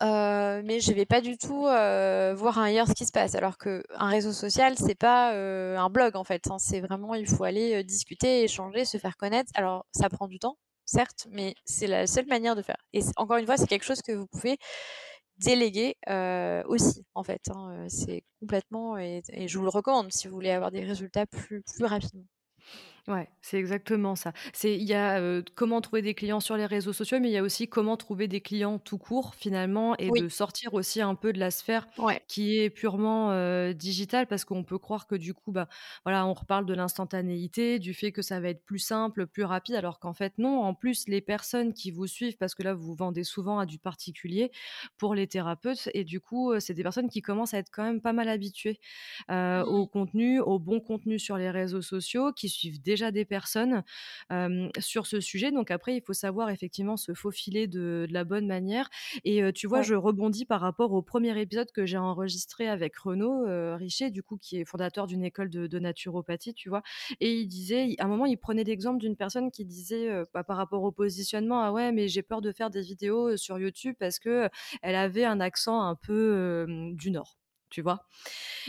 heu, 0.03 0.63
mais 0.65 0.81
je 0.81 0.93
vais 0.93 1.07
pas 1.07 1.21
du 1.21 1.37
tout, 1.39 1.67
heu, 1.67 2.33
voir 2.35 2.59
ailleurs 2.59 2.87
ce 2.89 2.93
qui 2.95 3.05
se 3.07 3.13
passe. 3.13 3.35
Alors 3.35 3.59
qu'un 3.59 3.83
réseau 4.09 4.33
social, 4.33 4.77
c'est 4.79 4.95
pas, 4.95 5.35
heu, 5.35 5.77
un 5.77 5.91
blog 5.91 6.17
en 6.17 6.25
fait, 6.25 6.47
hein. 6.51 6.59
C'est 6.59 6.81
vraiment 6.81 7.15
il 7.15 7.27
faut 7.29 7.45
aller, 7.45 7.83
discuter, 7.85 8.45
échanger, 8.45 8.85
se 8.85 8.99
faire 8.99 9.17
connaître. 9.17 9.51
Alors 9.55 9.87
ça 9.93 10.09
prend 10.09 10.29
du 10.29 10.39
temps, 10.39 10.57
certes, 10.89 11.29
mais 11.33 11.55
c'est 11.67 11.89
la 11.89 12.07
seule 12.09 12.27
manière 12.29 12.57
de 12.57 12.63
faire 12.63 12.79
et 12.95 13.03
encore 13.19 13.39
une 13.39 13.47
fois, 13.47 13.59
c'est 13.59 13.69
quelque 13.69 13.85
chose 13.87 14.03
que 14.03 14.13
vous 14.13 14.27
pouvez 14.29 14.59
déléguer, 15.39 15.97
heu, 16.11 16.63
aussi 16.69 17.05
en 17.15 17.25
fait, 17.25 17.43
hein, 17.51 17.85
heu, 17.87 17.89
c'est 17.91 18.23
complètement 18.41 18.99
et 18.99 19.23
et 19.33 19.49
je 19.49 19.59
vous 19.59 19.65
le 19.65 19.71
recommande 19.71 20.13
si 20.13 20.29
vous 20.29 20.35
voulez 20.35 20.51
avoir 20.53 20.71
des 20.73 20.85
résultats 20.85 21.27
plus 21.27 21.63
plus 21.63 21.85
rapidement. 21.87 22.25
Ouais, 23.09 23.27
c'est 23.41 23.57
exactement 23.59 24.17
ça. 24.17 24.35
C'est 24.53 24.77
il 24.77 24.83
y 24.83 24.93
a, 24.93 25.41
comment 25.55 25.81
trouver 25.81 26.03
des 26.03 26.13
clients 26.13 26.41
sur 26.41 26.59
les 26.59 26.67
réseaux 26.67 26.93
sociaux, 26.93 27.19
mais 27.21 27.31
il 27.31 27.33
y 27.33 27.39
a 27.39 27.43
aussi 27.43 27.67
comment 27.67 27.97
trouver 27.97 28.29
des 28.29 28.43
clients 28.43 28.79
tout 28.79 28.99
court 28.99 29.35
finalement 29.35 29.97
et 29.97 30.11
Oui. 30.11 30.21
de 30.21 30.29
sortir 30.29 30.75
aussi 30.75 31.01
un 31.01 31.15
peu 31.15 31.33
de 31.33 31.39
la 31.39 31.51
sphère 31.51 31.87
Ouais. 31.97 32.23
qui 32.27 32.59
est 32.59 32.69
purement, 32.69 33.33
digitale 33.73 34.27
parce 34.27 34.45
qu'on 34.45 34.63
peut 34.63 34.77
croire 34.79 35.07
que 35.07 35.15
du 35.15 35.33
coup, 35.33 35.53
bah, 35.53 35.69
voilà, 36.05 36.27
on 36.27 36.35
reparle 36.35 36.67
de 36.67 36.75
l'instantanéité, 36.75 37.79
du 37.79 37.95
fait 37.95 38.13
que 38.13 38.21
ça 38.21 38.41
va 38.41 38.51
être 38.51 38.63
plus 38.67 38.79
simple, 38.79 39.27
plus 39.27 39.45
rapide 39.45 39.77
alors 39.77 40.01
qu'en 40.01 40.13
fait 40.13 40.35
non. 40.37 40.61
En 40.63 40.75
plus, 40.75 41.09
les 41.09 41.23
personnes 41.23 41.73
qui 41.73 41.91
vous 41.91 42.07
suivent 42.07 42.37
parce 42.37 42.55
que 42.55 42.63
là, 42.63 42.75
vous 42.75 42.95
vendez 42.95 43.25
souvent 43.25 43.59
à 43.59 43.65
du 43.65 43.79
particulier 43.79 44.51
pour 44.99 45.15
les 45.15 45.27
thérapeutes 45.29 45.89
et 45.95 46.05
du 46.05 46.21
coup, 46.21 46.61
c'est 46.61 46.75
des 46.75 46.83
personnes 46.83 47.09
qui 47.09 47.23
commencent 47.23 47.55
à 47.55 47.59
être 47.59 47.71
quand 47.73 47.85
même 47.85 48.03
pas 48.03 48.13
mal 48.13 48.29
habituées, 48.29 48.81
au 49.31 49.87
contenu, 49.87 50.41
au 50.41 50.59
bon 50.59 50.81
contenu 50.81 51.19
sur 51.19 51.39
les 51.39 51.51
réseaux 51.51 51.81
sociaux, 51.81 52.33
qui 52.33 52.51
suivent 52.51 52.83
déjà 52.83 52.98
des 53.13 53.25
personnes, 53.25 53.83
sur 54.79 55.07
ce 55.07 55.21
sujet. 55.21 55.51
Donc 55.53 55.71
après, 55.71 55.97
il 55.97 56.03
faut 56.03 56.13
savoir 56.13 56.51
effectivement 56.51 56.97
se 56.97 57.15
faufiler 57.15 57.67
de 57.67 58.07
de 58.09 58.13
la 58.13 58.25
bonne 58.25 58.47
manière 58.47 58.89
et 59.25 59.53
tu 59.53 59.67
vois, 59.67 59.81
Ouais. 59.81 59.83
je 59.83 59.95
rebondis 59.95 60.45
par 60.47 60.61
rapport 60.61 60.93
au 60.93 61.03
premier 61.03 61.39
épisode 61.41 61.71
que 61.73 61.87
j'ai 61.87 61.99
enregistré 61.99 62.69
avec 62.69 62.97
Renaud, 62.97 63.47
heu, 63.47 63.75
Richer, 63.75 64.11
du 64.11 64.23
coup, 64.23 64.37
qui 64.39 64.59
est 64.61 64.65
fondateur 64.65 65.07
d'une 65.07 65.25
école 65.25 65.51
de 65.51 65.67
de 65.67 65.79
naturopathie, 65.79 66.55
tu 66.55 66.69
vois? 66.69 66.83
Et 67.21 67.35
il 67.41 67.47
disait 67.49 67.95
à 67.99 68.05
un 68.05 68.09
moment, 68.09 68.27
il 68.27 68.37
prenait 68.39 68.65
l'exemple 68.65 68.99
d'une 68.99 69.17
personne 69.17 69.51
qui 69.51 69.65
disait, 69.65 70.11
bah, 70.35 70.45
par 70.45 70.57
rapport 70.57 70.83
au 70.83 70.93
positionnement: 70.93 71.63
«Ah 71.63 71.73
ouais, 71.73 71.93
mais 71.93 72.09
j'ai 72.09 72.23
peur 72.23 72.41
de 72.41 72.53
faire 72.53 72.71
des 72.71 72.83
vidéos, 72.83 73.37
sur 73.37 73.59
YouTube 73.59 73.95
parce 73.99 74.19
que, 74.19 74.49
elle 74.83 74.95
avait 74.97 75.25
un 75.25 75.41
accent 75.41 75.81
un 75.83 75.95
peu, 75.97 76.67
du 76.95 77.11
Nord», 77.11 77.38
tu 77.71 77.83
vois? 77.83 78.07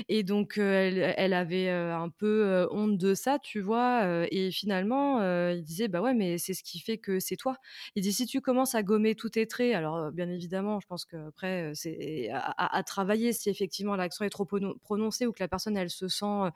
Et 0.09 0.23
donc, 0.23 0.57
elle 0.57 1.33
avait, 1.33 1.69
un 1.69 2.09
peu, 2.09 2.67
honte 2.71 2.97
de 2.97 3.13
ça, 3.15 3.39
tu 3.39 3.61
vois? 3.61 4.25
Et 4.31 4.51
finalement, 4.51 5.21
il 5.51 5.63
disait: 5.63 5.87
«Bah 5.87 6.01
ouais, 6.01 6.13
mais 6.13 6.37
c'est 6.37 6.53
ce 6.53 6.63
qui 6.63 6.79
fait 6.79 6.97
que 6.97 7.19
c'est 7.19 7.37
toi». 7.37 7.57
Il 7.95 8.03
dit: 8.03 8.13
«Si 8.13 8.25
tu 8.25 8.41
commences 8.41 8.75
à 8.75 8.83
gommer 8.83 9.15
tous 9.15 9.29
tes 9.31 9.47
traits» 9.47 9.75
alors, 9.75 10.11
bien 10.11 10.29
évidemment, 10.29 10.79
je 10.79 10.87
pense 10.87 11.05
qu'après, 11.05 11.71
c'est 11.75 12.29
à 12.33 12.83
travailler 12.83 13.33
si 13.33 13.49
effectivement 13.49 13.95
l'accent 13.95 14.25
est 14.25 14.29
trop 14.29 14.45
prononcé 14.81 15.25
ou 15.27 15.31
que 15.33 15.41
la 15.43 15.47
personne 15.47 15.77
elle 15.77 15.89
se 15.89 16.07
sent, 16.07 16.25
enfin 16.25 16.51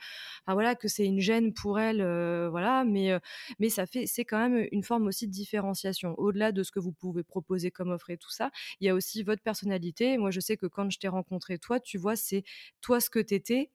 voilà, 0.54 0.76
que 0.76 0.88
c'est 0.88 1.06
une 1.06 1.20
gêne 1.20 1.54
pour 1.54 1.80
elle, 1.80 2.02
voilà, 2.50 2.84
mais 2.86 3.12
mais 3.60 3.70
ça 3.70 3.86
fait 3.86 4.06
c'est 4.08 4.26
quand 4.26 4.38
même 4.50 4.68
une 4.72 4.84
forme 4.84 5.08
aussi 5.08 5.28
de 5.28 5.32
différenciation. 5.32 6.16
Au-delà 6.20 6.52
de 6.52 6.64
ce 6.64 6.72
que 6.72 6.80
vous 6.80 6.92
pouvez 6.92 7.24
proposer 7.24 7.72
comme 7.72 7.92
offre 7.92 8.10
et 8.10 8.18
tout 8.18 8.30
ça, 8.32 8.52
il 8.80 8.88
y 8.88 8.90
a 8.90 8.96
aussi 8.96 9.24
votre 9.24 9.42
personnalité. 9.44 10.18
Moi, 10.18 10.32
je 10.32 10.40
sais 10.40 10.58
que 10.58 10.66
quand 10.68 10.90
je 10.90 11.00
t'ai 11.00 11.08
rencontré 11.08 11.58
toi, 11.60 11.80
tu 11.80 11.98
vois, 11.98 12.16
c'est 12.16 12.33
toi 12.82 13.00
ce 13.00 13.10
que 13.10 13.20
tu 13.20 13.36
étais, 13.36 13.72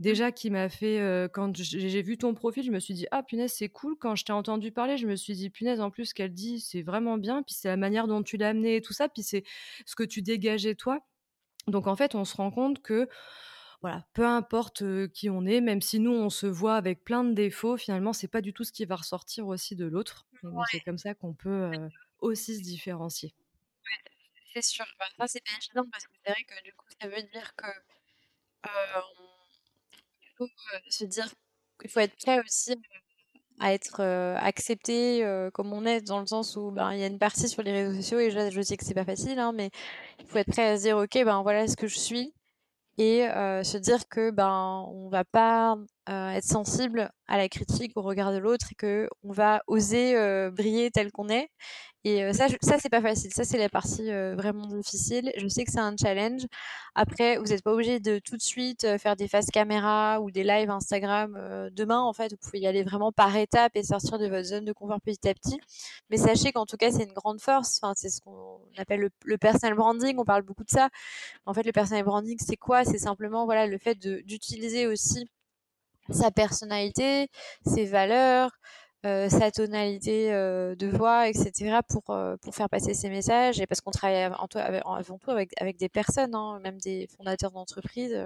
Mmh. 0.00 0.02
déjà 0.02 0.32
qui 0.32 0.50
m'a 0.50 0.68
fait, 0.68 1.28
quand 1.32 1.52
j'ai 1.56 2.02
vu 2.02 2.18
ton 2.18 2.34
profil, 2.34 2.64
je 2.64 2.70
me 2.72 2.80
suis 2.80 2.94
dit: 2.94 3.06
«Ah 3.12 3.22
punaise, 3.22 3.52
c'est 3.52 3.68
cool». 3.68 3.96
Quand 3.96 4.16
je 4.16 4.24
t'ai 4.24 4.32
entendu 4.32 4.72
parler, 4.72 4.96
je 4.96 5.06
me 5.06 5.14
suis 5.14 5.34
dit: 5.34 5.50
«Punaise, 5.50 5.80
en 5.80 5.90
plus, 5.90 6.06
ce 6.06 6.14
qu'elle 6.14 6.32
dit, 6.32 6.60
c'est 6.60 6.82
vraiment 6.82 7.16
bien». 7.16 7.42
Puis 7.42 7.54
c'est 7.54 7.68
la 7.68 7.76
manière 7.76 8.08
dont 8.08 8.22
tu 8.22 8.36
l'as 8.36 8.48
amené 8.48 8.76
et 8.76 8.80
tout 8.80 8.92
ça, 8.92 9.08
puis 9.08 9.22
c'est 9.22 9.44
ce 9.86 9.94
que 9.94 10.02
tu 10.02 10.20
dégageais 10.22 10.74
toi. 10.74 11.06
Donc 11.68 11.86
en 11.86 11.96
fait, 11.96 12.14
on 12.14 12.24
se 12.24 12.36
rend 12.36 12.50
compte 12.50 12.82
que, 12.82 13.08
voilà, 13.82 14.04
peu 14.14 14.26
importe, 14.26 14.82
qui 15.12 15.30
on 15.30 15.46
est, 15.46 15.60
même 15.60 15.80
si 15.80 16.00
nous, 16.00 16.12
on 16.12 16.30
se 16.30 16.46
voit 16.46 16.74
avec 16.76 17.04
plein 17.04 17.24
de 17.24 17.32
défauts, 17.32 17.76
finalement, 17.76 18.12
c'est 18.12 18.28
pas 18.28 18.40
du 18.40 18.52
tout 18.52 18.64
ce 18.64 18.72
qui 18.72 18.84
va 18.84 18.96
ressortir 18.96 19.46
aussi 19.46 19.76
de 19.76 19.86
l'autre 19.86 20.26
c'est 20.70 20.80
comme 20.80 20.98
ça 20.98 21.14
qu'on 21.14 21.34
peut, 21.34 21.70
aussi 22.20 22.56
se 22.56 22.62
différencier. 22.62 23.34
Ouais, 23.84 24.13
c'est 24.54 24.62
ça, 25.18 25.26
c'est 25.28 25.44
pas 25.44 25.52
évident 25.58 25.88
parce 25.92 26.04
que 26.06 26.12
c'est 26.24 26.32
vrai 26.32 26.44
que 26.44 26.62
du 26.64 26.72
coup, 26.74 26.86
ça 27.00 27.08
veut 27.08 27.22
dire 27.22 27.54
que, 27.56 27.66
faut, 30.36 30.44
heu, 30.46 30.80
se 30.88 31.04
dire 31.04 31.28
qu'il 31.80 31.90
faut 31.90 32.00
être 32.00 32.16
prêt 32.16 32.40
aussi, 32.40 32.72
heu, 32.72 32.76
à 33.60 33.74
être, 33.74 34.02
heu, 34.02 34.36
accepté, 34.38 35.24
comme 35.54 35.72
on 35.74 35.86
est, 35.86 36.02
dans 36.02 36.20
le 36.20 36.26
sens 36.26 36.56
où, 36.56 36.72
ben, 36.72 36.92
il 36.94 37.00
y 37.00 37.04
a 37.04 37.08
une 37.08 37.18
partie 37.20 37.48
sur 37.48 37.62
les 37.62 37.72
réseaux 37.72 37.96
sociaux 38.02 38.20
et 38.20 38.30
je 38.32 38.50
je 38.50 38.62
sais 38.62 38.76
que 38.76 38.84
c'est 38.84 38.94
pas 38.94 39.04
facile, 39.04 39.38
hein, 39.40 39.52
mais 39.54 39.70
il 40.20 40.26
faut 40.28 40.38
être 40.38 40.50
prêt 40.52 40.68
à 40.70 40.78
se 40.78 40.84
dire: 40.84 40.98
«OK, 40.98 41.14
ben, 41.24 41.42
voilà 41.42 41.66
ce 41.68 41.76
que 41.76 41.88
je 41.88 41.98
suis» 41.98 42.34
et 42.98 43.22
se 43.64 43.78
dire 43.78 44.08
que, 44.08 44.30
ben, 44.32 44.86
on 44.90 45.08
va 45.10 45.24
pas 45.24 45.76
être 46.06 46.44
sensible 46.44 47.10
à 47.26 47.38
la 47.38 47.48
critique, 47.48 47.92
au 47.96 48.02
regard 48.02 48.32
de 48.32 48.38
l'autre 48.38 48.66
et 48.72 48.74
qu'on 48.74 49.32
va 49.32 49.62
oser 49.66 50.14
briller 50.50 50.90
tel 50.90 51.10
qu'on 51.12 51.28
est 51.28 51.48
et 52.06 52.34
ça, 52.34 52.48
ça 52.60 52.78
c'est 52.78 52.90
pas 52.90 53.00
facile. 53.00 53.32
Ça, 53.32 53.44
c'est 53.44 53.56
la 53.56 53.70
partie 53.70 54.10
vraiment 54.10 54.66
difficile. 54.66 55.32
Je 55.38 55.48
sais 55.48 55.64
que 55.64 55.72
c'est 55.72 55.80
un 55.80 55.96
challenge. 55.96 56.42
Après, 56.94 57.38
vous 57.38 57.46
n'êtes 57.46 57.62
pas 57.62 57.72
obligé 57.72 57.98
de 57.98 58.18
tout 58.18 58.36
de 58.36 58.42
suite 58.42 58.86
faire 58.98 59.16
des 59.16 59.26
faces 59.26 59.46
caméra 59.50 60.20
ou 60.20 60.30
des 60.30 60.44
lives 60.44 60.68
Instagram 60.70 61.70
demain. 61.72 62.00
En 62.00 62.12
fait, 62.12 62.32
vous 62.32 62.36
pouvez 62.36 62.60
y 62.60 62.66
aller 62.66 62.82
vraiment 62.82 63.10
par 63.10 63.34
étapes 63.36 63.72
et 63.74 63.82
sortir 63.82 64.18
de 64.18 64.26
votre 64.28 64.44
zone 64.44 64.66
de 64.66 64.72
confort 64.74 65.00
petit 65.00 65.26
à 65.28 65.34
petit. 65.34 65.58
Mais 66.10 66.18
sachez 66.18 66.52
qu'en 66.52 66.66
tout 66.66 66.76
cas, 66.76 66.90
c'est 66.90 67.04
une 67.04 67.14
grande 67.14 67.40
force. 67.40 67.80
Enfin, 67.82 67.94
c'est 67.96 68.10
ce 68.10 68.20
qu'on 68.20 68.60
appelle 68.76 69.00
le, 69.00 69.10
le, 69.24 69.38
personal 69.38 69.74
branding. 69.74 70.16
On 70.18 70.24
parle 70.24 70.42
beaucoup 70.42 70.64
de 70.64 70.70
ça. 70.70 70.90
En 71.46 71.54
fait, 71.54 71.62
le 71.62 71.72
personal 71.72 72.04
branding, 72.04 72.36
c'est 72.38 72.56
quoi? 72.58 72.84
C'est 72.84 72.98
simplement 72.98 73.46
voilà 73.46 73.66
le 73.66 73.78
fait 73.78 73.98
d'utiliser 73.98 74.86
aussi 74.86 75.30
sa 76.10 76.30
personnalité, 76.30 77.28
ses 77.66 77.86
valeurs, 77.86 78.50
euh, 79.04 79.28
sa 79.28 79.50
tonalité 79.50 80.32
euh, 80.32 80.74
de 80.76 80.86
voix, 80.86 81.28
etc. 81.28 81.80
pour, 81.86 82.08
euh, 82.08 82.36
pour 82.38 82.54
faire 82.54 82.70
passer 82.70 82.94
ses 82.94 83.10
messages. 83.10 83.60
Et 83.60 83.66
parce 83.66 83.82
qu'on 83.82 83.90
travaille 83.90 84.22
avant 84.22 84.48
tout, 84.48 84.58
avec, 85.30 85.52
avec 85.60 85.76
des 85.76 85.90
personnes, 85.90 86.34
hein, 86.34 86.58
même 86.62 86.78
des 86.78 87.06
fondateurs 87.14 87.50
d'entreprise, 87.50 88.16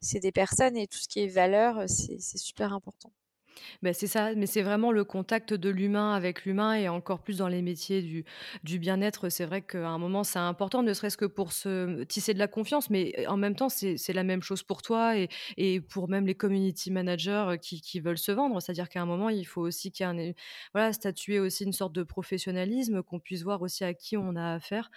c'est 0.00 0.20
des 0.20 0.32
personnes 0.32 0.76
et 0.76 0.86
tout 0.86 0.98
ce 0.98 1.08
qui 1.08 1.20
est 1.20 1.28
valeur, 1.28 1.84
c'est 1.88 2.20
super 2.20 2.72
important. 2.72 3.10
Ben 3.82 3.92
c'est 3.94 4.06
ça, 4.06 4.34
mais 4.34 4.46
c'est 4.46 4.62
vraiment 4.62 4.92
le 4.92 5.04
contact 5.04 5.54
de 5.54 5.68
l'humain 5.70 6.12
avec 6.14 6.44
l'humain 6.44 6.74
et 6.74 6.88
encore 6.88 7.20
plus 7.20 7.38
dans 7.38 7.48
les 7.48 7.62
métiers 7.62 8.02
du, 8.02 8.24
du 8.64 8.78
bien-être. 8.78 9.28
C'est 9.28 9.44
vrai 9.46 9.62
qu'à 9.62 9.88
un 9.88 9.98
moment, 9.98 10.24
c'est 10.24 10.38
important, 10.38 10.82
ne 10.82 10.92
serait-ce 10.92 11.16
que 11.16 11.24
pour 11.24 11.52
se 11.52 12.02
tisser 12.04 12.34
de 12.34 12.38
la 12.38 12.48
confiance, 12.48 12.90
mais 12.90 13.26
en 13.26 13.36
même 13.36 13.54
temps, 13.54 13.68
c'est 13.68 14.12
la 14.12 14.24
même 14.24 14.42
chose 14.42 14.62
pour 14.62 14.82
toi 14.82 15.16
et, 15.16 15.28
et, 15.56 15.80
pour 15.80 16.08
même 16.08 16.26
les 16.26 16.34
community 16.34 16.90
managers 16.90 17.56
qui, 17.60 17.80
qui 17.80 18.00
veulent 18.00 18.18
se 18.18 18.32
vendre. 18.32 18.60
C'est-à-dire 18.60 18.88
qu'à 18.88 19.02
un 19.02 19.06
moment, 19.06 19.28
il 19.28 19.44
faut 19.46 19.62
aussi 19.62 19.90
qu'il 19.92 20.06
y 20.06 20.20
ait 20.20 20.34
voilà, 20.74 20.92
statuer 20.92 21.40
aussi 21.40 21.64
une 21.64 21.72
sorte 21.72 21.92
de 21.94 22.02
professionnalisme, 22.02 23.02
qu'on 23.02 23.20
puisse 23.20 23.42
voir 23.42 23.62
aussi 23.62 23.84
à 23.84 23.94
qui 23.94 24.16
on 24.16 24.36
a 24.36 24.54
affaire 24.54 24.90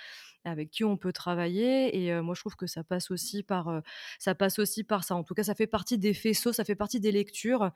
avec 0.45 0.69
qui 0.71 0.83
on 0.83 0.97
peut 0.97 1.13
travailler. 1.13 1.97
Et 1.97 2.21
moi, 2.21 2.35
je 2.35 2.41
trouve 2.41 2.55
que 2.55 2.67
ça 2.67 2.83
passe 2.83 3.11
aussi 3.11 3.43
par, 3.43 3.81
ça 4.19 4.35
passe 4.35 4.59
aussi 4.59 4.83
par 4.83 5.03
ça. 5.03 5.15
En 5.15 5.23
tout 5.23 5.33
cas, 5.33 5.43
ça 5.43 5.55
fait 5.55 5.67
partie 5.67 5.97
des 5.97 6.13
faisceaux, 6.13 6.53
ça 6.53 6.63
fait 6.63 6.75
partie 6.75 6.99
des 6.99 7.11
lectures. 7.11 7.71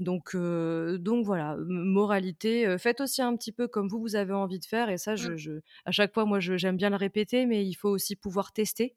Donc, 0.00 0.36
donc 0.36 1.24
voilà, 1.24 1.56
moralité. 1.66 2.76
faites 2.78 3.00
aussi 3.00 3.22
un 3.22 3.36
petit 3.36 3.52
peu 3.52 3.68
comme 3.68 3.88
vous, 3.88 4.00
vous 4.00 4.16
avez 4.16 4.32
envie 4.32 4.58
de 4.58 4.64
faire. 4.64 4.90
Et 4.90 4.98
ça, 4.98 5.14
mmh. 5.14 5.36
je, 5.36 5.52
à 5.84 5.90
chaque 5.90 6.14
fois, 6.14 6.24
moi, 6.24 6.40
j'aime 6.40 6.76
bien 6.76 6.90
le 6.90 6.96
répéter, 6.96 7.46
mais 7.46 7.64
il 7.64 7.74
faut 7.74 7.90
aussi 7.90 8.16
pouvoir 8.16 8.52
tester. 8.52 8.94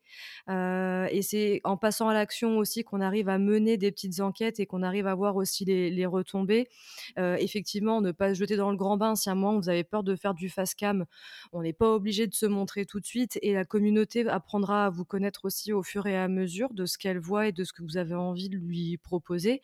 et 0.47 1.21
c'est 1.21 1.61
en 1.63 1.77
passant 1.77 2.09
à 2.09 2.13
l'action 2.13 2.57
aussi 2.57 2.83
qu'on 2.83 3.01
arrive 3.01 3.29
à 3.29 3.37
mener 3.37 3.77
des 3.77 3.91
petites 3.91 4.19
enquêtes 4.19 4.59
et 4.59 4.65
qu'on 4.65 4.83
arrive 4.83 5.07
à 5.07 5.15
voir 5.15 5.35
aussi 5.35 5.65
les, 5.65 5.89
les 5.89 6.05
retombées. 6.05 6.69
effectivement, 7.17 8.01
ne 8.01 8.11
pas 8.11 8.33
se 8.33 8.39
jeter 8.39 8.55
dans 8.55 8.71
le 8.71 8.77
grand 8.77 8.97
bain. 8.97 9.15
Si 9.15 9.29
à 9.29 9.33
un 9.33 9.35
moment 9.35 9.59
vous 9.59 9.69
avez 9.69 9.83
peur 9.83 10.03
de 10.03 10.15
faire 10.15 10.33
du 10.33 10.49
fast 10.49 10.75
cam, 10.75 11.05
on 11.51 11.61
n'est 11.61 11.73
pas 11.73 11.91
obligé 11.93 12.27
de 12.27 12.33
se 12.33 12.45
montrer 12.45 12.85
tout 12.85 12.99
de 12.99 13.05
suite 13.09 13.39
et 13.41 13.53
la 13.53 13.65
communauté 13.65 14.27
apprendra 14.27 14.85
à 14.85 14.89
vous 14.89 15.05
connaître 15.05 15.45
aussi 15.45 15.73
au 15.73 15.83
fur 15.83 16.05
et 16.05 16.15
à 16.17 16.27
mesure 16.27 16.73
de 16.73 16.85
ce 16.85 16.97
qu'elle 16.97 17.19
voit 17.19 17.47
et 17.47 17.51
de 17.51 17.63
ce 17.63 17.73
que 17.73 17.81
vous 17.81 17.97
avez 17.97 18.15
envie 18.15 18.49
de 18.49 18.57
lui 18.57 18.97
proposer. 18.97 19.61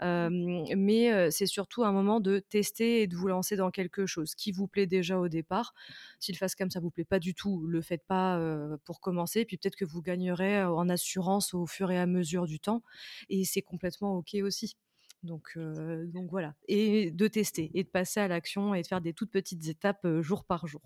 mais 0.00 1.30
c'est 1.30 1.46
surtout 1.46 1.84
un 1.84 1.92
moment 1.92 2.20
de 2.20 2.40
tester 2.40 3.02
et 3.02 3.06
de 3.06 3.14
vous 3.16 3.28
lancer 3.28 3.56
dans 3.56 3.70
quelque 3.70 4.06
chose 4.06 4.34
qui 4.34 4.52
vous 4.52 4.66
plaît 4.66 4.86
déjà 4.86 5.18
au 5.18 5.28
départ. 5.28 5.74
Si 6.18 6.32
le 6.32 6.38
cam 6.56 6.70
ça 6.70 6.80
vous 6.80 6.90
plaît 6.90 7.04
pas 7.04 7.20
du 7.20 7.34
tout, 7.34 7.66
le 7.66 7.80
faites 7.82 8.04
pas 8.06 8.40
pour 8.84 9.00
commencer. 9.00 9.44
Puis 9.44 9.56
peut-être 9.58 9.76
que 9.76 9.84
vous 9.84 10.02
gagnerez 10.02 10.64
en 10.64 10.88
assurance 10.88 11.54
au 11.54 11.66
fur 11.66 11.90
et 11.90 11.98
à 11.98 12.06
mesure 12.06 12.46
du 12.46 12.58
temps 12.60 12.82
et 13.28 13.44
c'est 13.44 13.62
complètement 13.62 14.16
ok 14.16 14.36
aussi. 14.42 14.76
Donc, 15.22 15.58
donc 15.58 16.30
voilà. 16.30 16.54
Et 16.68 17.10
de 17.10 17.26
tester 17.28 17.70
et 17.74 17.84
de 17.84 17.88
passer 17.88 18.20
à 18.20 18.28
l'action 18.28 18.74
et 18.74 18.82
de 18.82 18.86
faire 18.86 19.00
des 19.00 19.12
toutes 19.12 19.30
petites 19.30 19.66
étapes 19.66 20.06
jour 20.20 20.44
par 20.44 20.66
jour. 20.66 20.82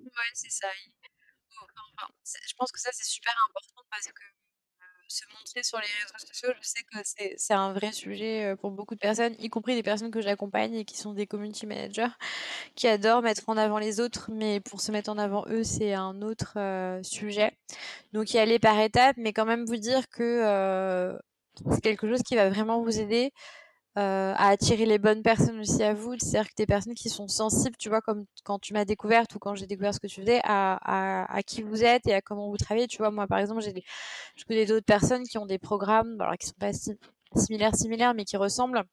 Ouais, 0.00 0.06
ouais 0.06 0.30
c'est 0.34 0.50
ça 0.50 0.68
je 2.24 2.54
pense 2.56 2.72
que 2.72 2.80
ça, 2.80 2.90
c'est 2.92 3.06
super 3.06 3.34
important 3.48 3.82
parce 3.90 4.06
que 4.06 4.22
se 5.08 5.24
montrer 5.36 5.64
sur 5.64 5.78
les 5.78 5.86
réseaux 5.86 6.24
sociaux, 6.24 6.50
je 6.60 6.68
sais 6.68 6.82
que 6.84 7.34
c'est 7.36 7.52
un 7.52 7.72
vrai 7.72 7.90
sujet 7.90 8.54
pour 8.60 8.70
beaucoup 8.70 8.94
de 8.94 9.00
personnes, 9.00 9.34
y 9.40 9.48
compris 9.48 9.74
des 9.74 9.82
personnes 9.82 10.12
que 10.12 10.20
j'accompagne 10.20 10.74
et 10.76 10.84
qui 10.84 10.96
sont 10.96 11.14
des 11.14 11.26
community 11.26 11.66
managers, 11.66 12.12
qui 12.76 12.86
adorent 12.86 13.22
mettre 13.22 13.48
en 13.48 13.56
avant 13.56 13.78
les 13.80 13.98
autres, 13.98 14.30
mais 14.32 14.60
pour 14.60 14.80
se 14.80 14.92
mettre 14.92 15.10
en 15.10 15.18
avant 15.18 15.44
eux, 15.48 15.64
c'est 15.64 15.94
un 15.94 16.22
autre 16.22 16.56
sujet. 17.02 17.58
Donc 18.12 18.34
y 18.34 18.38
aller 18.38 18.60
par 18.60 18.78
étapes, 18.78 19.16
mais 19.18 19.32
quand 19.32 19.46
même 19.46 19.64
vous 19.66 19.78
dire 19.78 20.08
que 20.10 21.18
c'est 21.72 21.80
quelque 21.80 22.08
chose 22.08 22.22
qui 22.22 22.36
va 22.36 22.48
vraiment 22.48 22.80
vous 22.80 23.00
aider 23.00 23.32
euh, 23.98 24.34
à 24.36 24.48
attirer 24.48 24.86
les 24.86 24.98
bonnes 24.98 25.22
personnes 25.22 25.60
aussi 25.60 25.82
à 25.82 25.94
vous. 25.94 26.14
C'est-à-dire 26.18 26.48
que 26.48 26.54
des 26.56 26.66
personnes 26.66 26.94
qui 26.94 27.08
sont 27.08 27.28
sensibles, 27.28 27.76
tu 27.78 27.88
vois, 27.88 28.00
comme 28.00 28.24
quand 28.44 28.58
tu 28.58 28.72
m'as 28.72 28.84
découverte 28.84 29.34
ou 29.34 29.38
quand 29.38 29.54
j'ai 29.54 29.66
découvert 29.66 29.94
ce 29.94 30.00
que 30.00 30.06
tu 30.06 30.20
faisais, 30.20 30.40
à, 30.44 30.78
à, 30.82 31.34
à, 31.34 31.42
qui 31.42 31.62
vous 31.62 31.82
êtes 31.84 32.06
et 32.06 32.14
à 32.14 32.20
comment 32.22 32.48
vous 32.48 32.56
travaillez. 32.56 32.86
Tu 32.86 32.98
vois, 32.98 33.10
moi, 33.10 33.26
par 33.26 33.38
exemple, 33.38 33.62
j'ai 33.62 33.74
je 34.36 34.44
connais 34.44 34.66
d'autres 34.66 34.86
personnes 34.86 35.24
qui 35.24 35.38
ont 35.38 35.46
des 35.46 35.58
programmes, 35.58 36.20
alors 36.20 36.36
qui 36.38 36.46
sont 36.46 36.54
pas 36.58 36.72
similaires, 37.36 37.74
similaires, 37.74 38.14
mais 38.14 38.24
qui 38.24 38.36
ressemblent 38.36 38.84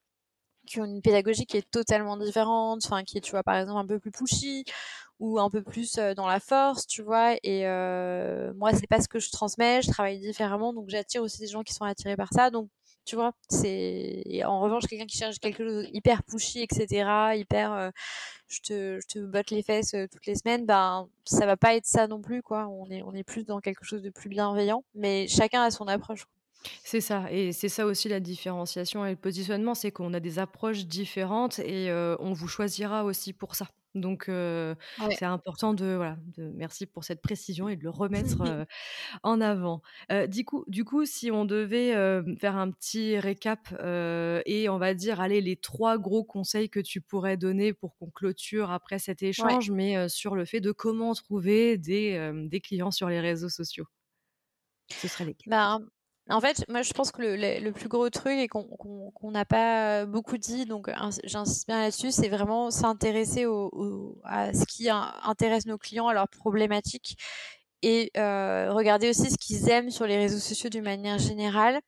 qui 0.66 0.80
ont 0.80 0.84
une 0.84 1.02
pédagogie 1.02 1.46
qui 1.46 1.56
est 1.56 1.70
totalement 1.70 2.16
différente, 2.16 2.82
enfin 2.84 3.02
qui 3.04 3.18
est, 3.18 3.20
tu 3.20 3.32
vois, 3.32 3.42
par 3.42 3.56
exemple 3.56 3.80
un 3.80 3.86
peu 3.86 3.98
plus 3.98 4.10
pushy 4.12 4.64
ou 5.18 5.40
un 5.40 5.50
peu 5.50 5.62
plus 5.62 5.98
euh, 5.98 6.14
dans 6.14 6.26
la 6.26 6.40
force, 6.40 6.86
tu 6.86 7.02
vois. 7.02 7.34
Et 7.42 7.66
euh, 7.66 8.52
moi, 8.54 8.72
c'est 8.74 8.86
pas 8.86 9.00
ce 9.00 9.08
que 9.08 9.18
je 9.18 9.30
transmets, 9.30 9.82
je 9.82 9.90
travaille 9.90 10.20
différemment, 10.20 10.72
donc 10.72 10.88
j'attire 10.88 11.22
aussi 11.22 11.40
des 11.40 11.48
gens 11.48 11.62
qui 11.62 11.74
sont 11.74 11.84
attirés 11.84 12.16
par 12.16 12.32
ça. 12.32 12.50
Donc 12.50 12.70
tu 13.08 13.16
vois. 13.16 13.32
C'est 13.48 14.42
en 14.44 14.60
revanche 14.60 14.86
quelqu'un 14.86 15.06
qui 15.06 15.16
cherche 15.16 15.38
quelque 15.38 15.66
chose 15.66 15.88
hyper 15.92 16.22
pushy, 16.22 16.60
etc., 16.60 17.34
hyper, 17.36 17.72
euh, 17.72 17.90
je 18.48 18.60
te, 18.60 19.00
je 19.00 19.06
te 19.06 19.18
botte 19.18 19.50
les 19.50 19.62
fesses 19.62 19.94
euh, 19.94 20.06
toutes 20.12 20.26
les 20.26 20.34
semaines, 20.34 20.66
ben 20.66 21.08
ça 21.24 21.46
va 21.46 21.56
pas 21.56 21.74
être 21.74 21.86
ça 21.86 22.06
non 22.06 22.20
plus, 22.20 22.42
quoi. 22.42 22.68
On 22.68 22.90
est, 22.90 23.02
on 23.02 23.14
est 23.14 23.24
plus 23.24 23.44
dans 23.44 23.60
quelque 23.60 23.84
chose 23.84 24.02
de 24.02 24.10
plus 24.10 24.28
bienveillant, 24.28 24.84
mais 24.94 25.26
chacun 25.26 25.62
a 25.62 25.70
son 25.70 25.88
approche. 25.88 26.26
C'est 26.84 27.00
ça, 27.00 27.30
et 27.30 27.52
c'est 27.52 27.68
ça 27.68 27.86
aussi 27.86 28.08
la 28.08 28.20
différenciation 28.20 29.06
et 29.06 29.10
le 29.10 29.16
positionnement, 29.16 29.74
c'est 29.74 29.90
qu'on 29.90 30.12
a 30.12 30.20
des 30.20 30.38
approches 30.38 30.84
différentes 30.86 31.60
et 31.60 31.88
euh, 31.88 32.16
on 32.18 32.32
vous 32.32 32.48
choisira 32.48 33.04
aussi 33.04 33.32
pour 33.32 33.54
ça. 33.54 33.68
Donc, 33.94 34.24
c'est 34.26 35.24
important 35.24 35.74
de, 35.74 35.94
voilà, 35.94 36.18
de, 36.36 36.50
merci 36.54 36.86
pour 36.86 37.04
cette 37.04 37.20
précision 37.20 37.68
et 37.68 37.76
de 37.76 37.82
le 37.82 37.90
remettre 37.90 38.36
en 39.22 39.40
avant. 39.40 39.82
du, 40.28 40.44
coup, 40.44 40.64
du 40.68 40.84
coup, 40.84 41.04
si 41.04 41.30
on 41.30 41.44
devait 41.44 41.92
faire 42.38 42.56
un 42.56 42.70
petit 42.70 43.18
récap 43.18 43.68
et 44.46 44.68
on 44.68 44.78
va 44.78 44.94
dire, 44.94 45.20
allez, 45.20 45.40
les 45.40 45.56
trois 45.56 45.98
gros 45.98 46.24
conseils 46.24 46.70
que 46.70 46.80
tu 46.80 47.00
pourrais 47.00 47.36
donner 47.36 47.72
pour 47.72 47.96
qu'on 47.96 48.10
clôture 48.10 48.70
après 48.70 48.98
cet 48.98 49.22
échange, 49.22 49.70
mais 49.70 50.08
sur 50.08 50.34
le 50.34 50.44
fait 50.44 50.60
de 50.60 50.72
comment 50.72 51.14
trouver 51.14 51.78
des, 51.78 52.30
des 52.46 52.60
clients 52.60 52.90
sur 52.90 53.08
les 53.08 53.20
réseaux 53.20 53.48
sociaux. 53.48 53.86
Ce 54.90 55.08
serait 55.08 55.24
lesquels? 55.24 55.50
Ben, 55.50 55.80
en 56.30 56.40
fait, 56.40 56.64
moi, 56.68 56.82
je 56.82 56.92
pense 56.92 57.10
que 57.10 57.22
le, 57.22 57.70
plus 57.70 57.88
gros 57.88 58.10
truc 58.10 58.38
et 58.38 58.48
qu'on 58.48 59.30
n'a 59.30 59.44
pas 59.44 60.04
beaucoup 60.04 60.36
dit, 60.36 60.66
donc 60.66 60.90
j'insiste 61.24 61.66
bien 61.66 61.80
là-dessus, 61.80 62.10
c'est 62.10 62.28
vraiment 62.28 62.70
s'intéresser 62.70 63.46
à 64.24 64.52
ce 64.52 64.66
qui 64.66 64.88
intéresse 64.90 65.66
nos 65.66 65.78
clients, 65.78 66.08
à 66.08 66.14
leurs 66.14 66.28
problématiques 66.28 67.16
et 67.82 68.10
euh, 68.16 68.72
regarder 68.72 69.08
aussi 69.08 69.30
ce 69.30 69.36
qu'ils 69.38 69.68
aiment 69.70 69.90
sur 69.90 70.06
les 70.06 70.16
réseaux 70.16 70.38
sociaux 70.38 70.68
d'une 70.68 70.84
manière 70.84 71.18
générale. 71.18 71.80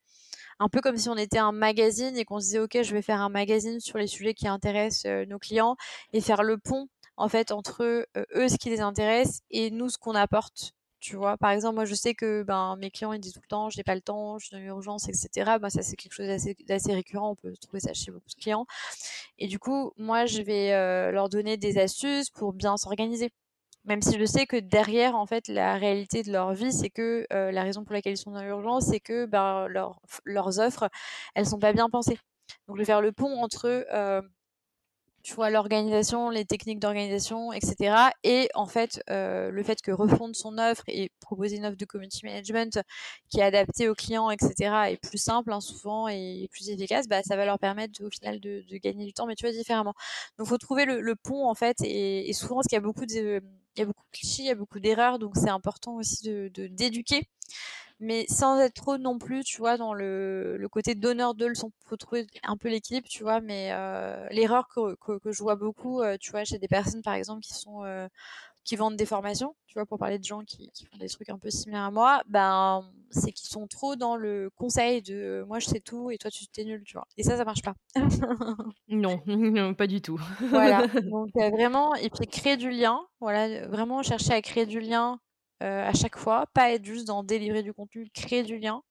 Un 0.59 0.69
peu 0.69 0.81
comme 0.81 0.97
si 0.97 1.09
on 1.09 1.17
était 1.17 1.39
un 1.39 1.53
magazine 1.53 2.17
et 2.17 2.25
qu'on 2.25 2.39
se 2.39 2.47
disait, 2.47 2.59
OK, 2.61 2.79
je 2.83 2.93
vais 2.93 3.03
faire 3.03 3.21
un 3.21 3.31
magazine 3.31 3.81
sur 3.81 3.99
les 3.99 4.07
sujets 4.07 4.35
qui 4.35 4.47
intéressent 4.47 5.07
euh, 5.07 5.27
nos 5.27 5.39
clients 5.39 5.77
et 6.13 6.21
faire 6.21 6.43
le 6.43 6.59
pont, 6.59 6.89
en 7.17 7.29
fait, 7.29 7.51
entre 7.51 7.83
eux, 7.83 8.07
eux 8.35 8.49
ce 8.49 8.57
qui 8.57 8.71
les 8.71 8.81
intéresse 8.81 9.41
et 9.51 9.71
nous, 9.71 9.89
ce 9.89 9.99
qu'on 9.99 10.15
apporte 10.15 10.73
tu 11.01 11.17
vois, 11.17 11.37
par 11.39 11.51
exemple, 11.51 11.77
moi, 11.77 11.85
je 11.87 11.95
sais 11.95 12.15
que 12.15 12.43
ben, 12.43 12.77
mes 12.79 12.91
clients, 12.91 13.13
ils 13.13 13.21
disent 13.21 13.33
tout 13.33 13.41
le 13.43 13.49
temps, 13.49 13.71
je 13.71 13.79
n'ai 13.79 13.85
pas 13.85 13.95
le 13.95 14.03
temps, 14.03 14.39
je 14.39 14.47
suis 14.47 14.57
dans 14.57 14.63
l'urgence, 14.63 15.09
etc. 15.09 15.59
Ben, 15.61 15.71
ça, 15.71 15.83
c'est 15.83 15.97
quelque 15.97 16.13
chose 16.13 16.27
d'assez 16.67 16.93
récurrent. 16.95 17.31
On 17.31 17.35
peut 17.37 17.55
trouver 17.57 17.81
ça 17.81 17.95
chez 17.95 18.11
beaucoup 18.11 18.29
de 18.29 18.41
clients. 18.41 18.67
Et 19.39 19.47
du 19.47 19.59
coup, 19.59 19.93
moi, 19.97 20.27
je 20.27 20.43
vais 20.43 20.73
euh, 20.73 21.11
leur 21.13 21.29
donner 21.31 21.57
des 21.57 21.79
astuces 21.79 22.31
pour 22.31 22.53
bien 22.53 22.77
s'organiser. 22.77 23.31
Même 23.85 24.03
si 24.03 24.19
je 24.19 24.25
sais 24.27 24.47
que 24.47 24.57
derrière, 24.57 25.17
en 25.17 25.27
fait, 25.27 25.49
la 25.49 25.77
réalité 25.77 26.23
de 26.23 26.31
leur 26.31 26.53
vie, 26.53 26.73
c'est 26.73 26.91
que 26.91 27.27
euh, 27.33 27.51
la 27.51 27.63
raison 27.63 27.83
pour 27.85 27.95
laquelle 27.95 28.13
ils 28.13 28.19
sont 28.19 28.33
dans 28.33 28.43
l'urgence, 28.43 28.87
c'est 28.87 29.01
que 29.01 29.25
ben, 29.27 29.69
leurs 30.25 30.61
offres, 30.61 30.91
elles 31.35 31.47
sont 31.47 31.59
pas 31.59 31.73
bien 31.73 31.89
pensées. 31.89 32.19
Donc, 32.69 32.77
je 32.77 32.83
vais 32.83 32.87
faire 32.87 33.01
le 33.01 33.13
pont 33.13 33.43
entre 33.43 33.87
euh, 33.93 34.21
tu 35.23 35.35
vois, 35.35 35.51
l'organisation, 35.51 36.31
les 36.31 36.45
techniques 36.45 36.81
d'organisation, 36.81 37.53
etc. 37.53 38.11
Et 38.25 38.49
en 38.55 38.67
fait, 38.67 39.03
euh, 39.11 39.51
le 39.51 39.63
fait 39.63 39.81
que 39.83 39.91
refondre 39.91 40.35
son 40.35 40.59
offre 40.59 40.83
et 40.89 41.11
proposer 41.21 41.57
une 41.57 41.67
offre 41.67 41.77
de 41.77 41.85
community 41.85 42.25
management 42.25 42.81
qui 43.29 43.41
est 43.41 43.43
adaptée 43.43 43.89
aux 43.89 43.95
clients, 43.95 44.31
etc. 44.31 44.91
est 44.91 44.97
plus 44.97 45.19
simple 45.19 45.53
hein, 45.53 45.61
souvent 45.61 46.09
et 46.09 46.49
plus 46.53 46.71
efficace, 46.71 47.07
bah, 47.09 47.23
ça 47.23 47.37
va 47.37 47.45
leur 47.45 47.59
permettre 47.59 48.03
au 48.05 48.11
final 48.11 48.41
de, 48.41 48.65
gagner 48.83 49.07
du 49.07 49.13
temps, 49.13 49.27
mais 49.27 49.35
tu 49.35 49.45
vois, 49.47 49.53
différemment. 49.55 49.95
Donc, 50.39 50.49
faut 50.49 50.59
trouver 50.59 50.85
le, 50.87 51.15
pont 51.17 51.49
en 51.49 51.55
fait. 51.55 51.77
Et, 51.83 52.31
et 52.31 52.33
souvent, 52.33 52.57
parce 52.57 52.67
qu'il 52.69 52.77
y 52.77 52.79
a 52.79 52.81
beaucoup 52.81 53.07
de, 53.07 53.43
il 53.77 53.81
y 53.81 53.83
a 53.83 53.87
beaucoup 53.87 54.05
de 54.05 54.19
clichés, 54.19 54.43
il 54.43 54.47
y 54.47 54.51
a 54.51 54.55
beaucoup 54.55 54.81
d'erreurs, 54.81 55.19
donc 55.19 55.37
c'est 55.37 55.51
important 55.51 55.97
aussi 55.97 56.23
de 56.25 56.49
d'éduquer 56.69 57.29
mais 58.01 58.25
sans 58.29 58.59
être 58.59 58.75
trop 58.75 58.97
non 58.97 59.19
plus, 59.19 59.45
tu 59.45 59.59
vois, 59.59 59.77
dans 59.77 59.93
le, 59.93 60.57
le 60.57 60.69
côté 60.71 60.95
donneur 60.95 61.35
de 61.35 61.45
leçons. 61.47 61.71
Faut 61.85 61.99
trouver 61.99 62.27
un 62.45 62.57
peu 62.57 62.69
l'équilibre, 62.71 63.07
tu 63.09 63.23
vois, 63.23 63.41
mais 63.43 63.69
l'erreur 64.31 64.69
que, 64.69 64.95
que, 64.97 65.19
que, 65.19 65.33
je 65.33 65.43
vois 65.43 65.57
beaucoup, 65.57 66.03
tu 66.19 66.31
vois, 66.31 66.45
chez 66.45 66.59
des 66.59 66.69
personnes, 66.69 67.03
par 67.03 67.15
exemple, 67.15 67.43
qui 67.43 67.53
sont 67.53 67.85
qui 68.65 68.77
vendent 68.77 68.97
des 68.97 69.07
formations, 69.07 69.55
tu 69.67 69.75
vois, 69.75 69.87
pour 69.87 69.99
parler 69.99 70.19
de 70.19 70.25
gens 70.25 70.43
qui, 70.45 70.71
font 70.91 70.99
des 70.99 71.09
trucs 71.09 71.29
un 71.29 71.39
peu 71.39 71.51
similaires 71.51 71.85
à 71.85 71.91
moi, 71.91 72.23
ben, 72.27 72.85
c'est 73.11 73.33
qu'ils 73.33 73.49
sont 73.49 73.67
trop 73.67 73.97
dans 73.97 74.17
le 74.17 74.51
conseil 74.57 75.03
de 75.03 75.45
moi 75.49 75.59
je 75.59 75.67
sais 75.67 75.81
tout 75.81 76.11
et 76.11 76.19
toi 76.19 76.31
tu 76.31 76.47
t'es 76.47 76.65
nul, 76.65 76.83
tu 76.85 76.95
vois. 76.95 77.07
Et 77.17 77.23
ça, 77.23 77.37
ça 77.37 77.45
marche 77.45 77.63
pas. 77.63 77.75
non, 78.89 79.23
non, 79.27 79.75
pas 79.75 79.87
du 79.87 80.01
tout. 80.01 80.21
voilà. 80.51 80.87
Donc 81.11 81.31
euh, 81.37 81.51
vraiment, 81.51 81.95
et 81.95 82.11
puis 82.11 82.27
créer 82.27 82.57
du 82.57 82.71
lien, 82.71 83.01
voilà, 83.21 83.67
vraiment 83.69 84.03
chercher 84.03 84.33
à 84.33 84.43
créer 84.43 84.67
du 84.67 84.81
lien 84.81 85.19
euh, 85.63 85.87
à 85.87 85.93
chaque 85.93 86.17
fois, 86.17 86.47
pas 86.55 86.73
être 86.73 86.85
juste 86.85 87.07
dans 87.07 87.23
délivrer 87.23 87.63
du 87.63 87.75
contenu, 87.75 88.09
créer 88.15 88.43
du 88.43 88.59
lien. 88.59 88.83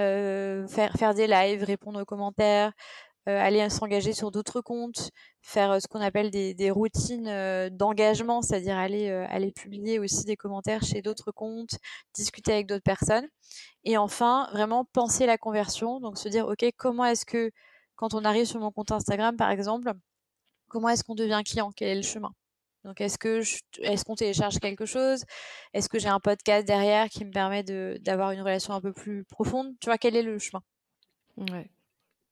Euh, 0.00 0.66
faire, 0.66 0.92
faire 0.94 1.14
des 1.14 1.28
lives, 1.28 1.62
répondre 1.62 2.02
aux 2.02 2.04
commentaires, 2.04 2.72
euh, 2.72 3.13
aller 3.26 3.68
s'engager 3.70 4.12
sur 4.12 4.30
d'autres 4.30 4.60
comptes, 4.60 5.10
faire 5.42 5.72
euh, 5.72 5.80
ce 5.80 5.88
qu'on 5.88 6.00
appelle 6.00 6.30
des, 6.30 6.54
des 6.54 6.70
routines 6.70 7.28
euh, 7.28 7.70
d'engagement, 7.70 8.42
c'est-à-dire 8.42 8.76
aller, 8.76 9.08
aller 9.08 9.52
publier 9.52 9.98
aussi 9.98 10.24
des 10.24 10.36
commentaires 10.36 10.82
chez 10.82 11.02
d'autres 11.02 11.32
comptes, 11.32 11.78
discuter 12.14 12.52
avec 12.52 12.66
d'autres 12.66 12.84
personnes. 12.84 13.26
Et 13.84 13.96
enfin, 13.96 14.48
vraiment 14.52 14.84
penser 14.84 15.26
la 15.26 15.38
conversion, 15.38 16.00
donc 16.00 16.18
se 16.18 16.28
dire, 16.28 16.46
OK, 16.46 16.64
comment 16.76 17.04
est-ce 17.04 17.24
que, 17.26 17.50
quand 17.96 18.14
on 18.14 18.24
arrive 18.24 18.46
sur 18.46 18.60
mon 18.60 18.72
compte 18.72 18.92
Instagram, 18.92 19.36
par 19.36 19.50
exemple, 19.50 19.92
comment 20.68 20.88
est-ce 20.88 21.04
qu'on 21.04 21.14
devient 21.14 21.42
client? 21.44 21.70
Quel 21.74 21.88
est 21.88 21.96
le 21.96 22.02
chemin? 22.02 22.32
Donc, 22.84 23.00
est-ce 23.00 23.16
que 23.16 23.40
est-ce 23.80 24.04
qu'on 24.04 24.14
télécharge 24.14 24.58
quelque 24.58 24.84
chose? 24.84 25.24
Est-ce 25.72 25.88
que 25.88 25.98
j'ai 25.98 26.08
un 26.08 26.20
podcast 26.20 26.66
derrière 26.66 27.08
qui 27.08 27.24
me 27.24 27.30
permet 27.30 27.62
d'avoir 28.00 28.32
une 28.32 28.42
relation 28.42 28.74
un 28.74 28.80
peu 28.80 28.92
plus 28.92 29.24
profonde? 29.24 29.72
Tu 29.80 29.86
vois, 29.86 29.96
quel 29.96 30.16
est 30.16 30.22
le 30.22 30.38
chemin? 30.38 30.62
Ouais. 31.38 31.70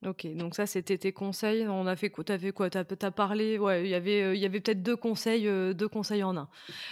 OK, 0.05 0.27
donc 0.35 0.55
ça, 0.57 0.67
c'était 0.67 0.99
tes 0.99 1.13
conseils. 1.13 1.67
On 1.69 1.87
a 1.87 1.95
fait 1.95 2.11
quoi? 2.11 2.25
Tu 2.25 2.37
fait 2.39 2.53
quoi? 2.53 2.69
Tu 2.71 2.79
as 2.79 3.11
parlé 3.11 3.59
ouais, 3.59 3.85
il 3.85 3.89
y 3.89 3.95
avait, 3.95 4.23
euh, 4.23 4.35
il 4.35 4.41
y 4.41 4.47
avait 4.47 4.61
peut-être 4.61 4.83
deux 4.83 4.97
conseils, 4.97 5.47
euh, 5.47 5.75
deux 5.75 5.89
conseils 5.89 6.25
en 6.25 6.37
un, 6.37 6.49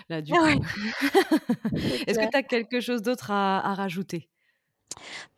là, 0.08 0.22
du 0.22 0.32
coup. 0.32 0.38
Est-ce 2.06 2.18
que 2.18 2.30
tu 2.30 2.36
as 2.36 2.42
quelque 2.42 2.80
chose 2.80 3.02
d'autre 3.02 3.30
à 3.30 3.74
rajouter? 3.74 4.28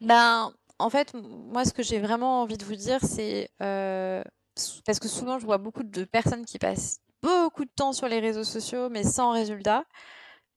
Ben, 0.00 0.52
en 0.78 0.90
fait, 0.90 1.14
moi, 1.14 1.64
ce 1.64 1.72
que 1.72 1.82
j'ai 1.82 1.98
vraiment 1.98 2.42
envie 2.42 2.56
de 2.56 2.64
vous 2.64 2.74
dire, 2.74 2.98
c'est, 3.02 3.50
euh, 3.62 4.22
parce 4.84 4.98
que 4.98 5.08
souvent, 5.08 5.38
je 5.38 5.46
vois 5.46 5.58
beaucoup 5.58 5.82
de 5.82 6.04
personnes 6.04 6.44
qui 6.44 6.58
passent 6.58 7.00
beaucoup 7.22 7.64
de 7.64 7.70
temps 7.74 7.92
sur 7.92 8.08
les 8.08 8.18
réseaux 8.18 8.44
sociaux, 8.44 8.88
mais 8.90 9.04
sans 9.04 9.30
résultat. 9.32 9.84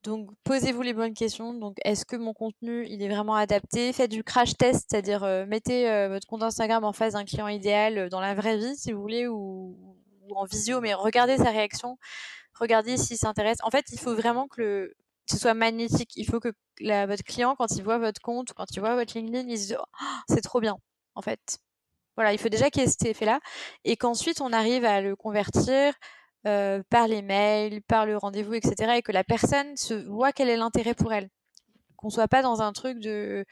Donc, 0.05 0.29
posez-vous 0.43 0.83
les 0.83 0.93
bonnes 0.93 1.15
questions. 1.15 1.53
Donc, 1.55 1.77
est-ce 1.83 2.05
que 2.05 2.15
mon 2.15 2.33
contenu, 2.33 2.85
il 2.87 3.01
est 3.01 3.09
vraiment 3.09 3.33
adapté? 3.33 3.91
Faites 3.91 4.11
du 4.11 4.23
crash 4.23 4.55
test, 4.55 4.85
c'est-à-dire 4.87 5.23
euh, 5.23 5.47
mettez 5.47 5.89
euh, 5.89 6.09
votre 6.09 6.27
compte 6.27 6.43
Instagram 6.43 6.83
en 6.83 6.93
face 6.93 7.13
d'un 7.13 7.25
client 7.25 7.47
idéal 7.47 7.97
euh, 7.97 8.09
dans 8.09 8.19
la 8.19 8.35
vraie 8.35 8.57
vie, 8.57 8.75
si 8.77 8.91
vous 8.91 9.01
voulez, 9.01 9.27
ou, 9.27 9.75
en 10.35 10.45
visio, 10.45 10.79
mais 10.79 10.93
regardez 10.93 11.37
sa 11.37 11.49
réaction, 11.49 11.97
regardez 12.53 12.97
s'il 12.97 13.17
s'intéresse. 13.17 13.57
En 13.63 13.71
fait, 13.71 13.85
il 13.91 13.99
faut 13.99 14.13
vraiment 14.13 14.47
que 14.47 14.61
le, 14.61 14.93
ce 15.25 15.37
soit 15.37 15.55
magnétique. 15.55 16.11
Il 16.17 16.25
faut 16.27 16.39
que 16.39 16.53
votre 17.07 17.23
client, 17.23 17.55
quand 17.57 17.75
il 17.75 17.83
voit 17.83 17.97
votre 17.97 18.21
compte, 18.21 18.53
quand 18.53 18.65
il 18.75 18.79
voit 18.81 18.95
votre 18.95 19.17
LinkedIn, 19.17 19.49
il 19.49 19.57
se 19.57 19.67
dise 19.67 19.77
oh, 19.79 19.85
c'est 20.29 20.41
trop 20.41 20.59
bien, 20.59 20.77
en 21.15 21.21
fait. 21.21 21.57
Voilà, 22.15 22.31
il 22.31 22.37
faut 22.37 22.49
déjà 22.49 22.69
qu'il 22.69 22.83
y 22.83 22.85
ait 22.85 22.89
cet 22.89 23.05
effet-là, 23.05 23.39
et 23.85 23.97
qu'ensuite 23.97 24.39
on 24.39 24.53
arrive 24.53 24.85
à 24.85 25.01
le 25.01 25.15
convertir 25.15 25.93
euh, 26.47 26.83
par 26.89 27.07
les 27.07 27.21
mails, 27.21 27.81
par 27.83 28.05
le 28.05 28.17
rendez-vous, 28.17 28.53
etc. 28.53 28.97
Et 28.97 29.01
que 29.01 29.11
la 29.11 29.23
personne 29.23 29.75
se 29.77 29.93
voit 29.93 30.31
quel 30.31 30.49
est 30.49 30.57
l'intérêt 30.57 30.93
pour 30.93 31.13
elle. 31.13 31.29
Qu'on 31.97 32.09
soit 32.09 32.27
pas 32.27 32.41
dans 32.41 32.61
un 32.61 32.73
truc 32.73 32.99
de 32.99 33.45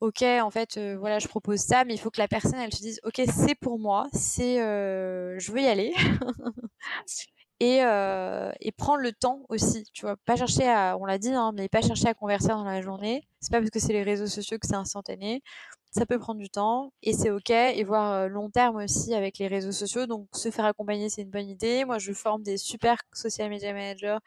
ok, 0.00 0.22
en 0.22 0.50
fait, 0.50 0.76
euh, 0.76 0.96
voilà, 0.98 1.18
je 1.18 1.28
propose 1.28 1.60
ça, 1.60 1.84
mais 1.84 1.94
il 1.94 1.98
faut 1.98 2.10
que 2.10 2.20
la 2.20 2.28
personne, 2.28 2.56
elle 2.56 2.72
se 2.74 2.82
dise, 2.82 3.00
ok, 3.04 3.22
c'est 3.28 3.54
pour 3.54 3.78
moi, 3.78 4.08
c'est, 4.12 4.60
euh, 4.62 5.38
je 5.38 5.52
veux 5.52 5.60
y 5.60 5.66
aller. 5.66 5.94
et, 7.60 7.78
et 8.60 8.72
prendre 8.72 9.02
le 9.02 9.12
temps 9.12 9.42
aussi, 9.48 9.84
tu 9.92 10.02
vois, 10.02 10.16
pas 10.24 10.36
chercher 10.36 10.68
à, 10.68 10.96
on 10.98 11.04
l'a 11.04 11.18
dit, 11.18 11.32
hein, 11.32 11.52
mais 11.54 11.68
pas 11.68 11.82
chercher 11.82 12.08
à 12.08 12.14
convertir 12.14 12.56
dans 12.56 12.64
la 12.64 12.80
journée. 12.80 13.22
C'est 13.40 13.50
pas 13.52 13.58
parce 13.58 13.70
que 13.70 13.78
c'est 13.80 13.92
les 13.92 14.02
réseaux 14.02 14.26
sociaux 14.26 14.58
que 14.58 14.66
c'est 14.66 14.74
instantané. 14.74 15.42
Ça 15.92 16.06
peut 16.06 16.18
prendre 16.20 16.38
du 16.40 16.48
temps 16.50 16.92
et 17.02 17.12
c'est 17.12 17.30
ok. 17.30 17.50
Et 17.50 17.82
voir 17.84 18.28
long 18.28 18.48
terme 18.50 18.76
aussi 18.76 19.12
avec 19.14 19.38
les 19.38 19.48
réseaux 19.48 19.72
sociaux. 19.72 20.06
Donc 20.06 20.28
se 20.34 20.50
faire 20.50 20.64
accompagner 20.64 21.08
c'est 21.08 21.22
une 21.22 21.30
bonne 21.30 21.48
idée. 21.48 21.84
Moi 21.84 21.98
je 21.98 22.12
forme 22.12 22.42
des 22.42 22.56
super 22.58 22.96
social 23.12 23.50
media 23.50 23.72
managers 23.72 24.18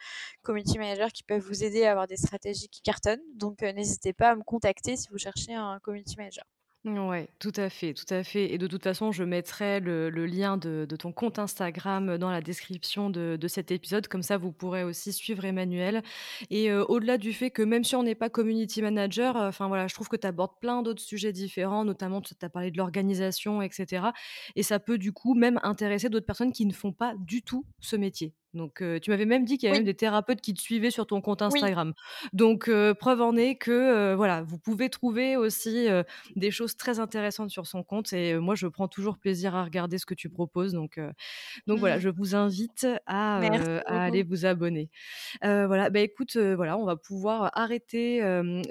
community 0.44 0.78
managers 0.78 1.12
qui 1.14 1.24
peuvent 1.24 1.42
vous 1.42 1.64
aider 1.64 1.86
à 1.86 1.92
avoir 1.92 2.08
des 2.08 2.18
stratégies 2.18 2.68
qui 2.70 2.82
cartonnent. 2.82 3.22
Donc 3.36 3.62
n'hésitez 3.62 4.14
pas 4.14 4.32
à 4.32 4.36
me 4.36 4.44
contacter 4.44 4.98
si 4.98 5.08
vous 5.10 5.18
cherchez 5.18 5.54
un 5.54 5.80
community 5.82 6.16
manager 6.18 6.46
Ouais, 6.86 7.30
tout 7.40 7.54
à 7.56 7.70
fait, 7.70 7.94
tout 7.94 8.14
à 8.14 8.26
fait. 8.26 8.54
Et 8.54 8.58
de 8.58 8.68
toute 8.68 8.84
façon, 8.84 9.14
je 9.14 9.24
mettrai 9.24 9.80
le, 9.80 10.10
lien 10.10 10.58
de, 10.58 10.86
ton 11.00 11.14
compte 11.14 11.40
Instagram 11.40 12.18
dans 12.18 12.30
la 12.30 12.42
description 12.42 13.10
de, 13.10 13.48
cet 13.48 13.72
épisode. 13.72 14.10
Comme 14.10 14.22
ça, 14.22 14.38
vous 14.38 14.52
pourrez 14.52 14.84
aussi 14.84 15.14
suivre 15.14 15.46
Emmanuel. 15.46 16.04
Et 16.50 16.70
euh, 16.70 16.84
au-delà 16.90 17.18
du 17.18 17.32
fait 17.32 17.52
que 17.52 17.62
même 17.62 17.86
si 17.86 17.96
on 17.96 18.04
n'est 18.04 18.16
pas 18.16 18.30
community 18.30 18.82
manager, 18.82 19.38
euh, 19.38 19.52
voilà, 19.60 19.88
je 19.88 19.94
trouve 19.94 20.10
que 20.10 20.18
tu 20.18 20.28
abordes 20.28 20.60
plein 20.60 20.82
d'autres 20.82 21.02
sujets 21.02 21.32
différents, 21.32 21.86
notamment 21.86 22.20
tu 22.20 22.34
as 22.42 22.50
parlé 22.50 22.70
de 22.70 22.78
l'organisation, 22.78 23.62
etc. 23.62 24.08
Et 24.58 24.64
ça 24.64 24.80
peut 24.80 24.98
du 24.98 25.14
coup 25.14 25.36
même 25.36 25.62
intéresser 25.64 26.10
d'autres 26.10 26.26
personnes 26.26 26.52
qui 26.52 26.66
ne 26.66 26.74
font 26.74 26.92
pas 26.92 27.14
du 27.18 27.44
tout 27.44 27.66
ce 27.80 27.96
métier. 27.96 28.34
Donc, 28.54 28.84
tu 29.02 29.10
m'avais 29.10 29.26
même 29.26 29.46
dit 29.46 29.58
qu'il 29.58 29.68
y 29.68 29.70
avait 29.70 29.80
même 29.80 29.86
des 29.86 29.94
thérapeutes 29.94 30.42
qui 30.42 30.54
te 30.54 30.62
suivaient 30.62 30.92
sur 30.92 31.08
ton 31.08 31.22
compte 31.22 31.42
Instagram. 31.42 31.94
Donc, 32.34 32.70
preuve 33.00 33.22
en 33.22 33.36
est 33.36 33.56
que, 33.56 34.14
voilà, 34.16 34.44
vous 34.44 34.58
pouvez 34.58 34.90
trouver 34.90 35.38
aussi, 35.38 35.88
des 36.36 36.52
choses 36.52 36.76
très 36.76 37.00
intéressantes 37.00 37.50
sur 37.50 37.68
son 37.68 37.84
compte 37.84 38.14
et 38.14 38.36
moi, 38.38 38.56
je 38.56 38.68
prends 38.68 38.88
toujours 38.88 39.18
plaisir 39.18 39.56
à 39.56 39.64
regarder 39.64 39.98
ce 39.98 40.06
que 40.06 40.14
tu 40.14 40.30
proposes 40.30 40.74
donc 40.74 41.00
donc 41.68 41.80
voilà, 41.80 42.00
je 42.00 42.10
vous 42.10 42.36
invite 42.36 42.88
à, 43.06 43.38
aller 43.88 44.24
vous 44.24 44.46
abonner. 44.46 44.90
voilà, 45.42 45.90
bah, 45.90 46.00
écoute, 46.00 46.38
voilà, 46.38 46.78
on 46.78 46.86
va 46.86 46.96
pouvoir 46.96 47.52
arrêter, 47.54 48.22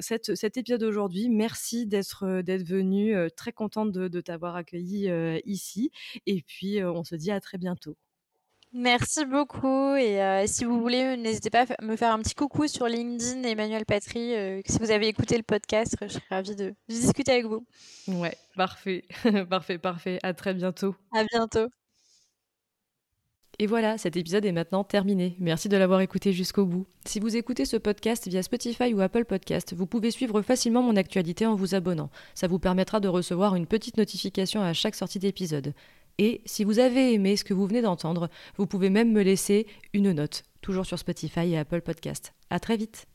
cet 0.00 0.56
épisode 0.56 0.82
aujourd'hui. 0.82 1.28
Merci 1.28 1.86
d'être, 1.86 2.42
d'être 2.42 2.66
venue, 2.66 3.14
très 3.36 3.52
contente 3.52 3.92
de 3.92 4.08
de 4.12 4.20
t'avoir 4.20 4.56
accueilli, 4.56 5.10
ici 5.46 5.90
et 6.26 6.42
puis, 6.42 6.82
on 6.84 7.04
se 7.04 7.14
dit 7.14 7.30
à 7.30 7.40
très 7.40 7.58
bientôt. 7.58 7.96
Merci 8.74 9.26
beaucoup 9.26 9.94
et 9.96 10.22
euh, 10.22 10.46
si 10.46 10.64
vous 10.64 10.80
voulez, 10.80 11.18
n'hésitez 11.18 11.50
pas 11.50 11.66
à 11.78 11.84
me 11.84 11.94
faire 11.94 12.12
un 12.12 12.20
petit 12.20 12.34
coucou 12.34 12.66
sur 12.66 12.86
LinkedIn, 12.86 13.42
Emmanuel 13.42 13.84
Patry. 13.84 14.34
Euh, 14.34 14.62
si 14.64 14.78
vous 14.78 14.90
avez 14.90 15.08
écouté 15.08 15.36
le 15.36 15.42
podcast, 15.42 15.94
je 16.00 16.08
serais 16.08 16.24
ravie 16.30 16.56
de, 16.56 16.74
discuter 16.88 17.32
avec 17.32 17.44
vous. 17.44 17.66
Ouais, 18.08 18.34
parfait, 18.56 19.04
parfait, 19.50 19.76
parfait. 19.76 20.18
À 20.22 20.32
très 20.32 20.54
bientôt. 20.54 20.94
À 21.14 21.24
bientôt. 21.24 21.68
Et 23.58 23.66
voilà, 23.66 23.98
cet 23.98 24.16
épisode 24.16 24.46
est 24.46 24.52
maintenant 24.52 24.84
terminé. 24.84 25.36
Merci 25.38 25.68
de 25.68 25.76
l'avoir 25.76 26.00
écouté 26.00 26.32
jusqu'au 26.32 26.64
bout. 26.64 26.86
Si 27.04 27.20
vous 27.20 27.36
écoutez 27.36 27.66
ce 27.66 27.76
podcast 27.76 28.26
via 28.26 28.42
Spotify 28.42 28.94
ou 28.94 29.02
Apple 29.02 29.26
Podcast, 29.26 29.74
vous 29.74 29.86
pouvez 29.86 30.10
suivre 30.10 30.40
facilement 30.40 30.82
mon 30.82 30.96
actualité 30.96 31.44
en 31.44 31.54
vous 31.54 31.74
abonnant. 31.74 32.10
Ça 32.34 32.46
vous 32.46 32.58
permettra 32.58 33.00
de 33.00 33.08
recevoir 33.08 33.54
une 33.54 33.66
petite 33.66 33.98
notification 33.98 34.62
à 34.62 34.72
chaque 34.72 34.94
sortie 34.94 35.18
d'épisode. 35.18 35.74
Et 36.18 36.42
si 36.44 36.64
vous 36.64 36.78
avez 36.78 37.14
aimé 37.14 37.36
ce 37.36 37.44
que 37.44 37.54
vous 37.54 37.66
venez 37.66 37.82
d'entendre, 37.82 38.28
vous 38.56 38.66
pouvez 38.66 38.90
même 38.90 39.12
me 39.12 39.22
laisser 39.22 39.66
une 39.92 40.12
note, 40.12 40.42
toujours 40.60 40.86
sur 40.86 40.98
Spotify 40.98 41.52
et 41.52 41.58
Apple 41.58 41.82
Podcast. 41.82 42.34
À 42.50 42.60
très 42.60 42.76
vite! 42.76 43.06